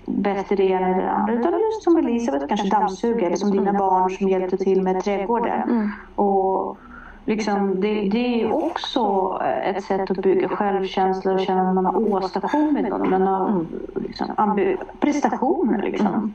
bäst 0.07 0.53
i 0.53 0.57
det 0.57 0.64
ena 0.64 0.87
eller 0.87 1.03
det 1.03 1.11
andra. 1.11 1.33
Utan 1.33 1.53
just 1.53 1.83
som 1.83 1.97
Elisabeth, 1.97 2.47
kanske 2.47 2.69
dammsuga 2.69 3.27
eller 3.27 3.37
som 3.37 3.51
dina 3.51 3.73
barn 3.73 4.11
som 4.11 4.29
hjälpte 4.29 4.57
till 4.57 4.83
med 4.83 5.05
trädgården. 5.05 5.62
Mm. 5.62 5.90
Och 6.14 6.79
Liksom, 7.26 7.80
det, 7.80 8.08
det 8.08 8.42
är 8.42 8.52
också 8.52 9.38
ett 9.64 9.84
sätt 9.84 10.10
att 10.10 10.16
bygga 10.16 10.48
självkänsla 10.48 11.32
och 11.32 11.40
känna 11.40 11.68
att 11.68 11.74
man 11.74 11.86
har 11.86 12.12
åstadkommit 12.12 12.88
något. 12.88 13.08
Man 13.08 13.22
har 13.22 13.64
liksom, 13.94 14.76
prestationer 15.00 15.82
liksom. 15.82 16.06
Mm. 16.06 16.34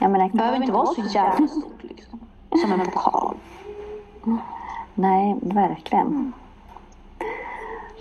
Ja, 0.00 0.08
men 0.08 0.28
det 0.28 0.36
behöver 0.36 0.56
inte 0.56 0.72
vara 0.72 0.86
så 0.86 1.02
jävla 1.02 1.48
stort 1.48 1.82
liksom. 1.82 2.20
Som 2.60 2.72
en 2.72 2.86
pokal. 2.86 3.34
Nej, 4.94 5.36
verkligen. 5.42 6.32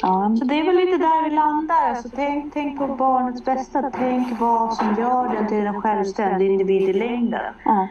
Ja. 0.02 0.36
Så 0.40 0.46
det 0.46 0.60
är 0.60 0.66
väl 0.66 0.76
lite 0.76 0.98
där 0.98 1.30
vi 1.30 1.36
landar. 1.36 1.90
Alltså, 1.90 2.10
tänk, 2.16 2.54
tänk 2.54 2.78
på 2.78 2.88
barnets 2.88 3.46
bästa. 3.46 3.92
Tänk 3.94 4.40
vad 4.40 4.74
som 4.74 4.96
gör 5.00 5.36
den 5.36 5.48
till 5.48 5.66
en 5.68 5.82
självständig 5.82 6.52
individ 6.52 6.90
i 6.90 6.94
längden. 6.94 7.54
Ja. 7.66 7.88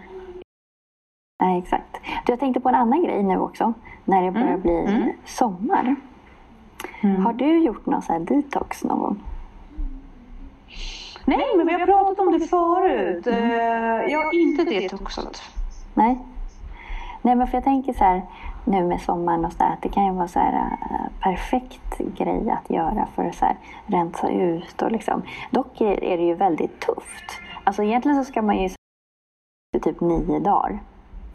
Nej, 1.40 1.58
exakt. 1.58 2.00
Du, 2.26 2.32
jag 2.32 2.40
tänkte 2.40 2.60
på 2.60 2.68
en 2.68 2.74
annan 2.74 3.02
grej 3.02 3.22
nu 3.22 3.38
också, 3.38 3.72
när 4.04 4.22
det 4.22 4.30
börjar 4.30 4.48
mm. 4.48 4.60
bli 4.60 4.78
mm. 4.78 5.12
sommar. 5.24 5.96
Mm. 7.00 7.24
Har 7.24 7.32
du 7.32 7.58
gjort 7.58 7.86
någon 7.86 8.02
sån 8.02 8.12
här 8.12 8.20
detox 8.20 8.84
någon 8.84 8.98
gång? 8.98 9.22
Nej, 11.24 11.46
men 11.56 11.66
vi 11.66 11.72
har 11.72 11.86
pratat 11.86 12.18
om 12.18 12.32
det 12.32 12.40
förut. 12.40 13.26
Mm. 13.26 13.50
Uh, 13.50 14.12
jag 14.12 14.24
har 14.24 14.34
inte 14.34 14.64
detoxat. 14.64 15.42
Nej. 15.94 16.18
Nej, 17.22 17.34
men 17.34 17.46
för 17.46 17.56
jag 17.56 17.64
tänker 17.64 17.92
så 17.92 18.04
här 18.04 18.22
nu 18.64 18.84
med 18.84 19.00
sommaren 19.00 19.44
och 19.44 19.52
så 19.52 19.58
där, 19.58 19.72
att 19.72 19.82
det 19.82 19.88
kan 19.88 20.06
ju 20.06 20.12
vara 20.12 20.28
så 20.28 20.38
här 20.38 20.52
uh, 20.52 21.20
perfekt 21.20 21.98
grej 21.98 22.50
att 22.50 22.70
göra 22.70 23.06
för 23.14 23.24
att 23.24 23.34
så 23.34 23.44
här, 23.44 23.56
rensa 23.86 24.30
ut 24.30 24.82
och 24.82 24.92
liksom. 24.92 25.22
Dock 25.50 25.80
är, 25.80 26.04
är 26.04 26.16
det 26.16 26.24
ju 26.24 26.34
väldigt 26.34 26.80
tufft. 26.80 27.40
Alltså 27.64 27.82
egentligen 27.82 28.24
så 28.24 28.30
ska 28.30 28.42
man 28.42 28.56
ju 28.56 28.68
typ 29.82 30.00
nio 30.00 30.38
dagar 30.38 30.80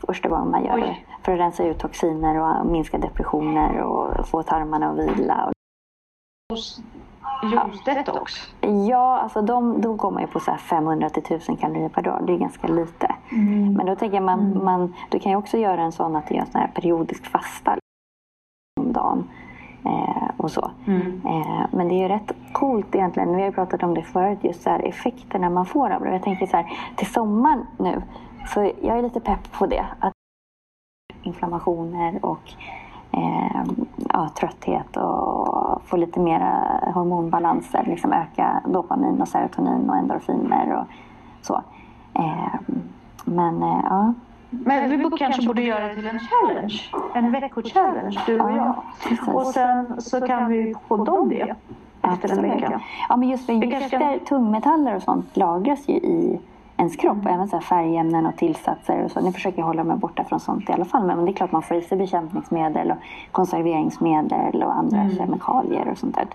första 0.08 0.30
gången 0.30 0.52
man 0.52 0.66
gör 0.66 0.76
Oj. 0.76 0.82
det. 0.82 1.24
För 1.24 1.32
att 1.32 1.40
rensa 1.40 1.64
ut 1.64 1.80
toxiner 1.80 2.40
och 2.40 2.66
minska 2.66 2.98
depressioner 2.98 3.82
och 3.82 4.28
få 4.28 4.44
tarmarna 4.44 4.90
att 4.90 4.98
vila. 4.98 5.52
Juicedetox? 7.44 8.34
Ja, 8.88 9.20
alltså 9.20 9.42
de, 9.42 9.82
då 9.82 9.94
går 9.94 10.12
man 10.12 10.22
ju 10.22 10.28
på 10.28 10.40
så 10.40 10.56
500 10.56 11.10
till 11.10 11.24
1000 11.24 11.58
kalorier 11.58 11.90
per 11.90 12.02
dag. 12.02 12.24
Det 12.28 12.34
är 12.34 12.38
ganska 12.38 12.68
lite. 12.68 13.16
Mm. 13.32 13.74
Men 13.74 13.86
då 13.86 13.96
tänker 13.96 14.22
man, 14.22 14.40
mm. 14.40 14.66
man, 14.66 14.94
du 15.10 15.20
kan 15.20 15.32
ju 15.32 15.38
också 15.38 15.58
göra 15.58 15.82
en 15.82 15.92
sån 15.92 16.16
att 16.16 16.28
du 16.28 16.36
gör 16.36 16.42
en 16.42 16.52
sån 16.52 16.62
här 16.62 16.68
periodisk 16.68 17.26
fasta 17.26 17.78
om 18.80 18.94
dagen. 18.94 19.30
Eh, 19.86 20.30
och 20.38 20.52
så. 20.52 20.72
Mm. 20.88 21.22
Eh, 21.26 21.66
men 21.72 21.88
det 21.88 21.94
är 21.94 22.02
ju 22.02 22.08
rätt 22.08 22.32
coolt 22.52 22.96
egentligen. 22.96 23.36
Vi 23.36 23.42
har 23.42 23.48
ju 23.48 23.52
pratat 23.52 23.84
om 23.84 23.94
det 23.94 24.04
förut, 24.04 24.40
just 24.42 24.62
så 24.62 24.70
här 24.70 24.80
effekterna 24.80 25.50
man 25.50 25.66
får 25.66 25.90
av 25.90 26.02
det. 26.02 26.12
Jag 26.12 26.24
tänker 26.24 26.46
så 26.46 26.58
här, 26.58 26.72
till 26.96 27.08
sommaren 27.08 27.66
nu 27.78 28.02
så 28.48 28.72
jag 28.82 28.98
är 28.98 29.02
lite 29.02 29.20
pepp 29.20 29.52
på 29.52 29.66
det. 29.66 29.86
Att 30.00 30.14
inflammationer 31.24 32.26
och 32.26 32.54
eh, 33.12 33.64
ja, 34.14 34.30
trötthet 34.40 34.98
och 34.98 35.82
få 35.86 35.98
lite 35.98 36.20
mera 36.20 36.80
hormonbalanser. 36.94 37.84
Liksom 37.88 38.14
öka 38.14 38.62
dopamin 38.66 39.22
och 39.22 39.28
serotonin 39.28 39.90
och 39.90 39.96
endorfiner 39.98 40.74
och 40.80 40.86
så. 41.42 41.62
Eh, 42.14 42.54
men 43.26 43.64
eh, 43.64 43.80
ja, 43.84 44.14
Men 44.50 44.90
vi 44.90 44.98
borde- 44.98 45.18
kanske 45.18 45.48
borde 45.48 45.62
göra 45.62 45.88
det 45.88 45.96
till 45.96 46.08
en 46.08 46.20
challenge. 46.20 46.74
En 47.14 47.32
veckochallenge, 47.32 48.20
du 48.26 48.40
och 48.40 48.52
jag. 48.52 48.76
precis. 49.04 49.28
Och 49.28 49.46
sen 49.46 50.02
så 50.02 50.22
kan 50.28 50.50
vi 50.50 50.76
podda 50.88 51.12
om 51.12 51.30
det 51.30 51.56
efter 52.02 52.30
en 52.38 52.42
vecka. 52.42 52.82
Ja, 53.10 53.16
men 53.18 53.30
just 53.30 53.48
kanske 53.48 53.68
ska- 53.70 53.80
gifter, 54.12 54.20
tungmetaller 54.26 54.96
och 54.96 55.02
sånt 55.04 55.38
lagras 55.38 55.90
ju 55.90 55.94
i 55.94 56.40
ens 56.78 56.96
kropp. 56.96 57.18
Och 57.26 57.32
även 57.32 57.48
så 57.48 57.60
färgämnen 57.60 58.26
och 58.26 58.38
tillsatser 58.38 59.04
och 59.04 59.12
så. 59.12 59.22
Nu 59.22 59.32
försöker 59.32 59.60
jag 59.60 59.66
hålla 59.66 59.84
mig 59.84 59.98
borta 59.98 60.24
från 60.24 60.40
sånt 60.40 60.70
i 60.70 60.74
alla 60.74 60.86
fall. 60.86 61.06
Men 61.06 61.26
det 61.26 61.32
är 61.32 61.34
klart 61.34 61.52
man 61.52 61.62
får 61.62 61.78
i 61.78 61.82
sig 61.82 61.98
bekämpningsmedel 61.98 62.92
och 62.92 62.98
konserveringsmedel 63.32 64.64
och 64.64 64.74
andra 64.74 65.10
kemikalier 65.18 65.88
och 65.92 65.98
sånt 65.98 66.16
där. 66.16 66.28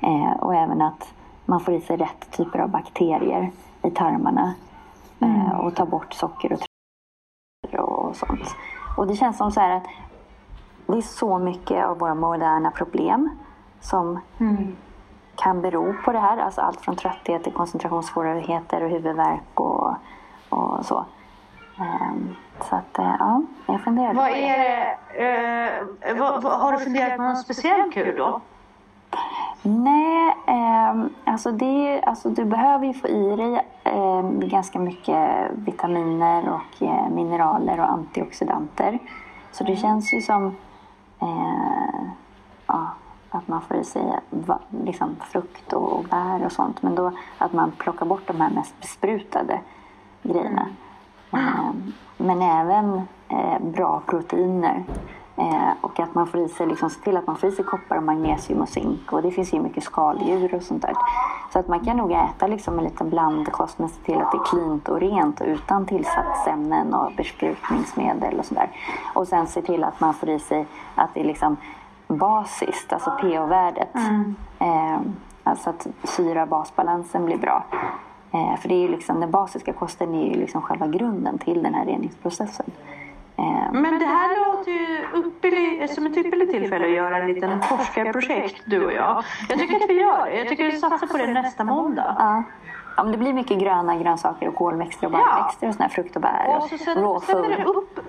Eh, 0.00 0.32
och 0.32 0.54
även 0.54 0.82
att 0.82 1.14
man 1.46 1.60
får 1.60 1.74
i 1.74 1.80
sig 1.80 1.96
rätt 1.96 2.30
typer 2.30 2.58
av 2.58 2.70
bakterier 2.70 3.50
i 3.82 3.90
tarmarna. 3.90 4.54
Eh, 5.20 5.60
och 5.60 5.74
tar 5.74 5.86
bort 5.86 6.14
socker 6.14 6.52
och 6.52 6.58
och 8.08 8.16
sånt. 8.16 8.56
Och 8.96 9.06
det 9.06 9.14
känns 9.14 9.36
som 9.36 9.52
så 9.52 9.60
här 9.60 9.76
att 9.76 9.86
det 10.86 10.96
är 10.96 11.02
så 11.02 11.38
mycket 11.38 11.84
av 11.84 11.98
våra 11.98 12.14
moderna 12.14 12.70
problem 12.70 13.30
som 13.80 14.20
kan 15.42 15.62
bero 15.62 15.94
på 16.04 16.12
det 16.12 16.18
här. 16.18 16.38
Alltså 16.38 16.60
allt 16.60 16.80
från 16.80 16.96
trötthet 16.96 17.44
till 17.44 17.52
koncentrationssvårigheter 17.52 18.82
och 18.82 18.90
huvudvärk 18.90 19.60
och, 19.60 19.94
och 20.48 20.86
så. 20.86 21.04
Ehm, 21.78 22.36
så 22.60 22.76
att, 22.76 22.98
eh, 22.98 23.14
ja, 23.18 23.42
jag 23.66 23.80
funderar. 23.80 24.14
Vad 24.14 24.30
är 24.30 24.58
det, 24.58 24.98
eh, 26.08 26.16
vad, 26.16 26.42
vad, 26.42 26.60
har 26.60 26.72
du 26.72 26.78
funderat 26.78 27.16
på 27.16 27.22
något 27.22 27.38
speciellt 27.38 27.94
kul 27.94 28.16
då? 28.16 28.40
Nej, 29.62 30.36
ehm, 30.46 31.10
alltså, 31.24 31.52
det, 31.52 32.02
alltså 32.02 32.30
du 32.30 32.44
behöver 32.44 32.86
ju 32.86 32.94
få 32.94 33.08
i 33.08 33.36
dig 33.36 33.66
ehm, 33.84 34.48
ganska 34.48 34.78
mycket 34.78 35.50
vitaminer 35.54 36.48
och 36.48 36.82
eh, 36.82 37.08
mineraler 37.08 37.80
och 37.80 37.90
antioxidanter. 37.90 38.98
Så 39.52 39.64
det 39.64 39.76
känns 39.76 40.14
ju 40.14 40.20
som 40.20 40.56
eh, 41.20 42.02
ja, 42.66 42.86
att 43.38 43.48
man 43.48 43.60
får 43.60 43.76
i 43.76 43.84
sig 43.84 44.02
liksom 44.84 45.16
frukt 45.20 45.72
och, 45.72 46.04
bär 46.04 46.44
och 46.44 46.52
sånt. 46.52 46.82
Men 46.82 46.94
då 46.94 47.12
att 47.38 47.52
man 47.52 47.70
plockar 47.70 48.06
bort 48.06 48.26
de 48.26 48.40
här 48.40 48.50
mest 48.50 48.80
besprutade 48.80 49.60
grejerna. 50.22 50.66
Mm. 51.30 51.92
men 52.16 52.42
även 52.42 53.02
eh, 53.28 53.58
bra 53.60 54.02
proteiner. 54.06 54.84
Eh, 55.38 55.70
och 55.80 56.00
att 56.00 56.14
man 56.14 56.26
får 56.26 56.40
i 56.40 56.48
sig, 56.48 56.66
liksom, 56.66 56.90
se 56.90 57.00
till 57.00 57.16
att 57.16 57.26
man 57.26 57.36
får 57.36 57.48
i 57.48 57.52
sig 57.52 57.64
koppar, 57.64 57.96
och 57.96 58.02
magnesium 58.02 58.60
och 58.60 58.68
zink. 58.68 59.12
Och 59.12 59.22
det 59.22 59.30
finns 59.30 59.54
ju 59.54 59.60
mycket 59.60 59.84
skaldjur 59.84 60.54
och 60.54 60.62
sånt 60.62 60.82
där. 60.82 60.94
Så 61.52 61.58
att 61.58 61.68
man 61.68 61.84
kan 61.84 61.96
nog 61.96 62.12
äta 62.12 62.46
liksom 62.46 62.78
en 62.78 62.84
liten 62.84 63.10
blandkost 63.10 63.78
men 63.78 63.88
se 63.88 64.02
till 64.02 64.18
att 64.18 64.32
det 64.32 64.38
är 64.38 64.44
cleant 64.44 64.88
och 64.88 65.00
rent 65.00 65.40
och 65.40 65.46
utan 65.46 65.86
tillsatsämnen 65.86 66.94
och 66.94 67.12
besprutningsmedel 67.16 68.38
och 68.38 68.44
sådär. 68.44 68.70
Och 69.14 69.28
sen 69.28 69.46
se 69.46 69.62
till 69.62 69.84
att 69.84 70.00
man 70.00 70.14
får 70.14 70.28
i 70.28 70.38
sig 70.38 70.66
att 70.94 71.14
det 71.14 71.20
är 71.20 71.24
liksom 71.24 71.56
basiskt, 72.08 72.92
alltså 72.92 73.10
pH-värdet. 73.10 73.94
Eh, 74.58 74.98
alltså 75.44 75.70
att 75.70 75.86
syra-basbalansen 76.04 77.24
blir 77.24 77.38
bra. 77.38 77.64
Eh, 78.32 78.56
för 78.60 78.68
det 78.68 78.74
är 78.74 78.80
ju 78.82 78.88
liksom, 78.88 79.20
den 79.20 79.30
basiska 79.30 79.72
kosten 79.72 80.14
är 80.14 80.24
ju 80.34 80.40
liksom 80.40 80.62
själva 80.62 80.86
grunden 80.86 81.38
till 81.38 81.62
den 81.62 81.74
här 81.74 81.84
reningsprocessen. 81.84 82.66
Eh, 83.36 83.72
Men 83.72 83.98
det 83.98 84.06
här 84.06 84.46
låter 84.46 84.70
ju 84.70 85.04
ypperlig, 85.26 85.90
som 85.90 86.06
ett 86.06 86.16
ypperligt 86.16 86.50
tillfälle 86.52 86.84
att 86.84 86.90
göra 86.92 87.16
en 87.18 87.26
liten 87.26 87.62
forskarprojekt, 87.62 88.62
du 88.66 88.84
och 88.86 88.92
jag. 88.92 89.24
Jag 89.48 89.58
tycker 89.58 89.76
att 89.76 89.90
vi 89.90 90.00
gör 90.00 90.26
det. 90.26 90.36
Jag 90.38 90.48
tycker 90.48 90.68
att 90.68 90.74
vi 90.74 90.78
satsar 90.78 91.06
på 91.06 91.16
det 91.16 91.26
nästa 91.26 91.64
måndag. 91.64 92.16
Ja. 92.18 92.42
ja, 92.96 93.02
men 93.02 93.12
det 93.12 93.18
blir 93.18 93.32
mycket 93.32 93.58
gröna 93.58 93.96
grönsaker 93.96 94.48
och 94.48 94.54
kolväxter 94.54 95.06
och 95.06 95.12
Ja. 95.12 95.18
baljväxter 95.18 95.68
och 95.68 95.74
såna 95.74 95.84
här 95.84 95.90
frukt 95.92 96.16
och 96.16 96.22
bär. 96.22 96.56
Och 96.56 96.62
så 96.62 96.78
sätter, 96.78 97.02
raw 97.02 97.20
sätter 97.26 97.64
upp 97.64 98.00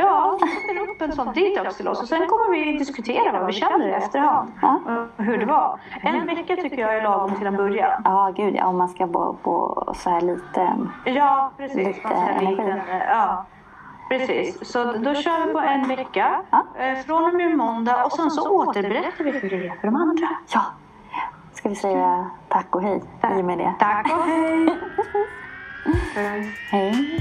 Ja, 0.00 0.36
så 0.40 0.46
sätter 0.46 0.90
upp 0.90 1.02
en 1.02 1.12
sån 1.12 1.32
detox 1.34 1.76
till 1.76 1.88
oss 1.88 2.02
och 2.02 2.08
sen 2.08 2.26
kommer 2.26 2.58
vi 2.58 2.78
diskutera 2.78 3.32
vad 3.32 3.46
vi 3.46 3.52
känner 3.52 3.88
i 3.88 3.92
efterhand. 3.92 4.52
Ja. 4.62 4.80
Och 5.16 5.24
hur 5.24 5.38
det 5.38 5.46
var. 5.46 5.80
En 6.02 6.26
vecka 6.26 6.56
tycker 6.56 6.78
jag 6.78 6.96
är 6.96 7.02
lagom 7.02 7.34
till 7.34 7.46
en 7.46 7.56
början. 7.56 8.02
Ja, 8.04 8.32
gud 8.36 8.54
ja. 8.56 8.66
Om 8.66 8.78
man 8.78 8.88
ska 8.88 9.06
bo 9.06 9.36
på 9.42 9.84
så 9.96 10.10
här 10.10 10.20
lite... 10.20 10.76
Ja, 11.04 11.52
precis. 11.56 11.86
Lite 11.86 12.08
energi. 12.08 12.46
liten, 12.46 12.80
ja. 13.08 13.46
Precis, 14.08 14.70
så 14.72 14.84
då 14.84 15.14
kör 15.14 15.46
vi 15.46 15.52
på 15.52 15.58
en 15.58 15.88
vecka 15.88 16.42
Ja. 16.50 16.64
eh, 16.78 16.98
från 16.98 17.24
och 17.24 17.34
med 17.34 17.56
måndag 17.56 18.04
och 18.04 18.12
sen 18.12 18.30
så 18.30 18.50
återberättar 18.50 19.24
vi 19.24 19.30
hur 19.30 19.50
det 19.50 19.66
är 19.68 19.74
för 19.80 19.86
de 19.86 19.96
andra. 19.96 20.28
Ja. 20.54 20.60
Ska 21.52 21.68
vi 21.68 21.74
säga 21.74 22.30
tack 22.48 22.74
och 22.74 22.82
hej 22.82 23.02
i 23.38 23.40
och 23.40 23.44
med 23.44 23.58
det? 23.58 23.74
Tack 23.78 24.12
och 24.12 24.24
hej! 24.24 24.78
Hej. 26.70 27.20